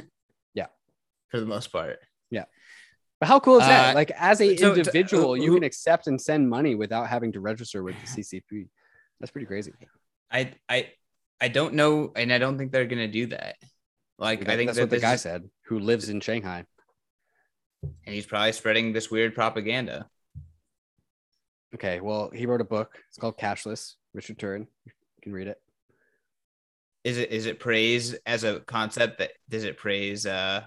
yeah. 0.54 0.66
For 1.28 1.40
the 1.40 1.46
most 1.46 1.72
part. 1.72 1.98
Yeah. 2.30 2.44
But 3.20 3.28
how 3.28 3.40
cool 3.40 3.58
is 3.58 3.66
that? 3.66 3.90
Uh, 3.90 3.94
like 3.94 4.10
as 4.12 4.40
a 4.40 4.56
so, 4.56 4.74
individual, 4.74 5.30
uh, 5.30 5.34
you 5.34 5.54
can 5.54 5.62
accept 5.62 6.06
and 6.06 6.20
send 6.20 6.48
money 6.48 6.74
without 6.74 7.08
having 7.08 7.32
to 7.32 7.40
register 7.40 7.82
with 7.82 7.94
the 8.00 8.22
CCP. 8.22 8.68
That's 9.20 9.30
pretty 9.30 9.46
crazy. 9.46 9.72
I 10.30 10.52
I 10.68 10.90
I 11.40 11.48
don't 11.48 11.74
know, 11.74 12.12
and 12.14 12.32
I 12.32 12.38
don't 12.38 12.58
think 12.58 12.72
they're 12.72 12.86
gonna 12.86 13.08
do 13.08 13.26
that. 13.28 13.56
Like 14.18 14.46
I 14.48 14.56
think 14.56 14.68
that's 14.68 14.76
that 14.76 14.84
what 14.84 14.90
the 14.90 15.00
guy 15.00 15.14
is, 15.14 15.22
said, 15.22 15.48
who 15.66 15.78
lives 15.78 16.10
in 16.10 16.20
Shanghai, 16.20 16.64
and 17.82 18.14
he's 18.14 18.26
probably 18.26 18.52
spreading 18.52 18.92
this 18.92 19.10
weird 19.10 19.34
propaganda. 19.34 20.08
Okay, 21.74 22.00
well, 22.00 22.30
he 22.34 22.44
wrote 22.44 22.60
a 22.60 22.64
book. 22.64 22.98
It's 23.08 23.18
called 23.18 23.38
Cashless. 23.38 23.94
Richard 24.12 24.38
Turrin. 24.38 24.66
You 24.84 24.92
can 25.22 25.32
read 25.32 25.46
it 25.46 25.58
is 27.06 27.18
it 27.18 27.30
is 27.30 27.46
it 27.46 27.60
praise 27.60 28.14
as 28.26 28.42
a 28.42 28.58
concept 28.60 29.18
that 29.18 29.30
does 29.48 29.62
it 29.62 29.78
praise 29.78 30.26
uh 30.26 30.62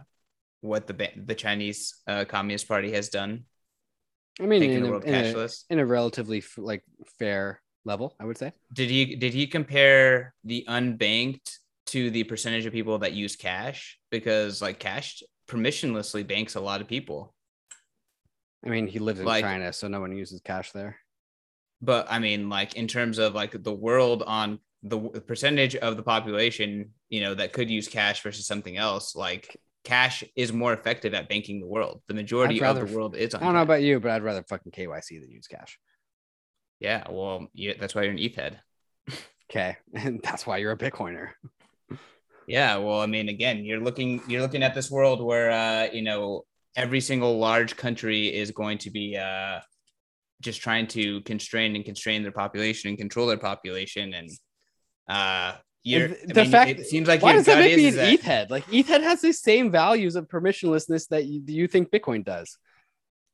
what 0.61 0.87
the 0.87 1.09
the 1.25 1.35
Chinese 1.35 1.95
uh, 2.07 2.25
Communist 2.25 2.67
Party 2.67 2.91
has 2.93 3.09
done? 3.09 3.43
I 4.41 4.45
mean, 4.45 4.63
in 4.63 4.85
a, 4.85 4.97
in, 4.99 5.35
a, 5.35 5.47
in 5.69 5.79
a, 5.79 5.85
relatively 5.85 6.41
like 6.57 6.83
fair 7.17 7.61
level, 7.83 8.15
I 8.19 8.25
would 8.25 8.37
say. 8.37 8.53
Did 8.73 8.89
he 8.89 9.15
did 9.15 9.33
he 9.33 9.47
compare 9.47 10.33
the 10.45 10.65
unbanked 10.67 11.57
to 11.87 12.09
the 12.09 12.23
percentage 12.23 12.65
of 12.65 12.71
people 12.71 12.99
that 12.99 13.13
use 13.13 13.35
cash? 13.35 13.99
Because 14.11 14.61
like 14.61 14.79
cash 14.79 15.21
permissionlessly 15.47 16.25
banks 16.25 16.55
a 16.55 16.61
lot 16.61 16.79
of 16.79 16.87
people. 16.87 17.33
I 18.65 18.69
mean, 18.69 18.87
he 18.87 18.99
lives 18.99 19.19
in 19.19 19.25
like, 19.25 19.43
China, 19.43 19.71
so 19.73 19.87
no 19.87 20.01
one 20.01 20.15
uses 20.15 20.41
cash 20.41 20.71
there. 20.71 20.97
But 21.81 22.07
I 22.09 22.19
mean, 22.19 22.49
like 22.49 22.75
in 22.75 22.87
terms 22.87 23.17
of 23.17 23.33
like 23.33 23.61
the 23.61 23.73
world 23.73 24.23
on 24.25 24.59
the 24.83 24.97
percentage 24.99 25.75
of 25.75 25.97
the 25.97 26.03
population, 26.03 26.91
you 27.09 27.21
know, 27.21 27.33
that 27.35 27.53
could 27.53 27.69
use 27.69 27.87
cash 27.87 28.23
versus 28.23 28.47
something 28.47 28.77
else, 28.77 29.15
like 29.15 29.59
cash 29.83 30.23
is 30.35 30.53
more 30.53 30.73
effective 30.73 31.13
at 31.13 31.27
banking 31.27 31.59
the 31.59 31.67
world. 31.67 32.01
The 32.07 32.13
majority 32.13 32.59
rather, 32.59 32.83
of 32.83 32.89
the 32.89 32.95
world 32.95 33.15
is. 33.15 33.35
I 33.35 33.39
don't 33.39 33.53
know 33.53 33.61
about 33.61 33.81
you, 33.81 33.99
but 33.99 34.11
I'd 34.11 34.23
rather 34.23 34.43
fucking 34.43 34.71
KYC 34.71 35.21
than 35.21 35.31
use 35.31 35.47
cash. 35.47 35.79
Yeah, 36.79 37.03
well, 37.09 37.47
yeah, 37.53 37.73
that's 37.77 37.93
why 37.93 38.03
you're 38.03 38.11
an 38.11 38.19
ETH 38.19 38.35
head. 38.35 38.61
okay, 39.49 39.77
and 39.93 40.21
that's 40.23 40.47
why 40.47 40.57
you're 40.57 40.71
a 40.71 40.77
Bitcoiner. 40.77 41.31
yeah, 42.47 42.77
well, 42.77 43.01
I 43.01 43.05
mean, 43.05 43.27
again, 43.27 43.65
you're 43.65 43.81
looking 43.81 44.21
you're 44.27 44.41
looking 44.41 44.63
at 44.63 44.75
this 44.75 44.89
world 44.89 45.21
where 45.21 45.51
uh, 45.51 45.91
you 45.91 46.03
know 46.03 46.45
every 46.77 47.01
single 47.01 47.37
large 47.37 47.75
country 47.75 48.33
is 48.33 48.51
going 48.51 48.77
to 48.77 48.89
be 48.89 49.17
uh, 49.17 49.59
just 50.41 50.61
trying 50.61 50.87
to 50.87 51.19
constrain 51.21 51.75
and 51.75 51.83
constrain 51.83 52.23
their 52.23 52.31
population 52.31 52.89
and 52.89 52.97
control 52.97 53.27
their 53.27 53.37
population 53.37 54.13
and 54.13 54.29
uh, 55.09 55.53
you're, 55.83 56.09
the 56.09 56.41
I 56.41 56.43
mean, 56.43 56.51
fact 56.51 56.71
it 56.71 56.85
seems 56.85 57.07
like 57.07 57.21
why 57.21 57.33
does 57.33 57.45
that 57.45 57.57
make 57.57 57.75
me 57.75 57.87
an 57.87 57.97
ETH 57.97 58.21
head? 58.21 58.51
Like 58.51 58.63
ETH 58.71 58.87
head 58.87 59.01
has 59.01 59.21
the 59.21 59.31
same 59.31 59.71
values 59.71 60.15
of 60.15 60.27
permissionlessness 60.27 61.07
that 61.07 61.25
you, 61.25 61.41
you 61.47 61.67
think 61.67 61.89
Bitcoin 61.89 62.23
does. 62.23 62.57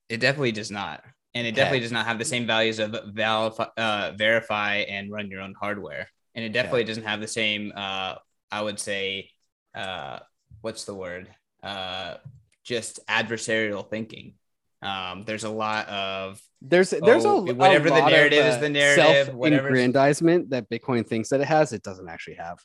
It 0.09 0.19
definitely 0.19 0.51
does 0.51 0.71
not, 0.71 1.03
and 1.33 1.45
it 1.45 1.51
okay. 1.51 1.55
definitely 1.55 1.79
does 1.81 1.91
not 1.91 2.05
have 2.05 2.19
the 2.19 2.25
same 2.25 2.47
values 2.47 2.79
of 2.79 2.91
valify, 2.91 3.69
uh, 3.77 4.13
verify 4.15 4.77
and 4.77 5.11
run 5.11 5.29
your 5.29 5.41
own 5.41 5.53
hardware, 5.59 6.07
and 6.33 6.45
it 6.45 6.53
definitely 6.53 6.81
okay. 6.81 6.87
doesn't 6.87 7.03
have 7.03 7.19
the 7.19 7.27
same. 7.27 7.73
Uh, 7.75 8.15
I 8.51 8.61
would 8.61 8.79
say, 8.79 9.31
uh, 9.73 10.19
what's 10.61 10.85
the 10.85 10.93
word? 10.93 11.29
Uh, 11.63 12.15
just 12.63 13.05
adversarial 13.07 13.89
thinking. 13.89 14.35
Um, 14.81 15.23
there's 15.25 15.43
a 15.43 15.49
lot 15.49 15.87
of 15.89 16.39
there's 16.67 16.89
there's 16.89 17.25
oh, 17.25 17.47
a 17.47 17.53
whatever 17.53 17.87
a 17.87 17.91
the 17.91 18.09
narrative 18.09 18.39
of, 18.39 18.45
uh, 18.45 18.55
is 18.55 18.59
the 18.59 18.69
narrative 18.69 19.25
self-aggrandizement 19.25 20.49
that 20.49 20.69
Bitcoin 20.69 21.07
thinks 21.07 21.29
that 21.29 21.41
it 21.41 21.47
has, 21.47 21.73
it 21.73 21.83
doesn't 21.83 22.07
actually 22.07 22.35
have. 22.35 22.59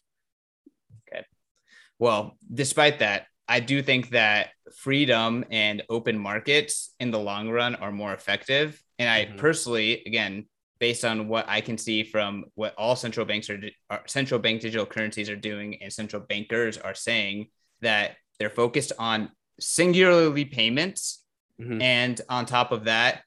Okay. 1.08 1.24
Well, 1.98 2.36
despite 2.52 3.00
that, 3.00 3.26
I 3.48 3.60
do 3.60 3.82
think 3.82 4.10
that 4.10 4.50
freedom 4.76 5.44
and 5.50 5.82
open 5.88 6.18
markets 6.18 6.94
in 7.00 7.10
the 7.10 7.18
long 7.18 7.50
run 7.50 7.74
are 7.76 7.92
more 7.92 8.12
effective. 8.12 8.80
And 8.98 9.08
I 9.08 9.26
mm-hmm. 9.26 9.38
personally, 9.38 10.02
again, 10.06 10.46
based 10.78 11.04
on 11.04 11.28
what 11.28 11.46
I 11.48 11.60
can 11.60 11.76
see 11.76 12.04
from 12.04 12.44
what 12.54 12.74
all 12.76 12.96
central 12.96 13.26
banks 13.26 13.50
are, 13.50 13.60
are 13.90 14.02
central 14.06 14.40
bank 14.40 14.60
digital 14.62 14.86
currencies 14.86 15.28
are 15.28 15.36
doing 15.36 15.82
and 15.82 15.92
central 15.92 16.22
bankers 16.22 16.78
are 16.78 16.94
saying 16.94 17.48
that 17.80 18.16
they're 18.38 18.50
focused 18.50 18.92
on 18.98 19.30
singularly 19.58 20.44
payments 20.44 21.20
Mm-hmm. 21.60 21.82
And 21.82 22.20
on 22.28 22.46
top 22.46 22.72
of 22.72 22.84
that, 22.84 23.22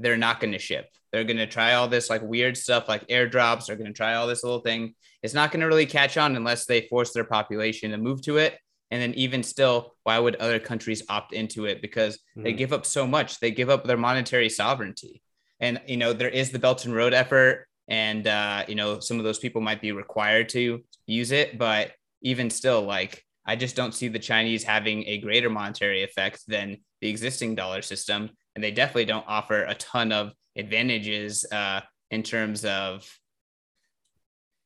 they're 0.00 0.16
not 0.16 0.40
going 0.40 0.52
to 0.52 0.58
ship. 0.58 0.88
They're 1.12 1.24
going 1.24 1.38
to 1.38 1.46
try 1.46 1.74
all 1.74 1.88
this 1.88 2.08
like 2.08 2.22
weird 2.22 2.56
stuff 2.56 2.88
like 2.88 3.06
airdrops. 3.08 3.66
They're 3.66 3.76
going 3.76 3.92
to 3.92 3.96
try 3.96 4.14
all 4.14 4.26
this 4.26 4.44
little 4.44 4.60
thing. 4.60 4.94
It's 5.22 5.34
not 5.34 5.50
going 5.50 5.60
to 5.60 5.66
really 5.66 5.86
catch 5.86 6.16
on 6.16 6.36
unless 6.36 6.66
they 6.66 6.82
force 6.82 7.12
their 7.12 7.24
population 7.24 7.90
to 7.90 7.98
move 7.98 8.22
to 8.22 8.38
it. 8.38 8.58
And 8.90 9.00
then 9.00 9.14
even 9.14 9.42
still, 9.42 9.94
why 10.04 10.18
would 10.18 10.36
other 10.36 10.58
countries 10.58 11.02
opt 11.08 11.32
into 11.32 11.66
it? 11.66 11.82
Because 11.82 12.16
mm-hmm. 12.16 12.42
they 12.42 12.52
give 12.52 12.72
up 12.72 12.86
so 12.86 13.06
much. 13.06 13.38
They 13.38 13.50
give 13.50 13.70
up 13.70 13.84
their 13.84 13.96
monetary 13.96 14.48
sovereignty. 14.48 15.22
And 15.60 15.80
you 15.86 15.96
know, 15.96 16.12
there 16.12 16.28
is 16.28 16.50
the 16.50 16.58
Belt 16.58 16.86
and 16.86 16.94
Road 16.94 17.12
effort, 17.12 17.66
and 17.86 18.26
uh, 18.26 18.64
you 18.66 18.74
know, 18.74 18.98
some 18.98 19.18
of 19.18 19.24
those 19.24 19.38
people 19.38 19.60
might 19.60 19.82
be 19.82 19.92
required 19.92 20.48
to 20.50 20.82
use 21.06 21.32
it, 21.32 21.58
but 21.58 21.92
even 22.22 22.48
still, 22.48 22.82
like 22.82 23.22
I 23.44 23.56
just 23.56 23.76
don't 23.76 23.94
see 23.94 24.08
the 24.08 24.18
Chinese 24.18 24.62
having 24.62 25.06
a 25.06 25.18
greater 25.18 25.50
monetary 25.50 26.02
effect 26.02 26.42
than 26.48 26.78
the 27.00 27.10
existing 27.10 27.56
dollar 27.56 27.82
system 27.82 28.30
and 28.54 28.64
they 28.64 28.70
definitely 28.70 29.04
don't 29.04 29.24
offer 29.26 29.64
a 29.64 29.74
ton 29.74 30.12
of 30.12 30.32
advantages 30.56 31.46
uh, 31.50 31.80
in 32.10 32.22
terms 32.22 32.64
of 32.64 33.08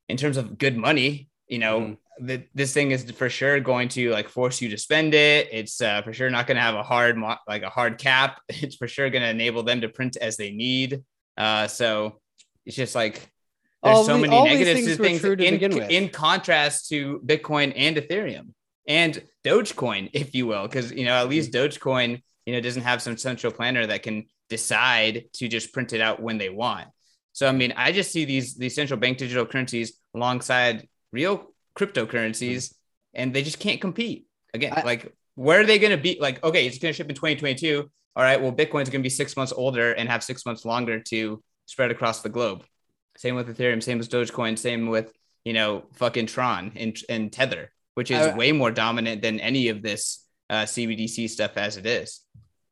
in 0.09 0.17
terms 0.17 0.37
of 0.37 0.59
good 0.59 0.77
money. 0.77 1.29
You 1.49 1.59
know, 1.59 1.81
mm-hmm. 1.81 2.27
the, 2.27 2.45
this 2.55 2.73
thing 2.73 2.91
is 2.91 3.11
for 3.11 3.29
sure 3.29 3.61
going 3.61 3.89
to 3.91 4.11
like 4.11 4.29
force 4.29 4.61
you 4.61 4.71
to 4.71 4.79
spend 4.79 5.15
it. 5.15 5.49
It's 5.53 5.81
uh, 5.81 6.03
for 6.03 6.13
sure 6.13 6.31
not 6.31 6.47
going 6.47 6.57
to 6.57 6.63
have 6.63 6.75
a 6.75 6.83
hard 6.83 7.19
like 7.47 7.63
a 7.63 7.71
hard 7.71 7.99
cap. 7.99 8.41
It's 8.49 8.77
for 8.77 8.89
sure 8.89 9.11
going 9.11 9.23
to 9.23 9.31
enable 9.31 9.63
them 9.63 9.83
to 9.83 9.89
print 9.89 10.17
as 10.17 10.37
they 10.37 10.51
need. 10.51 11.03
Uh, 11.37 11.67
so 11.67 12.21
it's 12.65 12.77
just 12.77 12.95
like 12.95 13.31
there's 13.83 13.99
all 13.99 14.05
so 14.05 14.19
many 14.19 14.43
negatives 14.43 14.87
to 14.87 14.97
things 14.97 15.21
to 15.21 15.33
in, 15.33 15.61
in 15.91 16.09
contrast 16.09 16.89
to 16.89 17.21
Bitcoin 17.27 17.73
and 17.77 17.97
Ethereum 17.97 18.51
and 18.89 19.23
Dogecoin, 19.45 20.11
if 20.13 20.35
you 20.35 20.47
will, 20.47 20.63
because 20.63 20.93
you 20.93 21.05
know 21.05 21.15
at 21.15 21.29
least 21.29 21.53
mm-hmm. 21.53 21.67
Dogecoin 21.67 22.23
you 22.47 22.53
know, 22.53 22.61
doesn't 22.61 22.83
have 22.83 23.03
some 23.03 23.17
central 23.17 23.53
planner 23.53 23.87
that 23.87 24.03
can 24.03 24.27
decide 24.49 25.25
to 25.35 25.49
just 25.49 25.73
print 25.73 25.93
it 25.93 26.01
out 26.01 26.21
when 26.21 26.39
they 26.39 26.51
want. 26.51 26.89
So 27.33 27.49
I 27.49 27.53
mean, 27.53 27.73
I 27.77 27.93
just 27.93 28.13
see 28.13 28.25
these 28.25 28.55
these 28.55 28.75
central 28.75 28.99
bank 28.99 29.19
digital 29.19 29.47
currencies 29.47 29.99
alongside 30.15 30.89
real 31.13 31.53
cryptocurrencies, 31.77 32.75
and 33.13 33.35
they 33.35 33.43
just 33.43 33.59
can't 33.59 33.81
compete. 33.81 34.27
Again, 34.53 34.73
I, 34.77 34.83
like 34.83 35.13
where 35.35 35.61
are 35.61 35.67
they 35.67 35.79
going 35.79 35.91
to 35.91 36.03
be? 36.03 36.19
Like, 36.21 36.43
okay, 36.45 36.67
it's 36.67 36.79
going 36.79 36.93
to 36.93 36.97
ship 36.97 37.09
in 37.09 37.15
2022. 37.15 37.91
All 38.17 38.23
right, 38.23 38.41
well, 38.41 38.53
Bitcoin's 38.53 38.89
going 38.89 39.01
to 39.01 39.03
be 39.03 39.09
six 39.09 39.37
months 39.37 39.53
older 39.53 39.93
and 39.93 40.09
have 40.09 40.23
six 40.23 40.47
months 40.47 40.65
longer 40.65 41.01
to 41.01 41.43
spread 41.67 41.91
across 41.91 42.23
the 42.23 42.29
globe. 42.29 42.65
Same 43.17 43.35
with 43.35 43.57
Ethereum, 43.57 43.83
same 43.83 43.99
with 43.99 44.11
Dogecoin, 44.11 44.59
same 44.59 44.89
with 44.89 45.13
you 45.45 45.53
know 45.53 45.85
fucking 45.95 46.27
Tron 46.27 46.73
and, 46.77 46.97
and 47.09 47.33
Tether, 47.33 47.73
which 47.95 48.11
is 48.11 48.27
I, 48.29 48.35
way 48.35 48.53
more 48.53 48.71
dominant 48.71 49.23
than 49.23 49.41
any 49.41 49.69
of 49.69 49.83
this 49.83 50.24
uh, 50.51 50.63
CBDC 50.63 51.31
stuff 51.31 51.57
as 51.57 51.77
it 51.77 51.87
is. 51.87 52.21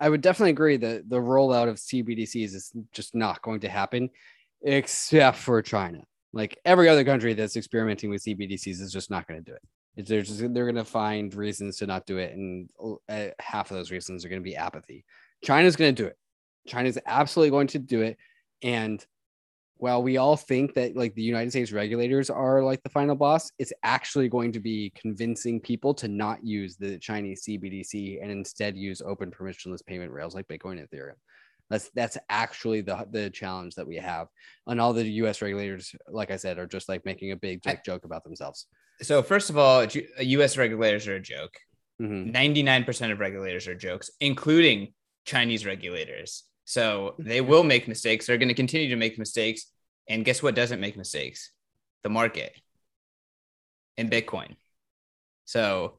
I 0.01 0.09
would 0.09 0.21
definitely 0.21 0.51
agree 0.51 0.77
that 0.79 1.09
the 1.09 1.21
rollout 1.21 1.69
of 1.69 1.77
CBDCs 1.77 2.55
is 2.55 2.73
just 2.93 3.15
not 3.15 3.41
going 3.43 3.61
to 3.61 3.69
happen, 3.69 4.11
except 4.63 5.39
for 5.39 5.63
China. 5.63 6.03
Like 6.33 6.59
every 6.65 6.89
other 6.89 7.05
country 7.05 7.35
that's 7.35 7.57
experimenting 7.57 8.11
with 8.11 8.25
CBDCs 8.25 8.81
is 8.81 8.93
just 8.93 9.11
not 9.11 9.29
going 9.29 9.45
to 9.45 9.51
do 9.51 9.55
it. 9.55 10.07
They're 10.07 10.23
just 10.23 10.41
they're 10.41 10.65
going 10.65 10.75
to 10.75 10.85
find 10.85 11.33
reasons 11.35 11.77
to 11.77 11.87
not 11.87 12.07
do 12.07 12.17
it, 12.19 12.35
and 12.35 12.69
uh, 13.09 13.27
half 13.39 13.71
of 13.71 13.77
those 13.77 13.91
reasons 13.91 14.25
are 14.25 14.29
going 14.29 14.41
to 14.41 14.45
be 14.45 14.57
apathy. 14.57 15.05
China's 15.45 15.77
going 15.77 15.95
to 15.95 16.03
do 16.03 16.09
it. 16.09 16.17
China's 16.67 16.99
absolutely 17.05 17.51
going 17.51 17.67
to 17.69 17.79
do 17.79 18.01
it, 18.01 18.17
and 18.63 19.05
while 19.83 20.01
we 20.01 20.17
all 20.17 20.37
think 20.37 20.75
that 20.75 20.97
like 20.97 21.13
the 21.17 21.23
United 21.23 21.51
States 21.51 21.73
regulators 21.73 22.31
are 22.31 22.63
like 22.63 22.81
the 22.85 22.89
final 22.89 23.17
boss, 23.17 23.51
it's 23.59 23.73
actually 23.83 24.29
going 24.29 24.53
to 24.53 24.61
be 24.61 24.93
convincing 24.95 25.59
people 25.59 25.93
to 25.93 26.07
not 26.07 26.39
use 26.47 26.77
the 26.77 26.97
Chinese 27.01 27.43
CBDC 27.45 28.23
and 28.23 28.31
instead 28.31 28.77
use 28.77 29.03
open 29.05 29.33
permissionless 29.33 29.85
payment 29.85 30.13
rails 30.13 30.37
like 30.37 30.47
Bitcoin 30.47 30.79
and 30.79 30.89
Ethereum. 30.89 31.17
That's 31.69 31.91
that's 31.97 32.17
actually 32.31 32.83
the 32.83 33.09
the 33.11 33.29
challenge 33.31 33.75
that 33.75 33.89
we 33.89 33.97
have. 33.97 34.29
And 34.69 34.81
all 34.81 34.93
the 34.93 35.05
US 35.05 35.43
regulators, 35.43 35.97
like 36.07 36.31
I 36.31 36.37
said, 36.37 36.61
are 36.61 36.67
just 36.69 36.89
like 36.89 37.05
making 37.05 37.33
a 37.33 37.37
big 37.37 37.61
joke, 37.61 37.83
joke 37.85 38.05
about 38.05 38.23
themselves. 38.23 38.67
So 39.01 39.21
first 39.21 39.51
of 39.51 39.59
all, 39.59 39.85
US 39.85 40.57
regulators 40.57 41.09
are 41.09 41.17
a 41.17 41.21
joke. 41.21 41.57
Mm-hmm. 42.01 42.31
99% 42.31 43.11
of 43.11 43.19
regulators 43.19 43.67
are 43.67 43.75
jokes, 43.75 44.13
including 44.21 44.95
Chinese 45.25 45.67
regulators. 45.67 46.45
So 46.65 47.15
mm-hmm. 47.19 47.29
they 47.29 47.41
will 47.41 47.65
make 47.65 47.89
mistakes. 47.89 48.27
They're 48.27 48.39
going 48.39 48.49
to 48.49 48.55
continue 48.55 48.89
to 48.89 48.97
make 48.97 49.19
mistakes. 49.19 49.67
And 50.09 50.25
guess 50.25 50.43
what 50.43 50.55
doesn't 50.55 50.81
make 50.81 50.97
mistakes? 50.97 51.53
The 52.03 52.09
market 52.09 52.55
and 53.97 54.11
Bitcoin. 54.11 54.57
So, 55.45 55.99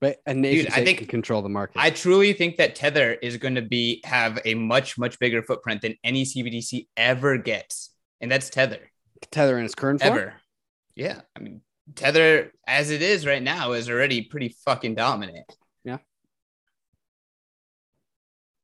but 0.00 0.18
a 0.26 0.34
nation 0.34 0.66
dude, 0.66 0.74
I 0.74 0.84
think 0.84 0.98
can 0.98 1.06
control 1.08 1.42
the 1.42 1.48
market. 1.48 1.80
I 1.80 1.90
truly 1.90 2.32
think 2.32 2.56
that 2.58 2.74
Tether 2.74 3.12
is 3.14 3.36
going 3.36 3.56
to 3.56 3.62
be 3.62 4.00
have 4.04 4.38
a 4.44 4.54
much 4.54 4.98
much 4.98 5.18
bigger 5.18 5.42
footprint 5.42 5.82
than 5.82 5.94
any 6.04 6.24
CBDC 6.24 6.86
ever 6.96 7.38
gets, 7.38 7.90
and 8.20 8.30
that's 8.30 8.50
Tether. 8.50 8.90
Tether 9.32 9.58
in 9.58 9.64
its 9.64 9.74
current 9.74 10.00
form. 10.00 10.32
Yeah, 10.94 11.20
I 11.36 11.40
mean 11.40 11.62
Tether 11.94 12.52
as 12.66 12.90
it 12.90 13.02
is 13.02 13.26
right 13.26 13.42
now 13.42 13.72
is 13.72 13.90
already 13.90 14.22
pretty 14.22 14.54
fucking 14.64 14.94
dominant. 14.94 15.50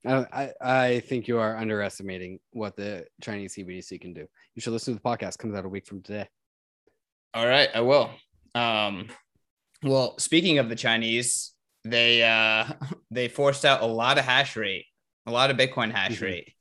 I, 0.06 0.52
I 0.60 1.00
think 1.00 1.28
you 1.28 1.38
are 1.38 1.56
underestimating 1.56 2.38
what 2.52 2.76
the 2.76 3.06
Chinese 3.22 3.54
CBDC 3.56 4.00
can 4.00 4.12
do. 4.12 4.26
You 4.54 4.60
should 4.60 4.72
listen 4.72 4.94
to 4.94 5.00
the 5.00 5.08
podcast. 5.08 5.38
Comes 5.38 5.54
out 5.54 5.64
a 5.64 5.68
week 5.68 5.86
from 5.86 6.02
today. 6.02 6.28
All 7.32 7.46
right, 7.46 7.68
I 7.74 7.80
will. 7.80 8.10
Um, 8.54 9.08
well, 9.82 10.18
speaking 10.18 10.58
of 10.58 10.68
the 10.68 10.76
Chinese, 10.76 11.52
they 11.84 12.22
uh, 12.22 12.72
they 13.10 13.28
forced 13.28 13.64
out 13.64 13.82
a 13.82 13.86
lot 13.86 14.18
of 14.18 14.24
hash 14.24 14.56
rate, 14.56 14.86
a 15.26 15.30
lot 15.30 15.50
of 15.50 15.56
Bitcoin 15.56 15.92
hash 15.92 16.16
mm-hmm. 16.16 16.24
rate. 16.24 16.54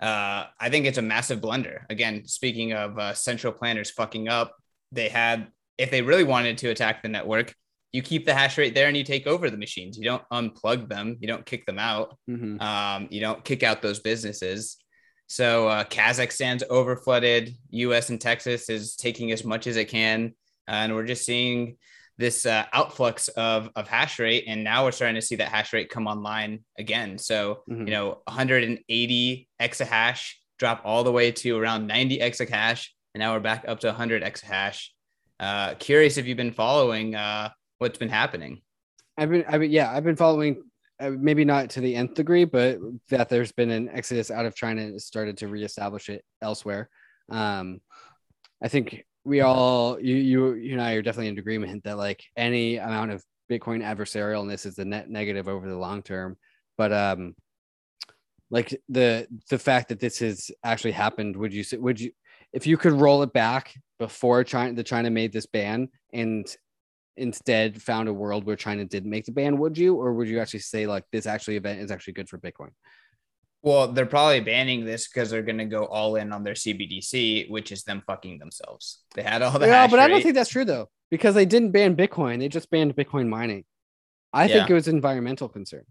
Uh, 0.00 0.46
I 0.58 0.68
think 0.68 0.86
it's 0.86 0.98
a 0.98 1.02
massive 1.02 1.40
blunder. 1.40 1.86
Again, 1.88 2.26
speaking 2.26 2.72
of 2.72 2.98
uh, 2.98 3.14
central 3.14 3.52
planners 3.52 3.90
fucking 3.90 4.28
up, 4.28 4.52
they 4.92 5.08
had 5.08 5.48
if 5.78 5.90
they 5.90 6.02
really 6.02 6.24
wanted 6.24 6.58
to 6.58 6.68
attack 6.68 7.02
the 7.02 7.08
network, 7.08 7.54
you 7.94 8.02
keep 8.02 8.26
the 8.26 8.34
hash 8.34 8.58
rate 8.58 8.74
there 8.74 8.88
and 8.88 8.96
you 8.96 9.04
take 9.04 9.28
over 9.28 9.48
the 9.48 9.56
machines. 9.56 9.96
You 9.96 10.02
don't 10.02 10.28
unplug 10.32 10.88
them. 10.88 11.16
You 11.20 11.28
don't 11.28 11.46
kick 11.46 11.64
them 11.64 11.78
out. 11.78 12.18
Mm-hmm. 12.28 12.60
Um, 12.60 13.06
you 13.08 13.20
don't 13.20 13.44
kick 13.44 13.62
out 13.62 13.82
those 13.82 14.00
businesses. 14.00 14.78
So 15.28 15.68
uh, 15.68 15.84
Kazakhstan's 15.84 16.64
overflooded. 16.64 17.54
U.S. 17.70 18.10
and 18.10 18.20
Texas 18.20 18.68
is 18.68 18.96
taking 18.96 19.30
as 19.30 19.44
much 19.44 19.68
as 19.68 19.76
it 19.76 19.84
can, 19.84 20.34
and 20.66 20.92
we're 20.92 21.06
just 21.06 21.24
seeing 21.24 21.76
this 22.18 22.46
uh, 22.46 22.64
outflux 22.74 23.28
of 23.28 23.70
of 23.76 23.86
hash 23.86 24.18
rate. 24.18 24.44
And 24.48 24.64
now 24.64 24.84
we're 24.84 24.90
starting 24.90 25.14
to 25.14 25.22
see 25.22 25.36
that 25.36 25.48
hash 25.48 25.72
rate 25.72 25.88
come 25.88 26.08
online 26.08 26.64
again. 26.76 27.16
So 27.18 27.62
mm-hmm. 27.70 27.86
you 27.86 27.92
know, 27.92 28.22
180 28.24 29.48
exahash 29.62 30.32
drop 30.58 30.82
all 30.84 31.04
the 31.04 31.12
way 31.12 31.30
to 31.30 31.56
around 31.56 31.86
90 31.86 32.18
exahash, 32.18 32.88
and 33.14 33.20
now 33.20 33.34
we're 33.34 33.40
back 33.40 33.66
up 33.68 33.78
to 33.80 33.86
100 33.86 34.24
exahash. 34.24 34.88
Uh, 35.38 35.74
curious 35.74 36.16
if 36.16 36.26
you've 36.26 36.36
been 36.36 36.52
following 36.52 37.14
uh, 37.14 37.50
what's 37.78 37.98
been 37.98 38.08
happening. 38.08 38.62
I've 39.16 39.30
been, 39.30 39.44
I 39.48 39.58
mean, 39.58 39.70
yeah, 39.70 39.90
I've 39.90 40.04
been 40.04 40.16
following, 40.16 40.62
uh, 41.00 41.10
maybe 41.10 41.44
not 41.44 41.70
to 41.70 41.80
the 41.80 41.94
nth 41.94 42.14
degree, 42.14 42.44
but 42.44 42.78
that 43.10 43.28
there's 43.28 43.52
been 43.52 43.70
an 43.70 43.88
exodus 43.88 44.30
out 44.30 44.46
of 44.46 44.54
China 44.54 44.82
and 44.82 45.00
started 45.00 45.38
to 45.38 45.48
reestablish 45.48 46.08
it 46.08 46.24
elsewhere. 46.42 46.88
Um, 47.30 47.80
I 48.62 48.68
think 48.68 49.04
we 49.24 49.40
all, 49.40 50.00
you, 50.00 50.16
you, 50.16 50.54
you 50.54 50.72
and 50.72 50.82
I 50.82 50.92
are 50.94 51.02
definitely 51.02 51.28
in 51.28 51.38
agreement 51.38 51.84
that 51.84 51.96
like 51.96 52.22
any 52.36 52.76
amount 52.76 53.12
of 53.12 53.24
Bitcoin 53.50 53.82
adversarialness 53.82 54.66
is 54.66 54.74
the 54.74 54.84
net 54.84 55.08
negative 55.10 55.48
over 55.48 55.68
the 55.68 55.76
long 55.76 56.02
term. 56.02 56.36
But 56.76 56.92
um, 56.92 57.34
like 58.50 58.80
the 58.88 59.26
the 59.50 59.58
fact 59.58 59.88
that 59.88 60.00
this 60.00 60.18
has 60.18 60.50
actually 60.62 60.92
happened, 60.92 61.36
would 61.36 61.52
you 61.52 61.64
would 61.74 62.00
you, 62.00 62.12
if 62.52 62.66
you 62.66 62.76
could 62.76 62.92
roll 62.92 63.22
it 63.22 63.32
back 63.32 63.74
before 63.98 64.44
China, 64.44 64.72
the 64.74 64.82
China 64.82 65.10
made 65.10 65.32
this 65.32 65.46
ban 65.46 65.88
and 66.12 66.46
instead 67.16 67.80
found 67.80 68.08
a 68.08 68.12
world 68.12 68.44
where 68.44 68.56
China 68.56 68.84
didn't 68.84 69.10
make 69.10 69.24
the 69.24 69.32
ban, 69.32 69.58
would 69.58 69.78
you? 69.78 69.94
Or 69.94 70.12
would 70.14 70.28
you 70.28 70.40
actually 70.40 70.60
say 70.60 70.86
like 70.86 71.04
this 71.12 71.26
actually 71.26 71.56
event 71.56 71.80
is 71.80 71.90
actually 71.90 72.14
good 72.14 72.28
for 72.28 72.38
Bitcoin? 72.38 72.70
Well, 73.62 73.88
they're 73.88 74.04
probably 74.04 74.40
banning 74.40 74.84
this 74.84 75.08
because 75.08 75.30
they're 75.30 75.42
going 75.42 75.58
to 75.58 75.64
go 75.64 75.86
all 75.86 76.16
in 76.16 76.32
on 76.32 76.44
their 76.44 76.52
CBDC, 76.52 77.48
which 77.50 77.72
is 77.72 77.82
them 77.84 78.02
fucking 78.06 78.38
themselves. 78.38 79.04
They 79.14 79.22
had 79.22 79.40
all 79.40 79.58
the 79.58 79.66
yeah, 79.66 79.86
but 79.86 79.96
rate. 79.96 80.02
I 80.02 80.08
don't 80.08 80.22
think 80.22 80.34
that's 80.34 80.50
true 80.50 80.66
though, 80.66 80.90
because 81.10 81.34
they 81.34 81.46
didn't 81.46 81.70
ban 81.70 81.96
Bitcoin; 81.96 82.40
they 82.40 82.48
just 82.48 82.70
banned 82.70 82.94
Bitcoin 82.94 83.28
mining. 83.28 83.64
I 84.34 84.46
yeah. 84.46 84.54
think 84.54 84.70
it 84.70 84.74
was 84.74 84.86
environmental 84.86 85.48
concern. 85.48 85.84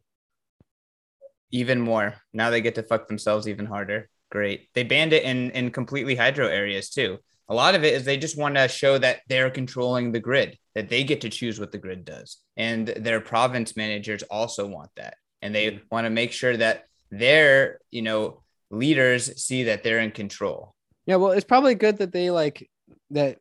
Even 1.50 1.82
more. 1.82 2.16
Now 2.32 2.52
they 2.52 2.62
get 2.62 2.76
to 2.76 2.84
fuck 2.84 3.08
themselves 3.08 3.48
even 3.48 3.66
harder. 3.66 4.10
Great. 4.30 4.70
They 4.76 4.84
banned 4.84 5.14
it 5.14 5.24
in 5.24 5.50
in 5.52 5.72
completely 5.72 6.16
hydro 6.16 6.48
areas 6.48 6.92
too. 6.92 7.18
A 7.50 7.56
lot 7.56 7.74
of 7.74 7.84
it 7.84 7.94
is 7.94 8.06
they 8.06 8.18
just 8.18 8.38
want 8.38 8.56
to 8.56 8.68
show 8.68 8.98
that 9.00 9.22
they're 9.28 9.50
controlling 9.50 10.12
the 10.12 10.20
grid, 10.20 10.58
that 10.76 10.90
they 10.90 11.04
get 11.04 11.22
to 11.22 11.30
choose 11.30 11.60
what 11.60 11.72
the 11.72 11.78
grid 11.78 12.06
does. 12.06 12.38
And 12.58 12.88
their 12.88 13.20
province 13.20 13.76
managers 13.76 14.24
also 14.24 14.66
want 14.68 14.90
that. 14.96 15.16
And 15.42 15.54
they 15.54 15.72
mm-hmm. 15.72 15.86
want 15.92 16.06
to 16.06 16.10
make 16.10 16.32
sure 16.32 16.56
that 16.58 16.86
their, 17.12 17.80
you 17.92 18.02
know, 18.02 18.44
leaders 18.72 19.44
see 19.44 19.64
that 19.66 19.84
they're 19.84 20.00
in 20.00 20.12
control. 20.12 20.74
Yeah, 21.06 21.18
well, 21.18 21.32
it's 21.32 21.46
probably 21.46 21.76
good 21.76 21.98
that 21.98 22.12
they 22.12 22.32
like 22.32 22.70
that 23.12 23.38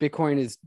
Bitcoin 0.00 0.38
is 0.38 0.58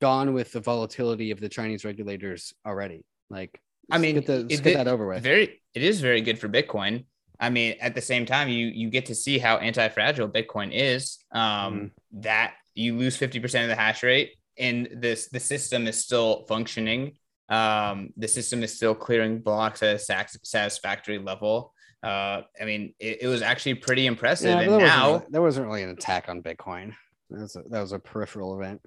gone 0.00 0.32
with 0.32 0.52
the 0.52 0.60
volatility 0.60 1.30
of 1.30 1.40
the 1.40 1.48
Chinese 1.48 1.84
regulators 1.84 2.54
already. 2.64 3.04
Like, 3.28 3.60
I 3.90 3.98
mean, 3.98 4.14
get, 4.14 4.26
the, 4.26 4.44
get 4.44 4.62
that 4.62 4.88
over 4.88 5.06
with. 5.06 5.22
Very, 5.22 5.60
it 5.74 5.82
is 5.82 6.00
very 6.00 6.20
good 6.20 6.38
for 6.38 6.48
Bitcoin. 6.48 7.04
I 7.40 7.50
mean, 7.50 7.74
at 7.80 7.96
the 7.96 8.00
same 8.00 8.24
time, 8.24 8.48
you 8.48 8.68
you 8.68 8.88
get 8.88 9.06
to 9.06 9.16
see 9.16 9.36
how 9.36 9.56
anti-fragile 9.56 10.28
Bitcoin 10.28 10.70
is. 10.72 11.18
Um, 11.32 11.40
mm-hmm. 11.42 12.20
That 12.20 12.54
you 12.74 12.96
lose 12.96 13.16
fifty 13.16 13.40
percent 13.40 13.64
of 13.64 13.68
the 13.68 13.82
hash 13.82 14.04
rate, 14.04 14.36
and 14.58 14.88
this 14.92 15.28
the 15.28 15.40
system 15.40 15.86
is 15.86 16.02
still 16.02 16.44
functioning. 16.48 17.16
Um, 17.48 18.10
the 18.16 18.28
system 18.28 18.62
is 18.62 18.74
still 18.74 18.94
clearing 18.94 19.40
blocks 19.40 19.82
at 19.82 19.96
a 19.96 19.98
satisfactory 19.98 21.18
level. 21.18 21.74
Uh, 22.02 22.42
I 22.60 22.64
mean, 22.64 22.94
it, 22.98 23.22
it, 23.22 23.26
was 23.28 23.42
actually 23.42 23.74
pretty 23.74 24.06
impressive. 24.06 24.48
Yeah, 24.48 24.60
and 24.60 24.78
now 24.78 25.12
wasn't, 25.12 25.32
there 25.32 25.42
wasn't 25.42 25.66
really 25.66 25.82
an 25.82 25.90
attack 25.90 26.28
on 26.28 26.42
Bitcoin. 26.42 26.94
That 27.30 27.42
was 27.42 27.56
a, 27.56 27.62
that 27.68 27.80
was 27.80 27.92
a 27.92 27.98
peripheral 27.98 28.58
event 28.58 28.80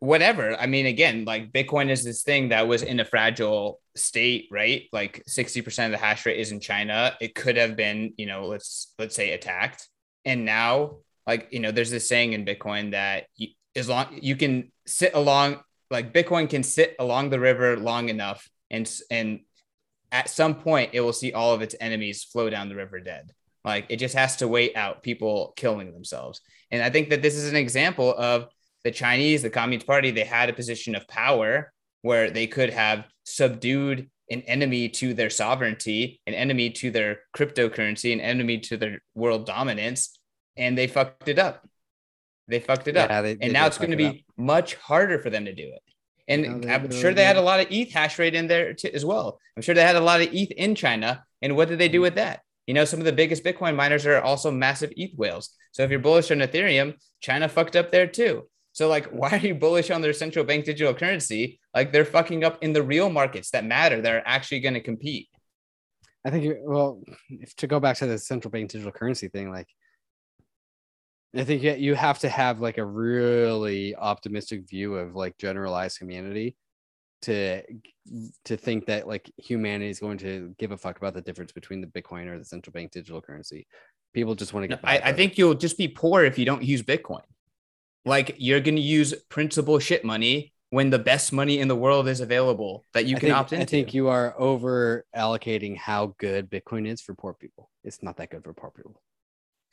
whatever. 0.00 0.56
I 0.56 0.66
mean, 0.66 0.86
again, 0.86 1.24
like 1.24 1.52
Bitcoin 1.52 1.90
is 1.90 2.04
this 2.04 2.22
thing 2.22 2.50
that 2.50 2.68
was 2.68 2.82
in 2.82 3.00
a 3.00 3.04
fragile 3.04 3.80
state, 3.96 4.48
right? 4.50 4.84
Like 4.92 5.24
60% 5.28 5.86
of 5.86 5.90
the 5.92 5.98
hash 5.98 6.24
rate 6.26 6.38
is 6.38 6.52
in 6.52 6.60
China. 6.60 7.16
It 7.20 7.34
could 7.34 7.56
have 7.56 7.76
been, 7.76 8.14
you 8.16 8.26
know, 8.26 8.46
let's 8.46 8.94
let's 8.98 9.14
say 9.14 9.32
attacked. 9.32 9.88
And 10.24 10.44
now, 10.44 10.98
like, 11.26 11.48
you 11.50 11.60
know, 11.60 11.72
there's 11.72 11.90
this 11.90 12.08
saying 12.08 12.32
in 12.32 12.44
Bitcoin 12.44 12.92
that 12.92 13.26
you, 13.36 13.48
as 13.74 13.88
long 13.88 14.06
you 14.20 14.36
can 14.36 14.72
sit 14.88 15.14
along 15.14 15.60
like 15.90 16.12
Bitcoin 16.12 16.50
can 16.50 16.62
sit 16.62 16.96
along 16.98 17.30
the 17.30 17.40
river 17.40 17.76
long 17.76 18.08
enough 18.08 18.48
and 18.70 18.90
and 19.10 19.40
at 20.10 20.30
some 20.30 20.54
point 20.54 20.90
it 20.92 21.00
will 21.00 21.12
see 21.12 21.32
all 21.32 21.52
of 21.52 21.62
its 21.62 21.74
enemies 21.80 22.24
flow 22.24 22.50
down 22.50 22.68
the 22.68 22.76
river 22.76 23.00
dead. 23.00 23.32
Like 23.64 23.86
it 23.88 23.96
just 23.96 24.14
has 24.14 24.36
to 24.36 24.48
wait 24.48 24.76
out 24.76 25.02
people 25.02 25.52
killing 25.56 25.92
themselves. 25.92 26.40
And 26.70 26.82
I 26.82 26.90
think 26.90 27.10
that 27.10 27.22
this 27.22 27.34
is 27.34 27.48
an 27.48 27.56
example 27.56 28.14
of 28.16 28.48
the 28.84 28.90
Chinese, 28.90 29.42
the 29.42 29.50
Communist 29.50 29.86
Party, 29.86 30.10
they 30.10 30.24
had 30.24 30.48
a 30.48 30.54
position 30.54 30.94
of 30.94 31.06
power 31.08 31.72
where 32.02 32.30
they 32.30 32.46
could 32.46 32.70
have 32.70 33.04
subdued 33.24 34.08
an 34.30 34.42
enemy 34.42 34.88
to 34.88 35.14
their 35.14 35.30
sovereignty, 35.30 36.20
an 36.26 36.34
enemy 36.34 36.70
to 36.70 36.90
their 36.90 37.20
cryptocurrency, 37.36 38.12
an 38.12 38.20
enemy 38.20 38.58
to 38.58 38.76
their 38.76 39.00
world 39.14 39.46
dominance, 39.46 40.18
and 40.56 40.76
they 40.76 40.86
fucked 40.86 41.28
it 41.28 41.38
up. 41.38 41.66
They 42.48 42.60
fucked 42.60 42.88
it 42.88 42.96
yeah, 42.96 43.04
up. 43.04 43.22
They, 43.22 43.32
and 43.32 43.40
they 43.40 43.48
now 43.48 43.66
it's 43.66 43.78
going 43.78 43.90
to 43.90 43.96
be 43.96 44.06
up. 44.06 44.16
much 44.36 44.74
harder 44.76 45.18
for 45.18 45.30
them 45.30 45.44
to 45.44 45.54
do 45.54 45.64
it. 45.64 45.82
And 46.28 46.62
no, 46.62 46.68
I'm 46.72 46.90
sure 46.90 47.14
they 47.14 47.24
had 47.24 47.36
a 47.36 47.42
lot 47.42 47.60
of 47.60 47.68
ETH 47.70 47.92
hash 47.92 48.18
rate 48.18 48.34
in 48.34 48.48
there 48.48 48.74
too, 48.74 48.90
as 48.92 49.04
well. 49.04 49.38
I'm 49.56 49.62
sure 49.62 49.74
they 49.74 49.82
had 49.82 49.96
a 49.96 50.00
lot 50.00 50.20
of 50.20 50.28
ETH 50.32 50.50
in 50.52 50.74
China. 50.74 51.24
And 51.40 51.56
what 51.56 51.68
did 51.68 51.78
they 51.78 51.88
do 51.88 52.00
mm. 52.00 52.02
with 52.02 52.16
that? 52.16 52.40
You 52.66 52.74
know, 52.74 52.84
some 52.84 52.98
of 52.98 53.06
the 53.06 53.12
biggest 53.12 53.44
Bitcoin 53.44 53.76
miners 53.76 54.04
are 54.04 54.20
also 54.20 54.50
massive 54.50 54.92
ETH 54.96 55.16
whales. 55.16 55.50
So 55.72 55.82
if 55.82 55.90
you're 55.90 56.00
bullish 56.00 56.30
on 56.30 56.38
Ethereum, 56.38 56.94
China 57.20 57.48
fucked 57.48 57.76
up 57.76 57.90
there 57.90 58.06
too. 58.06 58.48
So 58.72 58.88
like, 58.88 59.06
why 59.10 59.30
are 59.30 59.38
you 59.38 59.54
bullish 59.54 59.90
on 59.90 60.02
their 60.02 60.12
central 60.12 60.44
bank 60.44 60.64
digital 60.66 60.94
currency? 60.94 61.60
Like 61.74 61.92
they're 61.92 62.04
fucking 62.04 62.44
up 62.44 62.62
in 62.62 62.72
the 62.72 62.82
real 62.82 63.08
markets 63.08 63.50
that 63.52 63.64
matter. 63.64 64.02
They're 64.02 64.26
actually 64.26 64.60
going 64.60 64.74
to 64.74 64.80
compete. 64.80 65.28
I 66.26 66.30
think 66.30 66.58
well, 66.62 67.02
if 67.30 67.54
to 67.56 67.66
go 67.66 67.80
back 67.80 67.96
to 67.98 68.06
the 68.06 68.18
central 68.18 68.50
bank 68.50 68.70
digital 68.70 68.92
currency 68.92 69.28
thing, 69.28 69.50
like 69.50 69.68
I 71.36 71.44
think 71.44 71.62
you 71.62 71.94
have 71.94 72.18
to 72.20 72.28
have 72.28 72.60
like 72.60 72.78
a 72.78 72.84
really 72.84 73.94
optimistic 73.94 74.68
view 74.68 74.94
of 74.94 75.14
like 75.14 75.36
generalized 75.36 75.98
humanity 75.98 76.56
to 77.22 77.62
to 78.44 78.56
think 78.56 78.86
that 78.86 79.06
like 79.06 79.30
humanity 79.36 79.90
is 79.90 80.00
going 80.00 80.18
to 80.18 80.54
give 80.58 80.72
a 80.72 80.76
fuck 80.76 80.96
about 80.96 81.14
the 81.14 81.20
difference 81.20 81.52
between 81.52 81.80
the 81.80 81.86
Bitcoin 81.86 82.26
or 82.26 82.38
the 82.38 82.44
central 82.44 82.72
bank 82.72 82.92
digital 82.92 83.20
currency. 83.20 83.66
People 84.14 84.34
just 84.34 84.54
want 84.54 84.64
to 84.64 84.68
get. 84.68 84.82
No, 84.82 84.88
I, 84.88 85.10
I 85.10 85.12
think 85.12 85.36
you'll 85.36 85.54
just 85.54 85.76
be 85.76 85.88
poor 85.88 86.24
if 86.24 86.38
you 86.38 86.46
don't 86.46 86.62
use 86.62 86.82
Bitcoin. 86.82 87.22
Like 88.06 88.36
you're 88.38 88.60
going 88.60 88.76
to 88.76 88.82
use 88.82 89.12
principal 89.28 89.78
shit 89.78 90.04
money 90.04 90.54
when 90.70 90.90
the 90.90 90.98
best 90.98 91.32
money 91.32 91.58
in 91.60 91.68
the 91.68 91.76
world 91.76 92.08
is 92.08 92.20
available 92.20 92.84
that 92.94 93.06
you 93.06 93.16
can 93.16 93.28
think, 93.28 93.34
opt 93.34 93.52
into. 93.52 93.62
I 93.62 93.66
think 93.66 93.92
you 93.92 94.08
are 94.08 94.34
over 94.38 95.04
allocating 95.14 95.76
how 95.76 96.14
good 96.18 96.50
Bitcoin 96.50 96.86
is 96.86 97.02
for 97.02 97.14
poor 97.14 97.34
people. 97.34 97.70
It's 97.84 98.02
not 98.02 98.16
that 98.16 98.30
good 98.30 98.44
for 98.44 98.54
poor 98.54 98.70
people. 98.70 99.00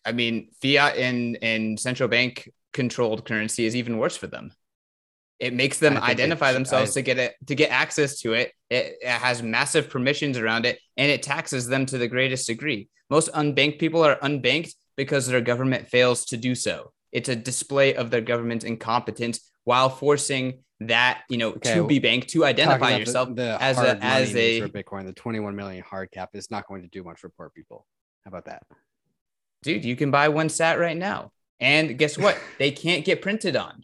I 0.05 0.11
mean, 0.11 0.49
fiat 0.61 0.97
and 0.97 1.37
and 1.41 1.79
central 1.79 2.09
bank 2.09 2.51
controlled 2.73 3.25
currency 3.25 3.65
is 3.65 3.75
even 3.75 3.97
worse 3.97 4.17
for 4.17 4.27
them. 4.27 4.51
It 5.39 5.53
makes 5.53 5.79
them 5.79 5.97
identify 5.97 6.53
themselves 6.53 6.91
I, 6.91 7.01
to 7.01 7.01
get 7.01 7.17
it 7.17 7.35
to 7.47 7.55
get 7.55 7.71
access 7.71 8.21
to 8.21 8.33
it. 8.33 8.53
it. 8.69 8.97
It 9.01 9.07
has 9.07 9.41
massive 9.43 9.89
permissions 9.89 10.37
around 10.37 10.65
it, 10.65 10.79
and 10.97 11.11
it 11.11 11.23
taxes 11.23 11.67
them 11.67 11.85
to 11.87 11.97
the 11.97 12.07
greatest 12.07 12.47
degree. 12.47 12.89
Most 13.09 13.31
unbanked 13.33 13.79
people 13.79 14.03
are 14.03 14.17
unbanked 14.17 14.73
because 14.95 15.27
their 15.27 15.41
government 15.41 15.87
fails 15.87 16.25
to 16.25 16.37
do 16.37 16.55
so. 16.55 16.91
It's 17.11 17.29
a 17.29 17.35
display 17.35 17.95
of 17.95 18.11
their 18.11 18.21
government's 18.21 18.65
incompetence 18.65 19.51
while 19.63 19.89
forcing 19.89 20.63
that 20.81 21.23
you 21.29 21.37
know 21.37 21.51
okay, 21.51 21.75
to 21.75 21.87
be 21.87 21.99
banked 21.99 22.29
to 22.29 22.43
identify 22.43 22.97
yourself 22.97 23.29
the, 23.29 23.35
the 23.35 23.57
as 23.61 23.77
a 23.77 23.97
as 24.03 24.35
a 24.35 24.61
for 24.61 24.69
Bitcoin. 24.69 25.05
The 25.05 25.13
21 25.13 25.55
million 25.55 25.83
hard 25.83 26.11
cap 26.11 26.29
is 26.33 26.51
not 26.51 26.67
going 26.67 26.81
to 26.81 26.87
do 26.87 27.03
much 27.03 27.19
for 27.19 27.29
poor 27.29 27.49
people. 27.49 27.85
How 28.23 28.29
about 28.29 28.45
that, 28.45 28.63
dude? 29.65 29.83
You 29.83 29.95
can 29.95 30.11
buy 30.11 30.29
one 30.29 30.47
sat 30.47 30.79
right 30.79 30.95
now, 30.95 31.31
and 31.59 31.97
guess 31.97 32.17
what? 32.17 32.37
they 32.57 32.71
can't 32.71 33.03
get 33.03 33.21
printed 33.21 33.55
on, 33.57 33.83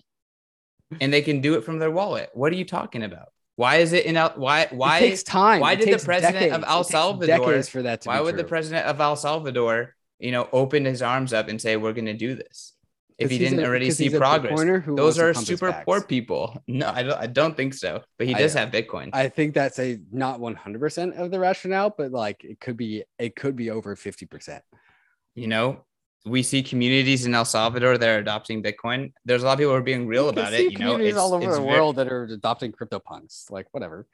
and 1.02 1.12
they 1.12 1.22
can 1.22 1.42
do 1.42 1.56
it 1.56 1.66
from 1.66 1.80
their 1.80 1.92
wallet. 1.92 2.30
What 2.34 2.54
are 2.54 2.56
you 2.56 2.66
talking 2.66 3.04
about? 3.04 3.30
Why 3.58 3.78
is 3.78 3.92
it 3.92 4.06
in 4.06 4.16
why 4.16 4.68
why 4.72 5.00
it 5.00 5.02
takes 5.02 5.24
time? 5.24 5.60
Why 5.60 5.76
did 5.76 5.90
the 5.94 6.04
president 6.04 6.36
decades. 6.36 6.56
of 6.56 6.64
El 6.66 6.84
Salvador 6.86 7.64
for 7.64 7.82
that? 7.82 8.06
why 8.06 8.22
would 8.22 8.32
true. 8.32 8.42
the 8.42 8.48
president 8.48 8.88
of 8.88 9.02
El 9.02 9.18
Salvador, 9.18 9.96
you 10.20 10.32
know, 10.32 10.48
open 10.54 10.86
his 10.86 11.02
arms 11.02 11.34
up 11.34 11.50
and 11.50 11.62
say 11.62 11.76
we're 11.76 11.94
going 11.94 12.06
to 12.06 12.14
do 12.14 12.36
this? 12.36 12.74
if 13.22 13.32
he 13.32 13.38
didn't 13.38 13.64
already 13.64 13.92
see 13.92 14.10
progress. 14.10 14.86
Those 14.86 15.20
are 15.20 15.34
super 15.34 15.84
poor 15.86 16.02
people. 16.02 16.62
No, 16.68 16.90
I 16.90 17.04
don't. 17.04 17.18
I 17.18 17.28
don't 17.28 17.56
think 17.56 17.74
so. 17.74 18.02
But 18.18 18.28
he 18.28 18.34
does 18.34 18.56
I, 18.56 18.62
have 18.62 18.72
Bitcoin. 18.72 19.10
I 19.14 19.30
think 19.30 19.54
that's 19.54 19.80
a 19.80 20.00
not 20.12 20.40
one 20.40 20.56
hundred 20.56 20.80
percent 20.80 21.16
of 21.16 21.32
the 21.32 21.40
rationale, 21.40 21.94
but 21.96 22.12
like 22.12 22.44
it 22.44 22.60
could 22.60 22.78
be. 22.78 23.04
It 23.20 23.36
could 23.36 23.56
be 23.56 23.70
over 23.70 23.96
fifty 23.96 24.26
percent. 24.26 24.64
You 25.36 25.48
know, 25.48 25.86
we 26.26 26.44
see 26.44 26.62
communities 26.62 27.26
in 27.26 27.34
El 27.34 27.46
Salvador 27.46 27.98
that 27.98 28.08
are 28.08 28.20
adopting 28.20 28.62
Bitcoin. 28.62 29.14
There's 29.26 29.44
a 29.44 29.46
lot 29.46 29.54
of 29.54 29.60
people 29.60 29.72
who 29.72 29.78
are 29.78 29.82
being 29.82 30.08
real 30.08 30.30
about 30.30 30.54
it. 30.54 30.72
You 30.72 30.78
know, 30.78 30.98
it's, 30.98 31.18
all 31.18 31.34
over 31.34 31.46
it's 31.46 31.56
the 31.56 31.62
very... 31.62 31.74
world 31.74 31.96
that 31.96 32.12
are 32.12 32.24
adopting 32.24 32.72
CryptoPunks. 32.72 33.50
Like 33.50 33.68
whatever. 33.72 34.08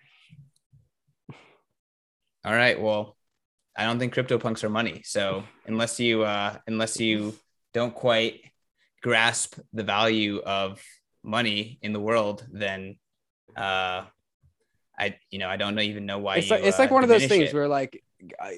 All 2.46 2.54
right. 2.54 2.80
Well, 2.80 3.18
I 3.76 3.86
don't 3.86 4.00
think 4.00 4.14
CryptoPunks 4.14 4.64
are 4.64 4.70
money. 4.70 5.02
So 5.06 5.44
unless 5.66 6.00
you 6.00 6.24
uh 6.24 6.58
unless 6.66 7.00
you 7.00 7.36
don't 7.74 7.94
quite 7.94 8.42
grasp 9.02 9.60
the 9.74 9.84
value 9.84 10.40
of 10.40 10.82
money 11.24 11.78
in 11.82 11.94
the 11.94 12.00
world, 12.00 12.46
then 12.52 12.98
uh, 13.56 14.04
I 14.98 15.18
you 15.30 15.40
know 15.40 15.50
I 15.50 15.58
don't 15.58 15.78
even 15.80 16.06
know 16.06 16.20
why. 16.20 16.38
It's 16.38 16.50
you, 16.50 16.56
like, 16.56 16.64
it's 16.64 16.80
uh, 16.80 16.84
like 16.84 16.92
one 16.92 17.04
of 17.04 17.10
those 17.10 17.28
things 17.28 17.50
it. 17.50 17.54
where 17.54 17.68
like 17.68 18.04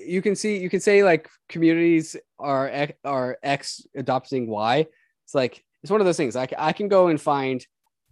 you 0.06 0.22
can 0.22 0.36
see 0.36 0.58
you 0.58 0.70
can 0.70 0.80
say 0.80 1.04
like 1.04 1.30
communities 1.48 2.16
are 2.38 2.90
are 3.04 3.38
X 3.44 3.86
adopting 3.96 4.48
Y. 4.48 4.86
It's 5.26 5.36
like 5.36 5.64
it's 5.84 5.92
one 5.92 6.02
of 6.02 6.06
those 6.06 6.18
things. 6.18 6.36
Like 6.36 6.54
I 6.58 6.74
can 6.74 6.88
go 6.88 7.08
and 7.08 7.20
find 7.20 7.66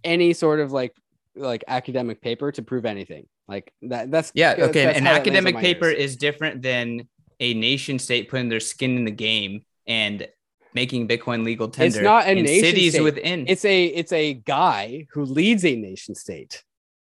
any 0.04 0.34
sort 0.34 0.60
of 0.60 0.72
like 0.72 0.94
like 1.36 1.64
academic 1.68 2.22
paper 2.22 2.52
to 2.52 2.62
prove 2.62 2.86
anything. 2.86 3.28
Like 3.48 3.72
that. 3.84 4.12
That's 4.12 4.32
yeah. 4.36 4.56
Okay. 4.58 4.86
That's 4.86 5.00
An 5.00 5.08
academic 5.08 5.58
paper 5.58 5.90
ears. 5.90 5.98
is 5.98 6.16
different 6.18 6.62
than 6.62 7.08
a 7.40 7.54
nation 7.54 8.00
state 8.00 8.30
putting 8.30 8.50
their 8.50 8.60
skin 8.60 8.98
in 8.98 9.06
the 9.06 9.12
game 9.12 9.62
and 9.86 10.28
making 10.74 11.08
Bitcoin 11.08 11.44
legal 11.46 11.70
tender. 11.70 11.98
It's 11.98 12.04
not 12.04 12.28
a 12.28 12.36
nation 12.36 12.64
cities 12.64 12.94
state. 12.94 13.02
within. 13.02 13.46
It's 13.48 13.66
a 13.66 13.86
it's 13.86 14.12
a 14.12 14.34
guy 14.34 15.08
who 15.12 15.24
leads 15.24 15.64
a 15.66 15.76
nation 15.76 16.16
state. 16.16 16.64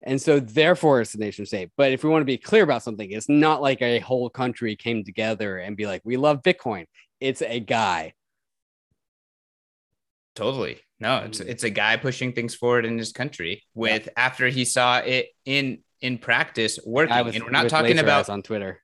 And 0.04 0.20
so 0.20 0.38
therefore 0.38 1.00
it's 1.00 1.14
a 1.14 1.18
nation 1.18 1.46
state. 1.46 1.70
But 1.76 1.92
if 1.92 2.04
we 2.04 2.10
want 2.10 2.20
to 2.20 2.26
be 2.26 2.36
clear 2.36 2.62
about 2.62 2.82
something, 2.82 3.10
it's 3.10 3.28
not 3.28 3.62
like 3.62 3.80
a 3.82 3.98
whole 4.00 4.28
country 4.28 4.76
came 4.76 5.02
together 5.02 5.58
and 5.58 5.76
be 5.76 5.86
like, 5.86 6.02
we 6.04 6.16
love 6.16 6.42
Bitcoin. 6.42 6.84
It's 7.20 7.42
a 7.42 7.58
guy. 7.58 8.12
Totally. 10.34 10.80
No, 11.00 11.18
it's 11.18 11.40
mm. 11.40 11.46
it's 11.46 11.64
a 11.64 11.70
guy 11.70 11.96
pushing 11.96 12.32
things 12.32 12.54
forward 12.54 12.84
in 12.84 12.98
his 12.98 13.12
country 13.12 13.64
with 13.74 14.06
yeah. 14.06 14.12
after 14.16 14.48
he 14.48 14.64
saw 14.64 14.98
it 14.98 15.28
in 15.44 15.78
in 16.00 16.18
practice 16.18 16.78
working. 16.84 17.16
and 17.16 17.42
we're 17.42 17.50
not 17.50 17.68
talking 17.68 17.98
about 17.98 18.28
on 18.28 18.42
Twitter. 18.42 18.83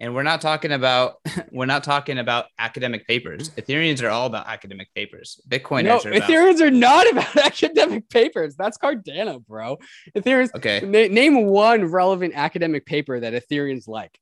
And 0.00 0.14
we're 0.14 0.24
not 0.24 0.40
talking 0.40 0.72
about 0.72 1.16
we're 1.50 1.66
not 1.66 1.84
talking 1.84 2.18
about 2.18 2.46
academic 2.58 3.06
papers. 3.06 3.50
Ethereans 3.50 4.02
are 4.02 4.08
all 4.08 4.26
about 4.26 4.48
academic 4.48 4.92
papers. 4.94 5.40
Bitcoiners 5.48 6.04
no, 6.04 6.10
are 6.10 6.14
Ethereans 6.14 6.60
are 6.60 6.70
not 6.70 7.10
about 7.12 7.36
academic 7.36 8.08
papers. 8.08 8.56
That's 8.56 8.76
Cardano, 8.76 9.44
bro. 9.46 9.78
Ethereans. 10.16 10.54
Okay. 10.54 10.80
Na- 10.80 11.12
name 11.12 11.46
one 11.46 11.86
relevant 11.86 12.34
academic 12.34 12.86
paper 12.86 13.20
that 13.20 13.32
Ethereans 13.32 13.86
like. 13.88 14.18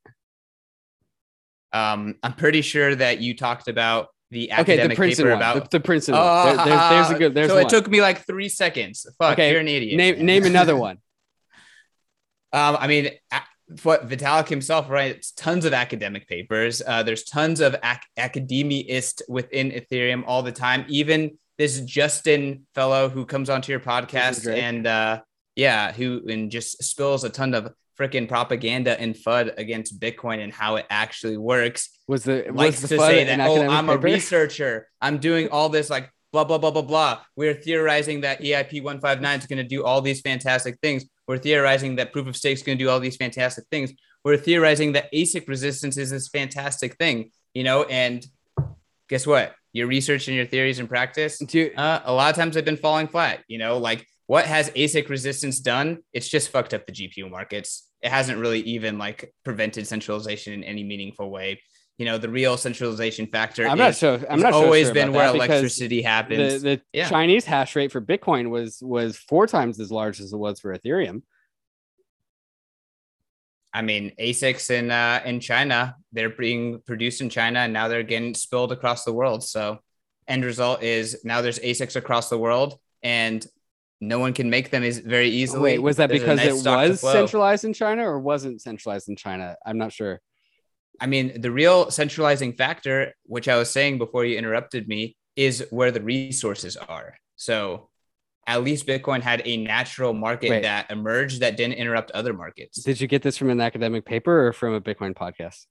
Um, 1.71 2.15
I'm 2.21 2.33
pretty 2.33 2.61
sure 2.61 2.93
that 2.93 3.19
you 3.19 3.35
talked 3.35 3.67
about 3.67 4.09
the 4.29 4.51
academic 4.51 4.79
okay, 4.79 4.87
the 4.87 4.95
Princeton 4.95 5.25
paper 5.25 5.29
one. 5.31 5.41
about 5.41 5.71
the, 5.71 5.79
the 5.79 5.83
Princeton 5.83 6.15
uh. 6.15 6.43
There, 6.45 6.65
there's, 6.65 6.89
there's, 6.89 7.09
a 7.09 7.15
good. 7.15 7.33
There's 7.33 7.49
so 7.49 7.55
one. 7.55 7.65
it 7.65 7.69
took 7.69 7.89
me 7.89 8.01
like 8.01 8.25
three 8.25 8.49
seconds. 8.49 9.07
Fuck, 9.17 9.33
okay, 9.33 9.51
you're 9.51 9.61
an 9.61 9.67
idiot. 9.67 9.97
Name 9.97 10.25
name 10.25 10.45
another 10.45 10.75
one. 10.75 10.97
Um, 12.55 12.77
I 12.79 12.85
mean, 12.85 13.09
what 13.83 14.07
Vitalik 14.07 14.47
himself 14.47 14.89
writes 14.89 15.31
tons 15.31 15.65
of 15.65 15.73
academic 15.73 16.27
papers. 16.27 16.81
Uh, 16.85 17.03
there's 17.03 17.23
tons 17.23 17.59
of 17.59 17.75
ac- 17.83 17.99
within 19.29 19.71
Ethereum 19.71 20.23
all 20.25 20.43
the 20.43 20.51
time. 20.51 20.85
Even 20.87 21.37
this 21.57 21.79
Justin 21.81 22.65
fellow 22.75 23.09
who 23.09 23.25
comes 23.25 23.49
onto 23.49 23.71
your 23.71 23.79
podcast 23.79 24.51
and 24.51 24.87
uh, 24.87 25.21
Yeah, 25.55 25.91
who 25.91 26.21
and 26.27 26.49
just 26.51 26.83
spills 26.83 27.23
a 27.23 27.29
ton 27.29 27.53
of 27.53 27.71
freaking 27.99 28.27
propaganda 28.27 28.99
and 28.99 29.15
FUD 29.15 29.53
against 29.57 29.99
Bitcoin 29.99 30.43
and 30.43 30.51
how 30.51 30.77
it 30.77 30.85
actually 30.89 31.37
works. 31.37 31.89
Was 32.07 32.23
the 32.23 32.45
likes 32.51 32.81
was 32.81 32.89
the 32.89 32.97
to 32.97 33.01
say 33.03 33.23
that 33.25 33.39
oh 33.39 33.67
I'm 33.69 33.85
paper? 33.85 33.97
a 33.99 34.01
researcher, 34.01 34.87
I'm 34.99 35.19
doing 35.19 35.49
all 35.49 35.69
this 35.69 35.89
like 35.89 36.09
blah 36.31 36.43
blah 36.43 36.57
blah 36.57 36.71
blah 36.71 36.81
blah. 36.81 37.19
We're 37.35 37.53
theorizing 37.53 38.21
that 38.21 38.41
EIP 38.41 38.81
1559 38.83 39.39
is 39.39 39.45
going 39.45 39.57
to 39.57 39.63
do 39.63 39.83
all 39.85 40.01
these 40.01 40.21
fantastic 40.21 40.79
things. 40.81 41.05
We're 41.27 41.37
theorizing 41.37 41.95
that 41.95 42.11
proof 42.11 42.27
of 42.27 42.35
stake 42.35 42.53
is 42.53 42.63
going 42.63 42.77
to 42.77 42.83
do 42.83 42.89
all 42.89 42.99
these 42.99 43.15
fantastic 43.15 43.65
things. 43.71 43.91
We're 44.23 44.37
theorizing 44.37 44.93
that 44.93 45.11
ASIC 45.13 45.47
resistance 45.47 45.97
is 45.97 46.11
this 46.11 46.27
fantastic 46.27 46.95
thing, 46.95 47.31
you 47.53 47.63
know, 47.63 47.83
and 47.83 48.25
guess 49.09 49.27
what? 49.27 49.53
Your 49.73 49.87
research 49.87 50.27
and 50.27 50.37
your 50.37 50.45
theories 50.45 50.79
and 50.79 50.87
practice, 50.87 51.41
uh, 51.41 51.99
a 52.05 52.13
lot 52.13 52.29
of 52.29 52.35
times 52.35 52.55
they've 52.55 52.63
been 52.63 52.77
falling 52.77 53.07
flat. 53.07 53.43
You 53.47 53.57
know, 53.57 53.77
like 53.77 54.05
what 54.27 54.45
has 54.45 54.69
ASIC 54.71 55.09
resistance 55.09 55.59
done? 55.59 55.99
It's 56.13 56.29
just 56.29 56.49
fucked 56.49 56.73
up 56.73 56.85
the 56.85 56.91
GPU 56.91 57.29
markets. 57.29 57.89
It 58.01 58.09
hasn't 58.09 58.39
really 58.39 58.61
even 58.61 58.97
like 58.97 59.33
prevented 59.43 59.87
centralization 59.87 60.53
in 60.53 60.63
any 60.63 60.83
meaningful 60.83 61.29
way. 61.29 61.61
You 61.97 62.05
know, 62.05 62.17
the 62.17 62.29
real 62.29 62.57
centralization 62.57 63.27
factor. 63.27 63.67
I'm 63.67 63.77
not 63.77 63.95
sure. 63.95 64.19
I'm 64.29 64.39
not 64.39 64.53
always 64.53 64.87
sure 64.87 64.93
been 64.93 65.13
where 65.13 65.27
electricity 65.27 66.01
happens. 66.01 66.63
The, 66.63 66.75
the 66.75 66.81
yeah. 66.91 67.07
Chinese 67.07 67.45
hash 67.45 67.75
rate 67.75 67.91
for 67.91 68.01
Bitcoin 68.01 68.49
was 68.49 68.79
was 68.81 69.15
four 69.15 69.45
times 69.45 69.79
as 69.79 69.91
large 69.91 70.19
as 70.19 70.33
it 70.33 70.37
was 70.37 70.59
for 70.59 70.75
Ethereum. 70.75 71.21
I 73.73 73.81
mean, 73.81 74.11
ASICs 74.19 74.69
in 74.69 74.91
uh, 74.91 75.21
in 75.25 75.39
China, 75.39 75.95
they're 76.11 76.29
being 76.29 76.79
produced 76.81 77.21
in 77.21 77.29
China, 77.29 77.59
and 77.59 77.73
now 77.73 77.87
they're 77.87 78.03
getting 78.03 78.33
spilled 78.35 78.71
across 78.71 79.03
the 79.03 79.13
world. 79.13 79.43
So, 79.43 79.79
end 80.27 80.45
result 80.45 80.83
is 80.83 81.23
now 81.23 81.41
there's 81.41 81.59
ASICs 81.59 81.95
across 81.95 82.29
the 82.29 82.37
world, 82.37 82.77
and 83.01 83.45
no 83.99 84.19
one 84.19 84.33
can 84.33 84.49
make 84.49 84.69
them 84.69 84.83
is 84.83 84.99
very 84.99 85.29
easily. 85.29 85.73
Wait, 85.73 85.79
was 85.79 85.97
that 85.97 86.09
there's 86.09 86.21
because 86.21 86.37
nice 86.37 86.47
it 86.47 86.69
was 86.69 86.99
centralized 86.99 87.65
in 87.65 87.73
China 87.73 88.03
or 88.03 88.19
wasn't 88.19 88.61
centralized 88.61 89.09
in 89.09 89.15
China? 89.15 89.55
I'm 89.65 89.77
not 89.77 89.91
sure. 89.91 90.21
I 90.99 91.07
mean, 91.07 91.41
the 91.41 91.51
real 91.51 91.91
centralizing 91.91 92.53
factor, 92.53 93.13
which 93.23 93.47
I 93.47 93.57
was 93.57 93.69
saying 93.69 93.97
before 93.97 94.25
you 94.25 94.37
interrupted 94.37 94.87
me, 94.87 95.17
is 95.35 95.65
where 95.71 95.91
the 95.91 96.01
resources 96.01 96.77
are. 96.77 97.15
So 97.35 97.89
at 98.45 98.63
least 98.63 98.85
Bitcoin 98.85 99.21
had 99.21 99.41
a 99.45 99.57
natural 99.57 100.13
market 100.13 100.49
Wait. 100.49 100.63
that 100.63 100.91
emerged 100.91 101.41
that 101.41 101.57
didn't 101.57 101.75
interrupt 101.75 102.11
other 102.11 102.33
markets. 102.33 102.83
Did 102.83 102.99
you 102.99 103.07
get 103.07 103.21
this 103.21 103.37
from 103.37 103.49
an 103.49 103.61
academic 103.61 104.05
paper 104.05 104.47
or 104.47 104.53
from 104.53 104.73
a 104.73 104.81
Bitcoin 104.81 105.15
podcast? 105.15 105.65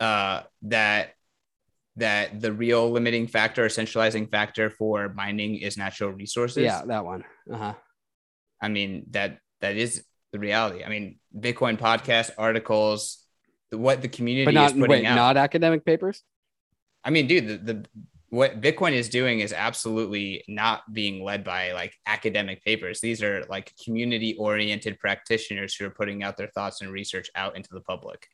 Uh, 0.00 0.42
that 0.62 1.12
that 1.96 2.40
the 2.40 2.52
real 2.52 2.90
limiting 2.90 3.26
factor 3.26 3.64
or 3.64 3.68
centralizing 3.70 4.26
factor 4.26 4.68
for 4.68 5.08
mining 5.14 5.56
is 5.56 5.78
natural 5.78 6.10
resources. 6.10 6.64
Yeah, 6.64 6.82
that 6.84 7.04
one. 7.04 7.24
Uh-huh. 7.50 7.74
I 8.60 8.68
mean 8.68 9.06
that 9.10 9.38
that 9.60 9.76
is 9.76 10.04
the 10.32 10.38
reality. 10.38 10.84
I 10.84 10.88
mean, 10.88 11.18
Bitcoin 11.36 11.78
podcast 11.78 12.30
articles, 12.36 13.25
what 13.70 14.02
the 14.02 14.08
community 14.08 14.44
but 14.44 14.54
not, 14.54 14.66
is 14.66 14.72
putting 14.72 14.88
wait, 14.88 15.06
out. 15.06 15.16
Not 15.16 15.36
academic 15.36 15.84
papers. 15.84 16.22
I 17.04 17.10
mean, 17.10 17.26
dude, 17.26 17.48
the, 17.48 17.72
the 17.72 17.86
what 18.30 18.60
Bitcoin 18.60 18.92
is 18.92 19.08
doing 19.08 19.40
is 19.40 19.52
absolutely 19.52 20.44
not 20.48 20.82
being 20.92 21.22
led 21.22 21.44
by 21.44 21.72
like 21.72 21.94
academic 22.06 22.64
papers. 22.64 23.00
These 23.00 23.22
are 23.22 23.44
like 23.48 23.72
community 23.84 24.36
oriented 24.36 24.98
practitioners 24.98 25.74
who 25.74 25.86
are 25.86 25.90
putting 25.90 26.22
out 26.22 26.36
their 26.36 26.48
thoughts 26.48 26.80
and 26.82 26.90
research 26.90 27.30
out 27.36 27.56
into 27.56 27.70
the 27.72 27.80
public. 27.80 28.26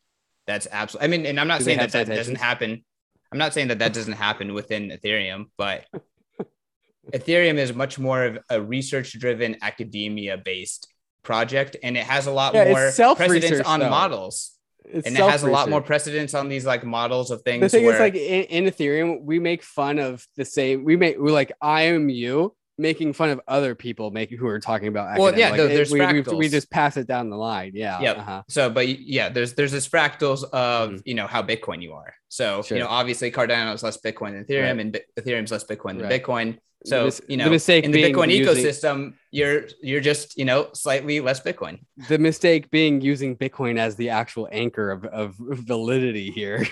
That's 0.47 0.67
absolutely, 0.73 1.07
I 1.07 1.11
mean, 1.11 1.27
and 1.27 1.39
I'm 1.39 1.47
not 1.47 1.59
Do 1.59 1.67
saying 1.67 1.79
that 1.79 1.93
that 1.93 2.07
doesn't 2.07 2.39
happen. 2.39 2.85
I'm 3.31 3.39
not 3.39 3.55
saying 3.55 3.69
that 3.69 3.79
that 3.81 3.93
doesn't 3.93 4.15
happen 4.15 4.55
within 4.55 4.91
Ethereum, 4.91 5.47
but 5.57 5.85
Ethereum 7.13 7.59
is 7.59 7.75
much 7.75 7.99
more 7.99 8.25
of 8.25 8.39
a 8.49 8.61
research 8.61 9.19
driven 9.19 9.57
academia 9.63 10.39
based 10.39 10.89
project 11.23 11.77
and 11.83 11.97
it 11.97 12.05
has 12.05 12.27
a 12.27 12.33
lot 12.33 12.55
yeah, 12.55 12.65
more 12.71 13.15
precedence 13.15 13.61
on 13.67 13.81
though. 13.81 13.91
models. 13.91 14.52
It's 14.85 15.07
and 15.07 15.17
it 15.17 15.21
has 15.21 15.43
a 15.43 15.51
lot 15.51 15.69
more 15.69 15.81
precedence 15.81 16.35
on 16.35 16.49
these 16.49 16.67
like 16.67 16.85
models 16.85 17.31
of 17.31 17.43
things. 17.43 17.61
The 17.61 17.69
thing 17.69 17.85
where... 17.85 17.95
is, 17.95 18.01
like 18.01 18.15
in, 18.15 18.45
in, 18.45 18.65
Ethereum, 18.65 19.23
we 19.23 19.39
make 19.39 19.63
fun 19.63 19.99
of 19.99 20.27
the 20.37 20.45
same. 20.45 20.85
We 20.85 20.97
make 20.97 21.19
we 21.19 21.31
like 21.31 21.53
I 21.61 21.83
am 21.83 22.09
you 22.09 22.55
making 22.79 23.13
fun 23.13 23.31
of 23.31 23.41
other 23.47 23.75
people 23.75 24.11
making 24.11 24.39
who 24.39 24.47
are 24.47 24.59
talking 24.59 24.89
about. 24.89 25.19
Well, 25.19 25.39
yeah, 25.39 25.51
like, 25.51 25.59
there's 25.59 25.93
it, 25.93 25.99
we, 25.99 26.21
we, 26.23 26.37
we, 26.37 26.49
just 26.49 26.71
pass 26.71 26.97
it 26.97 27.07
down 27.07 27.31
the 27.31 27.37
line. 27.37 27.73
Yeah. 27.75 28.01
Yeah. 28.01 28.13
Uh-huh. 28.13 28.43
So, 28.49 28.71
but 28.71 28.89
yeah, 28.89 29.29
there's 29.29 29.55
there's 29.55 29.73
this 29.73 29.89
fractals 29.89 30.45
of 30.45 30.91
mm-hmm. 30.91 31.01
you 31.05 31.15
know 31.15 31.27
how 31.27 31.43
Bitcoin 31.43 31.83
you 31.83 31.93
are. 31.93 32.15
So 32.29 32.63
sure. 32.63 32.77
you 32.77 32.83
know, 32.83 32.91
obviously 32.91 33.31
Cardano 33.31 33.75
is 33.75 33.83
less 33.83 33.99
Bitcoin 33.99 34.33
than 34.33 34.45
Ethereum, 34.45 34.63
right. 34.63 34.81
and 34.81 34.93
B- 34.93 35.01
Ethereum's 35.19 35.53
less 35.53 35.65
Bitcoin 35.65 35.99
than 35.99 36.03
right. 36.03 36.23
Bitcoin. 36.23 36.59
So 36.85 37.11
the, 37.11 37.23
you 37.29 37.37
know, 37.37 37.45
the 37.45 37.51
mistake 37.51 37.85
in 37.85 37.93
the 37.93 38.03
Bitcoin 38.03 38.35
using, 38.35 38.65
ecosystem, 38.65 39.15
you're 39.31 39.65
you're 39.83 40.01
just 40.01 40.37
you 40.37 40.45
know 40.45 40.69
slightly 40.73 41.21
less 41.21 41.41
Bitcoin. 41.41 41.81
The 42.09 42.19
mistake 42.19 42.71
being 42.71 43.01
using 43.01 43.37
Bitcoin 43.37 43.79
as 43.79 43.97
the 43.97 44.11
actual 44.11 44.49
anchor 44.51 44.91
of, 44.91 45.05
of 45.05 45.37
validity 45.39 46.31
here. 46.31 46.67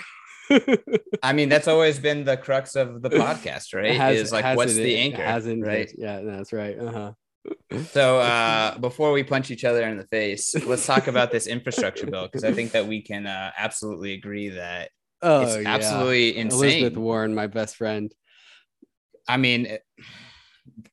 I 1.23 1.33
mean, 1.33 1.49
that's 1.49 1.67
always 1.67 1.99
been 1.99 2.23
the 2.23 2.37
crux 2.37 2.75
of 2.75 3.01
the 3.01 3.09
podcast, 3.09 3.73
right? 3.73 3.95
Has, 3.95 4.19
is 4.19 4.31
like 4.31 4.57
what's 4.57 4.73
the 4.73 4.97
anchor, 4.97 5.23
hasn't 5.23 5.65
right? 5.65 5.91
Yeah, 5.97 6.21
that's 6.21 6.51
right. 6.51 6.77
Uh-huh. 6.77 7.13
so 7.91 8.19
uh, 8.19 8.77
before 8.79 9.11
we 9.11 9.23
punch 9.23 9.51
each 9.51 9.63
other 9.63 9.83
in 9.83 9.97
the 9.97 10.07
face, 10.07 10.53
let's 10.65 10.85
talk 10.85 11.07
about 11.07 11.31
this 11.31 11.47
infrastructure 11.47 12.07
bill 12.07 12.23
because 12.23 12.43
I 12.43 12.53
think 12.53 12.71
that 12.71 12.87
we 12.87 13.01
can 13.01 13.27
uh, 13.27 13.51
absolutely 13.57 14.13
agree 14.13 14.49
that 14.49 14.91
oh, 15.21 15.41
it's 15.41 15.65
absolutely 15.65 16.33
yeah. 16.33 16.41
insane. 16.41 16.69
Elizabeth 16.69 16.97
Warren, 16.97 17.33
my 17.33 17.47
best 17.47 17.75
friend. 17.75 18.13
I 19.27 19.37
mean, 19.37 19.77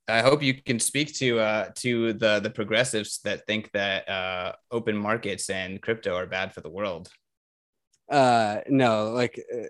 I 0.07 0.23
hope 0.23 0.43
you 0.43 0.55
can 0.55 0.81
speak 0.81 1.15
to 1.17 1.39
uh, 1.39 1.69
to 1.77 2.13
the 2.15 2.41
the 2.41 2.51
progressives 2.51 3.21
that 3.25 3.47
think 3.47 3.71
that 3.73 4.09
uh, 4.09 4.53
open 4.71 4.97
markets 4.97 5.51
and 5.51 5.81
crypto 5.81 6.15
are 6.15 6.27
bad 6.27 6.55
for 6.55 6.61
the 6.61 6.71
world. 6.71 7.11
Uh, 8.11 8.61
no, 8.69 9.11
like 9.11 9.43
uh, 9.55 9.67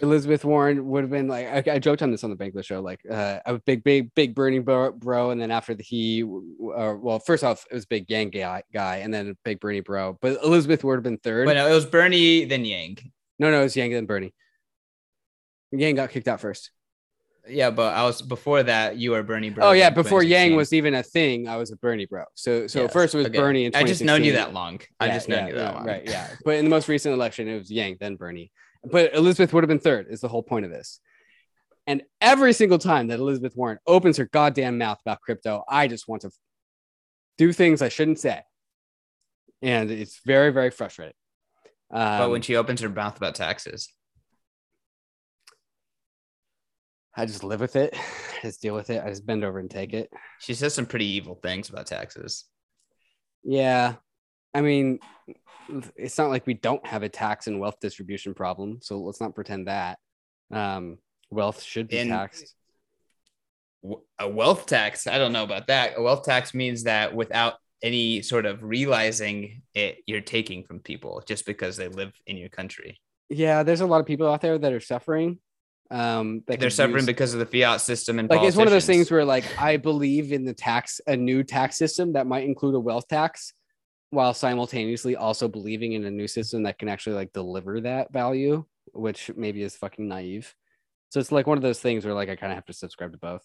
Elizabeth 0.00 0.44
Warren 0.44 0.86
would 0.86 1.02
have 1.02 1.10
been 1.10 1.26
like 1.26 1.68
I, 1.68 1.74
I, 1.74 1.78
joked 1.78 2.02
on 2.02 2.10
this 2.10 2.22
on 2.22 2.30
the 2.30 2.36
Bankless 2.36 2.64
show, 2.64 2.80
like 2.80 3.00
uh, 3.10 3.40
a 3.44 3.58
big, 3.58 3.82
big, 3.82 4.14
big 4.14 4.34
Bernie 4.34 4.60
bro, 4.60 4.92
bro, 4.92 5.30
and 5.30 5.40
then 5.40 5.50
after 5.50 5.74
the 5.74 5.82
he, 5.82 6.22
uh, 6.22 6.94
well, 6.96 7.18
first 7.18 7.42
off 7.42 7.66
it 7.70 7.74
was 7.74 7.86
big 7.86 8.08
Yang 8.08 8.30
guy, 8.30 8.62
guy, 8.72 8.96
and 8.98 9.12
then 9.12 9.30
a 9.30 9.34
big 9.44 9.60
Bernie 9.60 9.80
bro, 9.80 10.16
but 10.20 10.42
Elizabeth 10.44 10.84
would 10.84 10.94
have 10.94 11.02
been 11.02 11.18
third. 11.18 11.46
But 11.46 11.54
no, 11.54 11.68
it 11.68 11.74
was 11.74 11.86
Bernie 11.86 12.44
then 12.44 12.64
Yang. 12.64 12.98
No, 13.38 13.50
no, 13.50 13.60
it 13.60 13.64
was 13.64 13.76
Yang 13.76 13.90
then 13.92 14.06
Bernie. 14.06 14.34
Yang 15.72 15.96
got 15.96 16.10
kicked 16.10 16.28
out 16.28 16.40
first. 16.40 16.70
Yeah, 17.50 17.70
but 17.70 17.94
I 17.94 18.04
was 18.04 18.22
before 18.22 18.62
that. 18.62 18.96
You 18.96 19.12
were 19.12 19.22
Bernie 19.22 19.50
bro. 19.50 19.68
Oh 19.68 19.72
yeah, 19.72 19.90
before 19.90 20.22
Yang 20.22 20.56
was 20.56 20.72
even 20.72 20.94
a 20.94 21.02
thing, 21.02 21.48
I 21.48 21.56
was 21.56 21.70
a 21.70 21.76
Bernie 21.76 22.06
bro. 22.06 22.24
So 22.34 22.66
so 22.66 22.88
first 22.88 23.14
it 23.14 23.18
was 23.18 23.26
okay. 23.26 23.38
Bernie. 23.38 23.64
In 23.64 23.74
I 23.74 23.84
just 23.84 24.02
known 24.02 24.24
you 24.24 24.32
that 24.32 24.52
long. 24.52 24.80
I 24.98 25.08
just 25.08 25.28
known 25.28 25.40
yeah, 25.40 25.48
you 25.48 25.54
that 25.54 25.60
yeah, 25.60 25.72
long. 25.72 25.86
Right. 25.86 26.02
Yeah. 26.04 26.28
But 26.44 26.56
in 26.56 26.64
the 26.64 26.70
most 26.70 26.88
recent 26.88 27.14
election, 27.14 27.48
it 27.48 27.58
was 27.58 27.70
Yang 27.70 27.98
then 28.00 28.16
Bernie. 28.16 28.50
But 28.84 29.14
Elizabeth 29.14 29.52
would 29.52 29.64
have 29.64 29.68
been 29.68 29.80
third. 29.80 30.06
Is 30.10 30.20
the 30.20 30.28
whole 30.28 30.42
point 30.42 30.64
of 30.64 30.70
this. 30.70 31.00
And 31.86 32.02
every 32.20 32.52
single 32.52 32.78
time 32.78 33.08
that 33.08 33.18
Elizabeth 33.18 33.56
Warren 33.56 33.78
opens 33.86 34.16
her 34.18 34.26
goddamn 34.26 34.78
mouth 34.78 35.00
about 35.00 35.20
crypto, 35.20 35.64
I 35.68 35.88
just 35.88 36.06
want 36.08 36.22
to 36.22 36.30
do 37.36 37.52
things 37.52 37.82
I 37.82 37.88
shouldn't 37.88 38.20
say, 38.20 38.42
and 39.62 39.90
it's 39.90 40.20
very 40.24 40.50
very 40.50 40.70
frustrating. 40.70 41.14
Um, 41.92 42.18
but 42.18 42.30
when 42.30 42.38
um, 42.38 42.42
she 42.42 42.56
opens 42.56 42.80
her 42.82 42.88
mouth 42.88 43.16
about 43.16 43.34
taxes, 43.34 43.92
I 47.20 47.26
just 47.26 47.44
live 47.44 47.60
with 47.60 47.76
it. 47.76 47.94
I 47.94 48.40
just 48.42 48.62
deal 48.62 48.74
with 48.74 48.88
it. 48.88 49.02
I 49.04 49.10
just 49.10 49.26
bend 49.26 49.44
over 49.44 49.58
and 49.58 49.70
take 49.70 49.92
it. 49.92 50.10
She 50.38 50.54
says 50.54 50.72
some 50.72 50.86
pretty 50.86 51.04
evil 51.04 51.34
things 51.34 51.68
about 51.68 51.86
taxes. 51.86 52.46
Yeah. 53.44 53.96
I 54.54 54.62
mean, 54.62 55.00
it's 55.96 56.16
not 56.16 56.30
like 56.30 56.46
we 56.46 56.54
don't 56.54 56.84
have 56.86 57.02
a 57.02 57.10
tax 57.10 57.46
and 57.46 57.60
wealth 57.60 57.78
distribution 57.80 58.32
problem. 58.32 58.78
So 58.80 58.98
let's 58.98 59.20
not 59.20 59.34
pretend 59.34 59.68
that. 59.68 59.98
Um, 60.50 60.98
wealth 61.30 61.62
should 61.62 61.88
be 61.88 62.08
taxed. 62.08 62.54
A 64.18 64.28
wealth 64.28 64.66
tax, 64.66 65.06
I 65.06 65.18
don't 65.18 65.32
know 65.32 65.44
about 65.44 65.66
that. 65.68 65.94
A 65.96 66.02
wealth 66.02 66.24
tax 66.24 66.54
means 66.54 66.84
that 66.84 67.14
without 67.14 67.54
any 67.82 68.22
sort 68.22 68.46
of 68.46 68.62
realizing 68.62 69.62
it, 69.74 69.98
you're 70.06 70.20
taking 70.20 70.64
from 70.64 70.80
people 70.80 71.22
just 71.26 71.46
because 71.46 71.76
they 71.76 71.88
live 71.88 72.12
in 72.26 72.36
your 72.36 72.48
country. 72.48 72.98
Yeah, 73.28 73.62
there's 73.62 73.80
a 73.80 73.86
lot 73.86 74.00
of 74.00 74.06
people 74.06 74.26
out 74.26 74.40
there 74.40 74.58
that 74.58 74.72
are 74.72 74.80
suffering 74.80 75.38
um 75.90 76.42
they're 76.46 76.70
suffering 76.70 76.98
use, 76.98 77.06
because 77.06 77.34
of 77.34 77.40
the 77.40 77.46
fiat 77.46 77.80
system 77.80 78.20
and 78.20 78.30
like 78.30 78.42
it's 78.42 78.56
one 78.56 78.66
of 78.68 78.72
those 78.72 78.86
things 78.86 79.10
where 79.10 79.24
like 79.24 79.44
i 79.58 79.76
believe 79.76 80.32
in 80.32 80.44
the 80.44 80.54
tax 80.54 81.00
a 81.08 81.16
new 81.16 81.42
tax 81.42 81.76
system 81.76 82.12
that 82.12 82.28
might 82.28 82.44
include 82.44 82.76
a 82.76 82.80
wealth 82.80 83.08
tax 83.08 83.52
while 84.10 84.34
simultaneously 84.34 85.16
also 85.16 85.48
believing 85.48 85.92
in 85.94 86.04
a 86.04 86.10
new 86.10 86.28
system 86.28 86.62
that 86.64 86.78
can 86.78 86.88
actually 86.88 87.16
like 87.16 87.32
deliver 87.32 87.80
that 87.80 88.12
value 88.12 88.64
which 88.92 89.30
maybe 89.36 89.62
is 89.62 89.76
fucking 89.76 90.08
naive. 90.08 90.54
So 91.10 91.20
it's 91.20 91.32
like 91.32 91.46
one 91.46 91.58
of 91.58 91.62
those 91.62 91.80
things 91.80 92.04
where 92.04 92.14
like 92.14 92.28
i 92.28 92.36
kind 92.36 92.52
of 92.52 92.56
have 92.56 92.66
to 92.66 92.72
subscribe 92.72 93.12
to 93.12 93.18
both. 93.18 93.42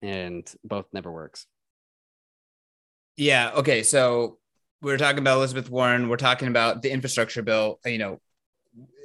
And 0.00 0.52
both 0.64 0.86
never 0.92 1.12
works. 1.12 1.46
Yeah 3.16 3.52
okay 3.56 3.82
so 3.82 4.38
we're 4.80 4.98
talking 4.98 5.20
about 5.20 5.36
elizabeth 5.36 5.70
warren. 5.70 6.08
We're 6.08 6.16
talking 6.16 6.48
about 6.48 6.82
the 6.82 6.90
infrastructure 6.90 7.42
bill 7.42 7.78
you 7.84 7.98
know 7.98 8.20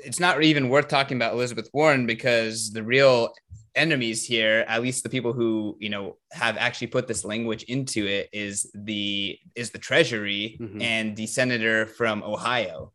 it's 0.03 0.19
not 0.19 0.41
even 0.43 0.69
worth 0.69 0.87
talking 0.87 1.17
about 1.17 1.33
Elizabeth 1.33 1.69
Warren 1.73 2.05
because 2.05 2.71
the 2.71 2.83
real 2.83 3.33
enemies 3.75 4.25
here, 4.25 4.65
at 4.67 4.81
least 4.81 5.03
the 5.03 5.09
people 5.09 5.33
who 5.33 5.77
you 5.79 5.89
know 5.89 6.17
have 6.31 6.57
actually 6.57 6.87
put 6.87 7.07
this 7.07 7.23
language 7.23 7.63
into 7.63 8.05
it, 8.05 8.29
is 8.31 8.69
the 8.73 9.37
is 9.55 9.71
the 9.71 9.77
Treasury 9.79 10.57
mm-hmm. 10.59 10.81
and 10.81 11.15
the 11.15 11.27
senator 11.27 11.85
from 11.85 12.23
Ohio. 12.23 12.91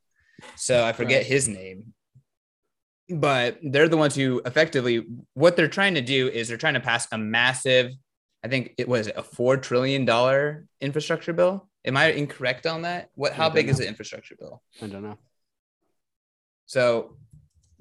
So 0.56 0.84
I 0.84 0.92
forget 0.92 1.18
right. 1.18 1.26
his 1.26 1.48
name, 1.48 1.94
but 3.08 3.58
they're 3.62 3.88
the 3.88 3.96
ones 3.96 4.14
who 4.14 4.42
effectively 4.44 5.06
what 5.34 5.56
they're 5.56 5.68
trying 5.68 5.94
to 5.94 6.02
do 6.02 6.28
is 6.28 6.48
they're 6.48 6.56
trying 6.56 6.74
to 6.74 6.80
pass 6.80 7.06
a 7.12 7.18
massive, 7.18 7.92
I 8.44 8.48
think 8.48 8.74
it 8.78 8.88
was 8.88 9.06
a 9.08 9.22
four 9.22 9.56
trillion 9.56 10.04
dollar 10.04 10.66
infrastructure 10.80 11.32
bill. 11.32 11.68
Am 11.84 11.96
I 11.96 12.12
incorrect 12.12 12.66
on 12.66 12.82
that? 12.82 13.10
What? 13.14 13.32
How 13.32 13.50
big 13.50 13.66
know. 13.66 13.72
is 13.72 13.78
the 13.78 13.88
infrastructure 13.88 14.36
bill? 14.38 14.62
I 14.80 14.86
don't 14.86 15.02
know. 15.02 15.18
So 16.72 17.18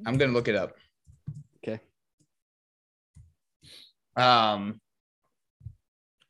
I'm 0.05 0.17
gonna 0.17 0.33
look 0.33 0.49
it 0.49 0.55
up. 0.57 0.73
Okay. 1.63 1.79
Um, 4.17 4.81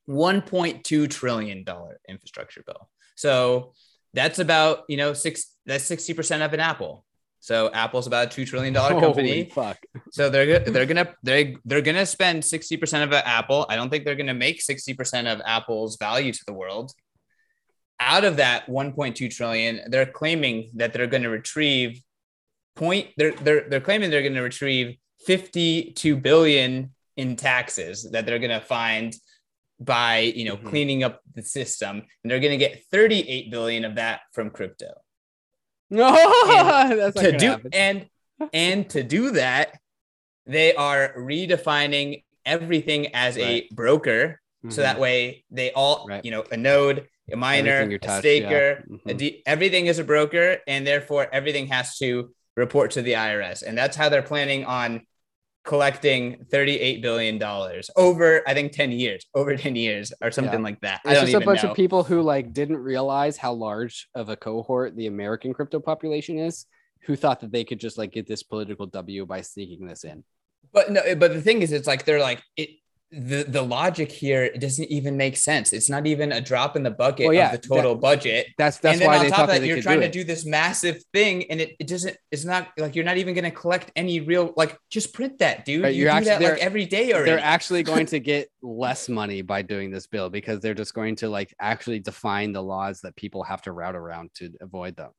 1.2 0.07 1.09
trillion 1.09 1.63
dollar 1.63 1.99
infrastructure 2.07 2.61
bill. 2.63 2.87
So 3.15 3.73
that's 4.13 4.37
about 4.37 4.83
you 4.87 4.97
know 4.97 5.13
six. 5.13 5.55
That's 5.65 5.85
60 5.85 6.13
percent 6.13 6.43
of 6.43 6.53
an 6.53 6.59
Apple. 6.59 7.03
So 7.39 7.71
Apple's 7.73 8.05
about 8.05 8.27
a 8.27 8.29
two 8.29 8.45
trillion 8.45 8.75
dollar 8.75 8.99
company. 8.99 9.29
Holy 9.29 9.49
fuck. 9.49 9.79
So 10.11 10.29
they're 10.29 10.59
they're 10.59 10.85
gonna 10.85 11.15
they 11.23 11.55
they're 11.65 11.81
gonna 11.81 12.05
spend 12.05 12.45
60 12.45 12.77
percent 12.77 13.03
of 13.03 13.11
an 13.11 13.23
Apple. 13.25 13.65
I 13.69 13.75
don't 13.75 13.89
think 13.89 14.05
they're 14.05 14.13
gonna 14.13 14.35
make 14.35 14.61
60 14.61 14.93
percent 14.93 15.27
of 15.27 15.41
Apple's 15.47 15.97
value 15.97 16.31
to 16.31 16.45
the 16.45 16.53
world. 16.53 16.91
Out 17.99 18.23
of 18.23 18.37
that 18.37 18.67
1.2 18.67 19.31
trillion, 19.35 19.81
they're 19.87 20.05
claiming 20.05 20.69
that 20.75 20.93
they're 20.93 21.07
going 21.07 21.21
to 21.21 21.29
retrieve 21.29 22.01
point 22.75 23.09
they're 23.17 23.33
they're 23.33 23.69
they're 23.69 23.81
claiming 23.81 24.09
they're 24.09 24.21
going 24.21 24.33
to 24.33 24.41
retrieve 24.41 24.97
52 25.25 26.15
billion 26.17 26.91
in 27.17 27.35
taxes 27.35 28.09
that 28.11 28.25
they're 28.25 28.39
going 28.39 28.51
to 28.51 28.65
find 28.65 29.15
by 29.79 30.19
you 30.19 30.45
know 30.45 30.55
mm-hmm. 30.55 30.69
cleaning 30.69 31.03
up 31.03 31.21
the 31.35 31.41
system 31.41 31.97
and 31.97 32.31
they're 32.31 32.39
going 32.39 32.51
to 32.51 32.57
get 32.57 32.83
38 32.91 33.51
billion 33.51 33.83
of 33.83 33.95
that 33.95 34.21
from 34.33 34.49
crypto 34.49 34.93
no 35.89 36.11
that's 36.95 37.19
to 37.19 37.37
do 37.37 37.47
happen. 37.47 37.69
and 37.73 38.07
and 38.53 38.89
to 38.89 39.03
do 39.03 39.31
that 39.31 39.77
they 40.45 40.73
are 40.75 41.13
redefining 41.17 42.23
everything 42.45 43.13
as 43.15 43.35
right. 43.37 43.67
a 43.71 43.73
broker 43.73 44.39
mm-hmm. 44.63 44.69
so 44.69 44.81
that 44.81 44.99
way 44.99 45.43
they 45.51 45.71
all 45.71 46.05
right. 46.07 46.23
you 46.23 46.31
know 46.31 46.43
a 46.51 46.57
node 46.57 47.07
a 47.31 47.35
miner 47.35 47.81
a 47.81 48.19
staker 48.19 48.83
yeah. 48.87 48.95
mm-hmm. 48.95 49.09
a 49.09 49.13
de- 49.13 49.43
everything 49.45 49.87
is 49.87 49.99
a 49.99 50.03
broker 50.03 50.57
and 50.67 50.85
therefore 50.85 51.27
everything 51.31 51.67
has 51.67 51.97
to 51.97 52.31
report 52.55 52.91
to 52.91 53.01
the 53.01 53.13
IRS. 53.13 53.63
And 53.63 53.77
that's 53.77 53.95
how 53.95 54.09
they're 54.09 54.21
planning 54.21 54.65
on 54.65 55.05
collecting 55.63 56.45
$38 56.51 57.01
billion 57.01 57.41
over, 57.95 58.41
I 58.47 58.53
think 58.53 58.71
10 58.71 58.91
years, 58.91 59.25
over 59.35 59.55
10 59.55 59.75
years 59.75 60.11
or 60.21 60.31
something 60.31 60.59
yeah. 60.59 60.63
like 60.63 60.81
that. 60.81 61.01
It's 61.05 61.21
just 61.21 61.33
a 61.33 61.39
bunch 61.41 61.63
know. 61.63 61.71
of 61.71 61.75
people 61.75 62.03
who 62.03 62.21
like 62.21 62.53
didn't 62.53 62.77
realize 62.77 63.37
how 63.37 63.53
large 63.53 64.07
of 64.15 64.29
a 64.29 64.35
cohort 64.35 64.95
the 64.95 65.07
American 65.07 65.53
crypto 65.53 65.79
population 65.79 66.39
is, 66.39 66.65
who 67.03 67.15
thought 67.15 67.41
that 67.41 67.51
they 67.51 67.63
could 67.63 67.79
just 67.79 67.97
like 67.97 68.11
get 68.11 68.27
this 68.27 68.43
political 68.43 68.85
W 68.87 69.25
by 69.25 69.41
sneaking 69.41 69.87
this 69.87 70.03
in. 70.03 70.23
But 70.73 70.91
no, 70.91 71.15
but 71.15 71.33
the 71.33 71.41
thing 71.41 71.61
is, 71.61 71.71
it's 71.71 71.87
like 71.87 72.05
they're 72.05 72.19
like 72.19 72.41
it 72.55 72.69
the 73.11 73.43
the 73.43 73.61
logic 73.61 74.09
here 74.09 74.53
doesn't 74.53 74.89
even 74.89 75.17
make 75.17 75.35
sense. 75.35 75.73
It's 75.73 75.89
not 75.89 76.07
even 76.07 76.31
a 76.31 76.39
drop 76.39 76.77
in 76.77 76.83
the 76.83 76.91
bucket 76.91 77.25
well, 77.25 77.33
yeah, 77.33 77.53
of 77.53 77.61
the 77.61 77.67
total 77.67 77.95
that, 77.95 78.01
budget. 78.01 78.47
That's 78.57 78.77
that's 78.77 78.93
and 78.93 79.01
then 79.01 79.07
why 79.09 79.17
on 79.17 79.29
top 79.29 79.41
of 79.41 79.47
that, 79.47 79.65
you're 79.65 79.81
trying 79.81 79.99
do 79.99 80.05
to 80.05 80.11
do 80.11 80.23
this 80.23 80.45
massive 80.45 81.03
thing, 81.11 81.43
and 81.51 81.59
it, 81.59 81.75
it 81.77 81.87
doesn't. 81.87 82.15
It's 82.31 82.45
not 82.45 82.69
like 82.77 82.95
you're 82.95 83.03
not 83.03 83.17
even 83.17 83.33
going 83.33 83.43
to 83.43 83.51
collect 83.51 83.91
any 83.97 84.21
real 84.21 84.53
like. 84.55 84.77
Just 84.89 85.13
print 85.13 85.39
that, 85.39 85.65
dude. 85.65 85.83
Right, 85.83 85.93
you 85.93 86.05
do 86.05 86.09
actually, 86.09 86.29
that 86.29 86.41
like 86.41 86.59
every 86.59 86.85
day 86.85 87.11
already. 87.11 87.31
They're 87.31 87.39
actually 87.39 87.83
going 87.83 88.05
to 88.07 88.19
get 88.19 88.47
less 88.61 89.09
money 89.09 89.41
by 89.41 89.61
doing 89.61 89.91
this 89.91 90.07
bill 90.07 90.29
because 90.29 90.61
they're 90.61 90.73
just 90.73 90.93
going 90.93 91.17
to 91.17 91.29
like 91.29 91.53
actually 91.59 91.99
define 91.99 92.53
the 92.53 92.63
laws 92.63 93.01
that 93.01 93.17
people 93.17 93.43
have 93.43 93.61
to 93.63 93.73
route 93.73 93.97
around 93.97 94.29
to 94.35 94.51
avoid 94.61 94.95
them. 94.95 95.11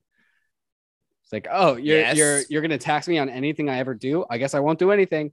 It's 1.24 1.32
like, 1.32 1.46
oh, 1.52 1.76
you're 1.76 1.98
yes. 1.98 2.16
you're 2.16 2.40
you're 2.48 2.62
going 2.62 2.70
to 2.70 2.78
tax 2.78 3.06
me 3.06 3.18
on 3.18 3.28
anything 3.28 3.68
I 3.68 3.80
ever 3.80 3.94
do. 3.94 4.24
I 4.30 4.38
guess 4.38 4.54
I 4.54 4.60
won't 4.60 4.78
do 4.78 4.92
anything 4.92 5.32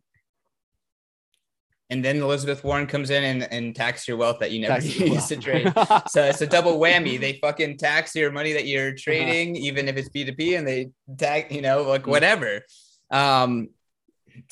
and 1.90 2.06
then 2.06 2.18
Elizabeth 2.18 2.64
Warren 2.64 2.86
comes 2.86 3.10
in 3.10 3.24
and, 3.24 3.52
and 3.52 3.76
tax 3.76 4.08
your 4.08 4.18
wealth 4.18 4.40
that 4.40 4.52
you 4.52 4.62
never 4.62 4.82
used 4.86 5.28
to 5.30 5.38
trade. 5.38 5.74
so 6.08 6.24
it's 6.24 6.42
a 6.42 6.48
double 6.48 6.80
whammy. 6.80 7.20
They 7.20 7.34
fucking 7.42 7.78
tax 7.78 8.14
your 8.16 8.32
money 8.32 8.54
that 8.54 8.68
you're 8.68 8.90
uh-huh. 8.90 8.98
trading, 9.00 9.56
uh-huh. 9.56 9.66
even 9.66 9.88
if 9.88 9.98
it's 9.98 10.10
P2P, 10.10 10.58
and 10.58 10.68
they 10.68 10.92
tax, 11.18 11.52
you 11.54 11.62
know, 11.62 11.84
like 11.84 12.04
mm. 12.04 12.08
whatever. 12.08 12.62
Um, 13.10 13.70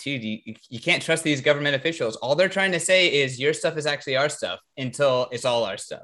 dude, 0.03 0.23
you, 0.23 0.55
you 0.69 0.79
can't 0.79 1.03
trust 1.03 1.23
these 1.23 1.41
government 1.41 1.75
officials. 1.75 2.15
All 2.17 2.35
they're 2.35 2.49
trying 2.49 2.71
to 2.71 2.79
say 2.79 3.21
is 3.21 3.39
your 3.39 3.53
stuff 3.53 3.77
is 3.77 3.85
actually 3.85 4.17
our 4.17 4.29
stuff 4.29 4.59
until 4.75 5.27
it's 5.31 5.45
all 5.45 5.63
our 5.63 5.77
stuff. 5.77 6.03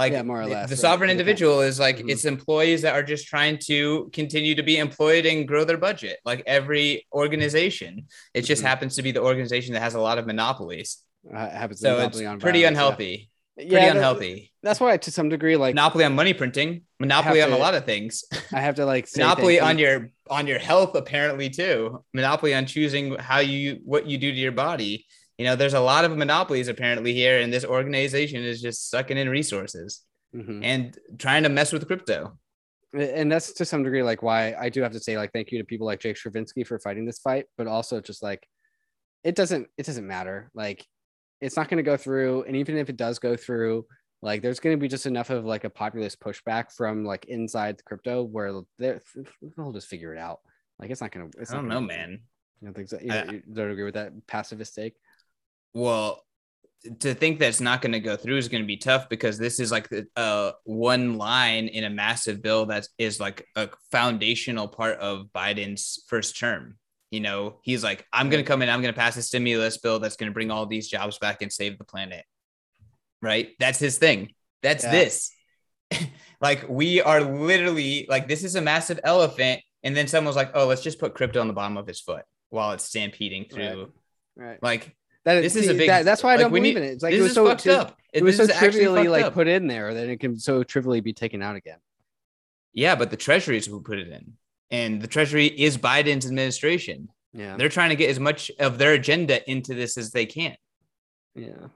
Like 0.00 0.12
yeah, 0.14 0.22
more 0.22 0.40
or 0.40 0.46
less. 0.46 0.70
The 0.70 0.78
sovereign 0.78 1.10
individual 1.10 1.60
is 1.60 1.78
like 1.78 1.98
mm-hmm. 1.98 2.08
it's 2.08 2.24
employees 2.24 2.80
that 2.82 2.94
are 2.94 3.02
just 3.02 3.26
trying 3.26 3.58
to 3.66 4.08
continue 4.14 4.54
to 4.54 4.62
be 4.62 4.78
employed 4.78 5.26
and 5.26 5.46
grow 5.46 5.62
their 5.64 5.76
budget. 5.76 6.20
Like 6.24 6.42
every 6.46 7.06
organization, 7.12 8.06
it 8.32 8.42
just 8.42 8.60
mm-hmm. 8.60 8.68
happens 8.68 8.96
to 8.96 9.02
be 9.02 9.12
the 9.12 9.20
organization 9.20 9.74
that 9.74 9.82
has 9.82 9.94
a 9.94 10.00
lot 10.00 10.16
of 10.16 10.24
monopolies. 10.26 11.02
Uh, 11.30 11.50
happens 11.50 11.80
so 11.80 11.98
it's 11.98 12.22
pretty 12.42 12.64
unhealthy. 12.64 13.28
Yeah. 13.58 13.62
Pretty 13.68 13.74
yeah, 13.74 13.90
unhealthy. 13.90 14.52
That's 14.62 14.80
why, 14.80 14.96
to 14.96 15.10
some 15.10 15.28
degree, 15.28 15.56
like 15.56 15.74
monopoly 15.74 16.04
on 16.04 16.14
money 16.14 16.32
printing, 16.32 16.84
monopoly 16.98 17.42
on 17.42 17.50
to, 17.50 17.56
a 17.56 17.58
lot 17.58 17.74
of 17.74 17.84
things. 17.84 18.24
I 18.54 18.60
have 18.60 18.76
to 18.76 18.86
like 18.86 19.06
monopoly 19.14 19.60
on 19.60 19.78
your 19.78 20.08
on 20.30 20.46
your 20.46 20.58
health, 20.58 20.94
apparently 20.94 21.50
too. 21.50 22.02
Monopoly 22.14 22.54
on 22.54 22.64
choosing 22.64 23.16
how 23.16 23.40
you 23.40 23.80
what 23.84 24.06
you 24.06 24.16
do 24.16 24.32
to 24.32 24.38
your 24.38 24.52
body 24.52 25.04
you 25.40 25.46
know, 25.46 25.56
there's 25.56 25.72
a 25.72 25.80
lot 25.80 26.04
of 26.04 26.18
monopolies 26.18 26.68
apparently 26.68 27.14
here, 27.14 27.40
and 27.40 27.50
this 27.50 27.64
organization 27.64 28.44
is 28.44 28.60
just 28.60 28.90
sucking 28.90 29.16
in 29.16 29.26
resources 29.26 30.02
mm-hmm. 30.36 30.62
and 30.62 30.98
trying 31.16 31.44
to 31.44 31.48
mess 31.48 31.72
with 31.72 31.86
crypto. 31.86 32.36
And 32.92 33.32
that's 33.32 33.54
to 33.54 33.64
some 33.64 33.82
degree 33.82 34.02
like 34.02 34.22
why 34.22 34.52
I 34.52 34.68
do 34.68 34.82
have 34.82 34.92
to 34.92 35.00
say 35.00 35.16
like 35.16 35.32
thank 35.32 35.50
you 35.50 35.56
to 35.56 35.64
people 35.64 35.86
like 35.86 35.98
Jake 35.98 36.16
Chervinsky 36.16 36.66
for 36.66 36.78
fighting 36.78 37.06
this 37.06 37.20
fight, 37.20 37.46
but 37.56 37.66
also 37.66 38.02
just 38.02 38.22
like 38.22 38.46
it 39.24 39.34
doesn't 39.34 39.68
it 39.78 39.86
doesn't 39.86 40.06
matter. 40.06 40.50
Like 40.52 40.84
it's 41.40 41.56
not 41.56 41.70
going 41.70 41.78
to 41.78 41.90
go 41.90 41.96
through, 41.96 42.42
and 42.42 42.54
even 42.54 42.76
if 42.76 42.90
it 42.90 42.98
does 42.98 43.18
go 43.18 43.34
through, 43.34 43.86
like 44.20 44.42
there's 44.42 44.60
going 44.60 44.76
to 44.76 44.80
be 44.80 44.88
just 44.88 45.06
enough 45.06 45.30
of 45.30 45.46
like 45.46 45.64
a 45.64 45.70
populist 45.70 46.20
pushback 46.20 46.70
from 46.70 47.02
like 47.02 47.24
inside 47.28 47.78
the 47.78 47.82
crypto 47.84 48.24
where 48.24 48.52
they'll 48.78 49.72
just 49.72 49.88
figure 49.88 50.14
it 50.14 50.18
out. 50.18 50.40
Like 50.78 50.90
it's 50.90 51.00
not 51.00 51.12
going 51.12 51.30
to. 51.30 51.40
I 51.40 51.54
don't 51.54 51.66
know, 51.66 51.80
man. 51.80 52.20
You 52.60 52.66
don't 52.66 52.74
think 52.74 52.90
so? 52.90 52.98
You, 53.00 53.10
I, 53.10 53.24
you 53.24 53.42
don't 53.50 53.70
agree 53.70 53.84
with 53.84 53.94
that 53.94 54.12
pacifist 54.26 54.74
take? 54.74 54.96
Well, 55.74 56.22
to 57.00 57.14
think 57.14 57.38
that's 57.38 57.60
not 57.60 57.82
going 57.82 57.92
to 57.92 58.00
go 58.00 58.16
through 58.16 58.38
is 58.38 58.48
going 58.48 58.62
to 58.62 58.66
be 58.66 58.76
tough 58.76 59.08
because 59.08 59.38
this 59.38 59.60
is 59.60 59.70
like 59.70 59.88
the 59.88 60.06
uh, 60.16 60.52
one 60.64 61.18
line 61.18 61.68
in 61.68 61.84
a 61.84 61.90
massive 61.90 62.40
bill 62.42 62.66
that 62.66 62.86
is 62.96 63.20
like 63.20 63.46
a 63.54 63.68
foundational 63.92 64.66
part 64.66 64.98
of 64.98 65.26
Biden's 65.34 66.02
first 66.08 66.38
term. 66.38 66.76
You 67.10 67.20
know, 67.20 67.58
he's 67.62 67.84
like, 67.84 68.06
I'm 68.12 68.30
going 68.30 68.42
to 68.42 68.48
come 68.48 68.62
in, 68.62 68.70
I'm 68.70 68.80
going 68.80 68.94
to 68.94 68.98
pass 68.98 69.16
a 69.16 69.22
stimulus 69.22 69.78
bill 69.78 69.98
that's 69.98 70.16
going 70.16 70.30
to 70.30 70.34
bring 70.34 70.50
all 70.50 70.66
these 70.66 70.88
jobs 70.88 71.18
back 71.18 71.42
and 71.42 71.52
save 71.52 71.76
the 71.76 71.84
planet. 71.84 72.24
Right? 73.20 73.50
That's 73.58 73.78
his 73.78 73.98
thing. 73.98 74.32
That's 74.62 74.84
yeah. 74.84 74.92
this. 74.92 75.30
like, 76.40 76.66
we 76.68 77.02
are 77.02 77.20
literally 77.20 78.06
like, 78.08 78.28
this 78.28 78.44
is 78.44 78.54
a 78.54 78.62
massive 78.62 79.00
elephant. 79.04 79.60
And 79.82 79.96
then 79.96 80.06
someone's 80.06 80.36
like, 80.36 80.52
oh, 80.54 80.66
let's 80.66 80.82
just 80.82 81.00
put 81.00 81.14
crypto 81.14 81.40
on 81.40 81.48
the 81.48 81.54
bottom 81.54 81.76
of 81.76 81.86
his 81.86 82.00
foot 82.00 82.22
while 82.48 82.72
it's 82.72 82.84
stampeding 82.84 83.46
through. 83.50 83.92
Right. 84.36 84.46
right. 84.46 84.62
Like, 84.62 84.96
that 85.34 85.42
this 85.42 85.56
is 85.56 85.68
a 85.68 85.74
big. 85.74 85.88
That, 85.88 86.04
that's 86.04 86.22
why 86.22 86.34
I 86.34 86.36
don't 86.36 86.52
believe 86.52 86.76
in 86.76 86.82
it. 86.82 86.88
It's 86.88 87.02
like 87.02 87.14
it 87.14 87.20
was 87.20 87.34
so 87.34 87.46
fucked 87.46 87.66
up. 87.66 87.98
It, 88.12 88.18
it 88.20 88.24
was 88.24 88.36
so 88.36 88.46
trivially 88.46 89.08
like 89.08 89.26
up. 89.26 89.34
put 89.34 89.48
in 89.48 89.66
there 89.66 89.94
that 89.94 90.08
it 90.08 90.18
can 90.20 90.38
so 90.38 90.62
trivially 90.62 91.00
be 91.00 91.12
taken 91.12 91.42
out 91.42 91.56
again. 91.56 91.78
Yeah, 92.72 92.94
but 92.94 93.10
the 93.10 93.16
Treasury 93.16 93.56
is 93.56 93.66
who 93.66 93.80
put 93.80 93.98
it 93.98 94.08
in, 94.08 94.34
and 94.70 95.00
the 95.00 95.06
Treasury 95.06 95.46
is 95.46 95.76
Biden's 95.76 96.26
administration. 96.26 97.08
Yeah, 97.32 97.56
they're 97.56 97.68
trying 97.68 97.90
to 97.90 97.96
get 97.96 98.10
as 98.10 98.20
much 98.20 98.50
of 98.58 98.78
their 98.78 98.92
agenda 98.92 99.48
into 99.50 99.74
this 99.74 99.96
as 99.96 100.10
they 100.10 100.26
can. 100.26 100.56
Yeah, 101.34 101.68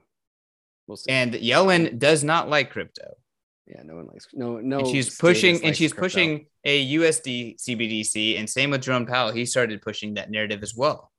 we'll 0.87 0.97
see. 0.97 1.11
And 1.11 1.33
Yellen 1.33 1.97
does 1.97 2.23
not 2.23 2.49
like 2.49 2.71
crypto. 2.71 3.15
Yeah, 3.67 3.81
no 3.83 3.95
one 3.95 4.07
likes 4.07 4.27
no 4.33 4.59
no. 4.59 4.79
And 4.79 4.87
she's 4.87 5.17
pushing 5.17 5.63
and 5.63 5.75
she's 5.75 5.91
crypto. 5.91 6.05
pushing 6.05 6.45
a 6.63 6.95
USD 6.95 7.57
CBDC, 7.61 8.39
and 8.39 8.49
same 8.49 8.71
with 8.71 8.81
Jerome 8.81 9.05
Powell. 9.05 9.31
He 9.31 9.45
started 9.45 9.81
pushing 9.81 10.15
that 10.15 10.29
narrative 10.29 10.61
as 10.61 10.75
well. 10.75 11.11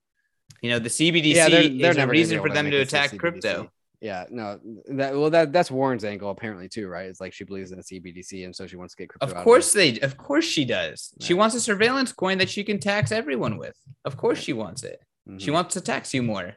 You 0.63 0.71
know, 0.71 0.79
the 0.79 0.89
CBDC 0.89 1.35
yeah, 1.35 1.49
they're, 1.49 1.69
they're 1.69 1.91
is 1.91 1.97
a 1.99 2.07
reason 2.07 2.41
for 2.41 2.49
them 2.49 2.71
to 2.71 2.79
attack 2.79 3.17
crypto. 3.19 3.71
Yeah, 4.01 4.27
no, 4.31 4.61
that 4.89 5.15
well, 5.15 5.31
that 5.31 5.53
that's 5.53 5.71
Warren's 5.71 6.05
angle 6.05 6.31
apparently 6.31 6.69
too, 6.69 6.87
right? 6.87 7.07
It's 7.07 7.21
like 7.21 7.33
she 7.33 7.45
believes 7.45 7.73
in 7.73 7.79
the 7.79 7.83
CBDC, 7.83 8.45
and 8.45 8.55
so 8.55 8.67
she 8.67 8.77
wants 8.77 8.95
to 8.95 9.03
get 9.03 9.09
crypto. 9.09 9.27
Of 9.27 9.43
course, 9.43 9.75
of 9.75 9.79
they, 9.79 10.01
of 10.01 10.17
course, 10.17 10.45
she 10.45 10.65
does. 10.65 11.15
Right. 11.19 11.27
She 11.27 11.35
wants 11.35 11.55
a 11.55 11.61
surveillance 11.61 12.13
coin 12.13 12.39
that 12.39 12.51
she 12.51 12.63
can 12.63 12.79
tax 12.79 13.11
everyone 13.11 13.57
with. 13.57 13.75
Of 14.05 14.17
course, 14.17 14.39
she 14.39 14.53
wants 14.53 14.83
it. 14.83 15.01
Mm-hmm. 15.29 15.39
She 15.39 15.51
wants 15.51 15.75
to 15.75 15.81
tax 15.81 16.13
you 16.13 16.23
more. 16.23 16.55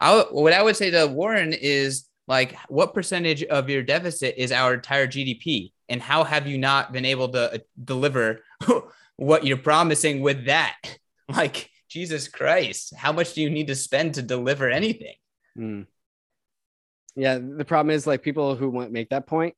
I, 0.00 0.24
what 0.30 0.52
I 0.52 0.62
would 0.62 0.76
say 0.76 0.90
to 0.90 1.06
Warren 1.06 1.52
is 1.52 2.06
like, 2.26 2.56
what 2.68 2.94
percentage 2.94 3.42
of 3.44 3.68
your 3.68 3.82
deficit 3.82 4.34
is 4.38 4.50
our 4.50 4.74
entire 4.74 5.06
GDP, 5.06 5.72
and 5.88 6.00
how 6.00 6.24
have 6.24 6.46
you 6.46 6.56
not 6.56 6.92
been 6.92 7.04
able 7.04 7.28
to 7.30 7.54
uh, 7.54 7.58
deliver 7.84 8.40
what 9.16 9.44
you're 9.44 9.58
promising 9.58 10.20
with 10.20 10.46
that? 10.46 10.78
Like, 11.28 11.70
Jesus 11.92 12.26
Christ, 12.26 12.94
how 12.96 13.12
much 13.12 13.34
do 13.34 13.42
you 13.42 13.50
need 13.50 13.66
to 13.66 13.74
spend 13.74 14.14
to 14.14 14.22
deliver 14.22 14.70
anything? 14.70 15.14
Mm. 15.58 15.86
Yeah, 17.14 17.38
the 17.38 17.66
problem 17.66 17.94
is 17.94 18.06
like 18.06 18.22
people 18.22 18.56
who 18.56 18.70
want 18.70 18.92
make 18.92 19.10
that 19.10 19.26
point 19.26 19.54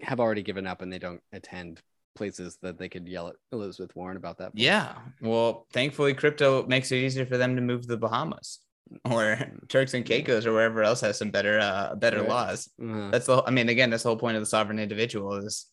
have 0.00 0.18
already 0.18 0.42
given 0.42 0.66
up 0.66 0.80
and 0.80 0.90
they 0.90 0.98
don't 0.98 1.20
attend 1.32 1.82
places 2.14 2.56
that 2.62 2.78
they 2.78 2.88
could 2.88 3.06
yell 3.06 3.28
at 3.28 3.34
Elizabeth 3.52 3.94
Warren 3.94 4.16
about 4.16 4.38
that. 4.38 4.52
Point. 4.52 4.60
Yeah. 4.60 4.94
Well, 5.20 5.66
thankfully, 5.74 6.14
crypto 6.14 6.66
makes 6.66 6.90
it 6.90 6.96
easier 6.96 7.26
for 7.26 7.36
them 7.36 7.54
to 7.56 7.62
move 7.62 7.82
to 7.82 7.88
the 7.88 7.98
Bahamas 7.98 8.60
or 9.04 9.36
mm. 9.36 9.68
Turks 9.68 9.92
and 9.92 10.06
Caicos 10.06 10.46
or 10.46 10.54
wherever 10.54 10.82
else 10.82 11.02
has 11.02 11.18
some 11.18 11.30
better 11.30 11.58
uh 11.58 11.94
better 11.96 12.20
right. 12.20 12.28
laws. 12.28 12.70
Uh-huh. 12.82 13.10
That's 13.10 13.26
the 13.26 13.42
I 13.46 13.50
mean 13.50 13.68
again 13.68 13.90
that's 13.90 14.04
the 14.04 14.08
whole 14.08 14.16
point 14.16 14.36
of 14.36 14.42
the 14.42 14.46
sovereign 14.46 14.78
individual 14.78 15.34
is 15.34 15.66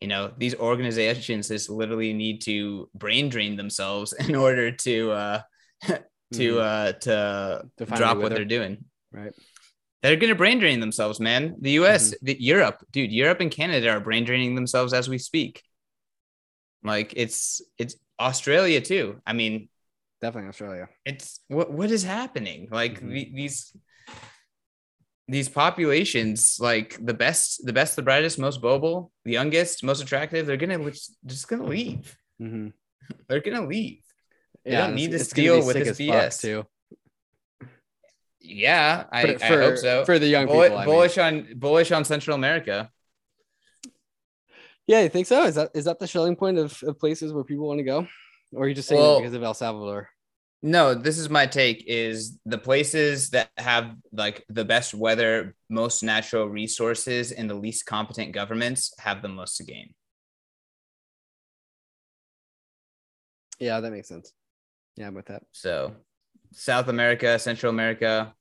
you 0.00 0.08
know 0.08 0.32
these 0.38 0.54
organizations 0.54 1.48
just 1.48 1.68
literally 1.68 2.12
need 2.12 2.40
to 2.42 2.88
brain 2.94 3.28
drain 3.28 3.56
themselves 3.56 4.12
in 4.28 4.34
order 4.34 4.72
to 4.72 5.10
uh 5.12 5.40
to 6.32 6.54
mm. 6.54 6.60
uh 6.60 6.92
to 6.92 7.96
drop 7.96 8.18
what 8.18 8.34
they're 8.34 8.44
doing. 8.44 8.84
Right. 9.12 9.32
They're 10.02 10.16
gonna 10.16 10.34
brain 10.34 10.58
drain 10.58 10.80
themselves, 10.80 11.20
man. 11.20 11.56
The 11.60 11.72
US, 11.72 12.10
mm-hmm. 12.10 12.24
the, 12.26 12.36
Europe, 12.40 12.82
dude, 12.90 13.12
Europe 13.12 13.40
and 13.40 13.50
Canada 13.50 13.90
are 13.90 14.00
brain 14.00 14.24
draining 14.24 14.54
themselves 14.54 14.94
as 14.94 15.08
we 15.08 15.18
speak. 15.18 15.62
Like 16.82 17.12
it's 17.16 17.60
it's 17.76 17.96
Australia 18.18 18.80
too. 18.80 19.20
I 19.26 19.34
mean, 19.34 19.68
definitely 20.22 20.48
Australia. 20.48 20.88
It's 21.04 21.40
what 21.48 21.70
what 21.70 21.90
is 21.90 22.02
happening? 22.02 22.68
Like 22.70 22.94
mm-hmm. 22.94 23.10
the, 23.10 23.32
these 23.34 23.76
these 25.30 25.48
populations, 25.48 26.58
like 26.60 26.98
the 27.00 27.14
best, 27.14 27.64
the 27.64 27.72
best, 27.72 27.94
the 27.94 28.02
brightest, 28.02 28.38
most 28.38 28.60
mobile, 28.62 29.12
the 29.24 29.30
youngest, 29.30 29.84
most 29.84 30.02
attractive, 30.02 30.44
they're 30.44 30.56
gonna 30.56 30.90
just, 31.24 31.48
gonna 31.48 31.64
leave. 31.64 32.16
Mm-hmm. 32.42 32.68
They're 33.28 33.40
gonna 33.40 33.66
leave. 33.66 34.02
They 34.64 34.72
yeah, 34.72 34.86
don't 34.86 34.96
need 34.96 35.12
to 35.12 35.24
deal 35.24 35.64
with 35.64 35.76
this 35.76 35.98
BS 35.98 36.40
too. 36.40 36.66
Yeah, 38.40 39.04
I, 39.12 39.34
for, 39.36 39.44
I 39.44 39.48
hope 39.48 39.78
so. 39.78 40.04
For 40.04 40.18
the 40.18 40.26
young 40.26 40.46
Bull, 40.46 40.62
people, 40.62 40.84
bullish 40.84 41.16
mean. 41.16 41.26
on 41.26 41.58
bullish 41.58 41.92
on 41.92 42.04
Central 42.04 42.34
America. 42.34 42.90
Yeah, 44.88 44.98
I 44.98 45.08
think 45.08 45.28
so. 45.28 45.44
Is 45.44 45.54
that 45.54 45.70
is 45.74 45.84
that 45.84 46.00
the 46.00 46.08
Schelling 46.08 46.34
point 46.34 46.58
of, 46.58 46.82
of 46.82 46.98
places 46.98 47.32
where 47.32 47.44
people 47.44 47.68
want 47.68 47.78
to 47.78 47.84
go, 47.84 48.08
or 48.52 48.64
are 48.64 48.68
you 48.68 48.74
just 48.74 48.88
saying 48.88 49.00
well, 49.00 49.20
because 49.20 49.34
of 49.34 49.44
El 49.44 49.54
Salvador? 49.54 50.08
No, 50.62 50.94
this 50.94 51.16
is 51.16 51.30
my 51.30 51.46
take 51.46 51.84
is 51.86 52.38
the 52.44 52.58
places 52.58 53.30
that 53.30 53.50
have 53.56 53.96
like 54.12 54.44
the 54.50 54.64
best 54.64 54.92
weather, 54.92 55.54
most 55.70 56.02
natural 56.02 56.46
resources, 56.46 57.32
and 57.32 57.48
the 57.48 57.54
least 57.54 57.86
competent 57.86 58.32
governments 58.32 58.92
have 58.98 59.22
the 59.22 59.28
most 59.28 59.56
to 59.56 59.64
gain. 59.64 59.94
Yeah, 63.58 63.80
that 63.80 63.90
makes 63.90 64.08
sense. 64.08 64.32
Yeah, 64.96 65.06
I'm 65.06 65.14
with 65.14 65.26
that. 65.26 65.44
So 65.52 65.94
South 66.52 66.88
America, 66.88 67.38
Central 67.38 67.70
America, 67.70 68.34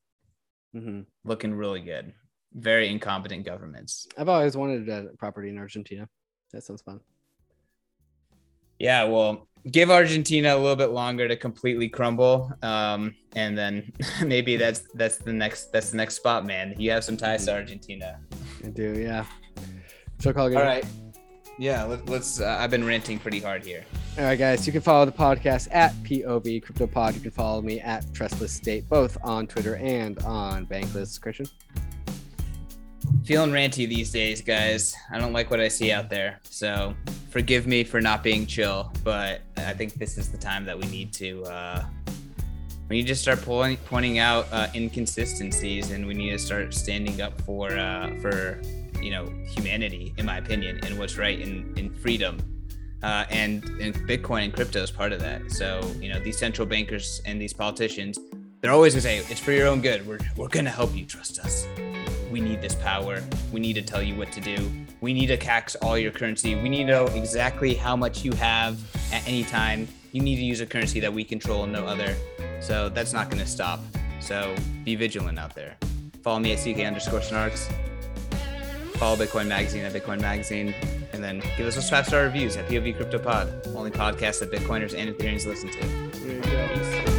mm-hmm. 0.75 1.01
looking 1.23 1.53
really 1.53 1.81
good. 1.81 2.13
Very 2.53 2.89
incompetent 2.89 3.45
governments. 3.45 4.07
I've 4.17 4.29
always 4.29 4.57
wanted 4.57 4.89
a 4.89 5.09
property 5.17 5.49
in 5.49 5.57
Argentina. 5.57 6.09
That 6.51 6.63
sounds 6.63 6.81
fun. 6.81 6.99
Yeah, 8.79 9.03
well, 9.03 9.48
give 9.71 9.91
Argentina 9.91 10.55
a 10.55 10.57
little 10.57 10.75
bit 10.75 10.91
longer 10.91 11.27
to 11.27 11.35
completely 11.35 11.89
crumble, 11.89 12.51
um, 12.61 13.15
and 13.35 13.57
then 13.57 13.91
maybe 14.25 14.57
that's 14.57 14.83
that's 14.93 15.17
the 15.17 15.33
next 15.33 15.71
that's 15.71 15.91
the 15.91 15.97
next 15.97 16.15
spot, 16.15 16.45
man. 16.45 16.75
You 16.77 16.91
have 16.91 17.03
some 17.03 17.17
ties 17.17 17.45
to 17.45 17.53
Argentina. 17.53 18.19
I 18.63 18.67
do, 18.67 18.99
yeah. 18.99 19.25
So 20.19 20.33
call 20.33 20.45
All 20.45 20.63
right. 20.63 20.85
Yeah, 21.57 21.83
let, 21.83 22.09
us 22.09 22.39
uh, 22.39 22.57
I've 22.59 22.71
been 22.71 22.85
ranting 22.85 23.19
pretty 23.19 23.41
hard 23.41 23.65
here. 23.65 23.83
All 24.17 24.23
right, 24.23 24.39
guys. 24.39 24.65
You 24.65 24.71
can 24.71 24.81
follow 24.81 25.05
the 25.05 25.11
podcast 25.11 25.67
at 25.71 25.93
POV 26.03 26.63
CryptoPod. 26.63 27.15
You 27.15 27.19
can 27.19 27.31
follow 27.31 27.61
me 27.61 27.81
at 27.81 28.05
Trustless 28.13 28.53
State, 28.53 28.87
both 28.87 29.17
on 29.23 29.45
Twitter 29.45 29.75
and 29.75 30.17
on 30.19 30.65
Bankless. 30.65 31.19
Christian. 31.19 31.47
Feeling 33.25 33.51
ranty 33.51 33.87
these 33.87 34.11
days, 34.11 34.41
guys. 34.41 34.95
I 35.11 35.19
don't 35.19 35.33
like 35.33 35.51
what 35.51 35.59
I 35.59 35.67
see 35.67 35.91
out 35.91 36.09
there. 36.09 36.39
So 36.43 36.95
forgive 37.29 37.67
me 37.67 37.83
for 37.83 38.01
not 38.01 38.23
being 38.23 38.45
chill, 38.45 38.91
but 39.03 39.41
I 39.57 39.73
think 39.73 39.93
this 39.93 40.17
is 40.17 40.31
the 40.31 40.37
time 40.37 40.65
that 40.65 40.79
we 40.79 40.87
need 40.87 41.13
to 41.13 41.43
uh, 41.43 41.85
we 42.89 42.97
need 42.97 43.07
to 43.07 43.15
start 43.15 43.43
pulling, 43.43 43.77
pointing 43.77 44.17
out 44.17 44.47
uh, 44.51 44.67
inconsistencies, 44.73 45.91
and 45.91 46.07
we 46.07 46.15
need 46.15 46.31
to 46.31 46.39
start 46.39 46.73
standing 46.73 47.21
up 47.21 47.39
for 47.41 47.69
uh, 47.69 48.09
for 48.19 48.59
you 48.99 49.11
know 49.11 49.31
humanity, 49.45 50.13
in 50.17 50.25
my 50.25 50.37
opinion, 50.37 50.79
and 50.83 50.97
what's 50.97 51.17
right 51.17 51.39
in 51.39 51.73
in 51.77 51.93
freedom. 51.93 52.39
Uh, 53.01 53.23
and, 53.29 53.63
and 53.79 53.95
Bitcoin 54.09 54.43
and 54.43 54.53
crypto 54.53 54.81
is 54.81 54.91
part 54.91 55.13
of 55.13 55.21
that. 55.21 55.51
So 55.51 55.79
you 56.01 56.11
know 56.11 56.19
these 56.19 56.37
central 56.37 56.67
bankers 56.67 57.21
and 57.25 57.39
these 57.39 57.53
politicians, 57.53 58.17
they're 58.59 58.71
always 58.71 58.93
gonna 58.93 59.01
say 59.01 59.17
it's 59.17 59.39
for 59.39 59.51
your 59.51 59.67
own 59.67 59.81
good. 59.81 60.05
We're 60.07 60.19
we're 60.35 60.47
gonna 60.47 60.71
help 60.71 60.95
you. 60.95 61.05
Trust 61.05 61.39
us 61.39 61.67
we 62.31 62.41
need 62.41 62.61
this 62.61 62.75
power. 62.75 63.21
We 63.51 63.59
need 63.59 63.73
to 63.73 63.81
tell 63.81 64.01
you 64.01 64.15
what 64.15 64.31
to 64.33 64.41
do. 64.41 64.69
We 65.01 65.13
need 65.13 65.27
to 65.27 65.37
tax 65.37 65.75
all 65.75 65.97
your 65.97 66.11
currency. 66.11 66.55
We 66.55 66.69
need 66.69 66.85
to 66.85 66.91
know 66.91 67.05
exactly 67.07 67.73
how 67.73 67.95
much 67.95 68.23
you 68.23 68.33
have 68.33 68.79
at 69.13 69.27
any 69.27 69.43
time. 69.43 69.87
You 70.11 70.21
need 70.21 70.35
to 70.37 70.43
use 70.43 70.61
a 70.61 70.65
currency 70.65 70.99
that 70.99 71.13
we 71.13 71.23
control 71.23 71.63
and 71.63 71.73
no 71.73 71.85
other. 71.85 72.15
So 72.61 72.89
that's 72.89 73.13
not 73.13 73.29
going 73.29 73.41
to 73.41 73.49
stop. 73.49 73.79
So 74.19 74.55
be 74.83 74.95
vigilant 74.95 75.39
out 75.39 75.55
there. 75.55 75.77
Follow 76.23 76.39
me 76.39 76.51
at 76.51 76.59
CK 76.59 76.79
underscore 76.85 77.21
snarks. 77.21 77.71
Follow 78.95 79.15
Bitcoin 79.15 79.47
Magazine 79.47 79.85
at 79.85 79.93
Bitcoin 79.93 80.19
Magazine. 80.19 80.73
And 81.13 81.23
then 81.23 81.41
give 81.57 81.65
us 81.65 81.75
those 81.75 81.89
five 81.89 82.05
star 82.05 82.23
reviews 82.23 82.57
at 82.57 82.67
POV 82.67 82.95
Crypto 82.97 83.19
Pod, 83.19 83.67
only 83.75 83.91
podcast 83.91 84.39
that 84.39 84.51
Bitcoiners 84.51 84.93
and 84.97 85.15
Ethereans 85.15 85.45
listen 85.45 85.69
to. 85.69 86.09
Peace. 86.19 87.18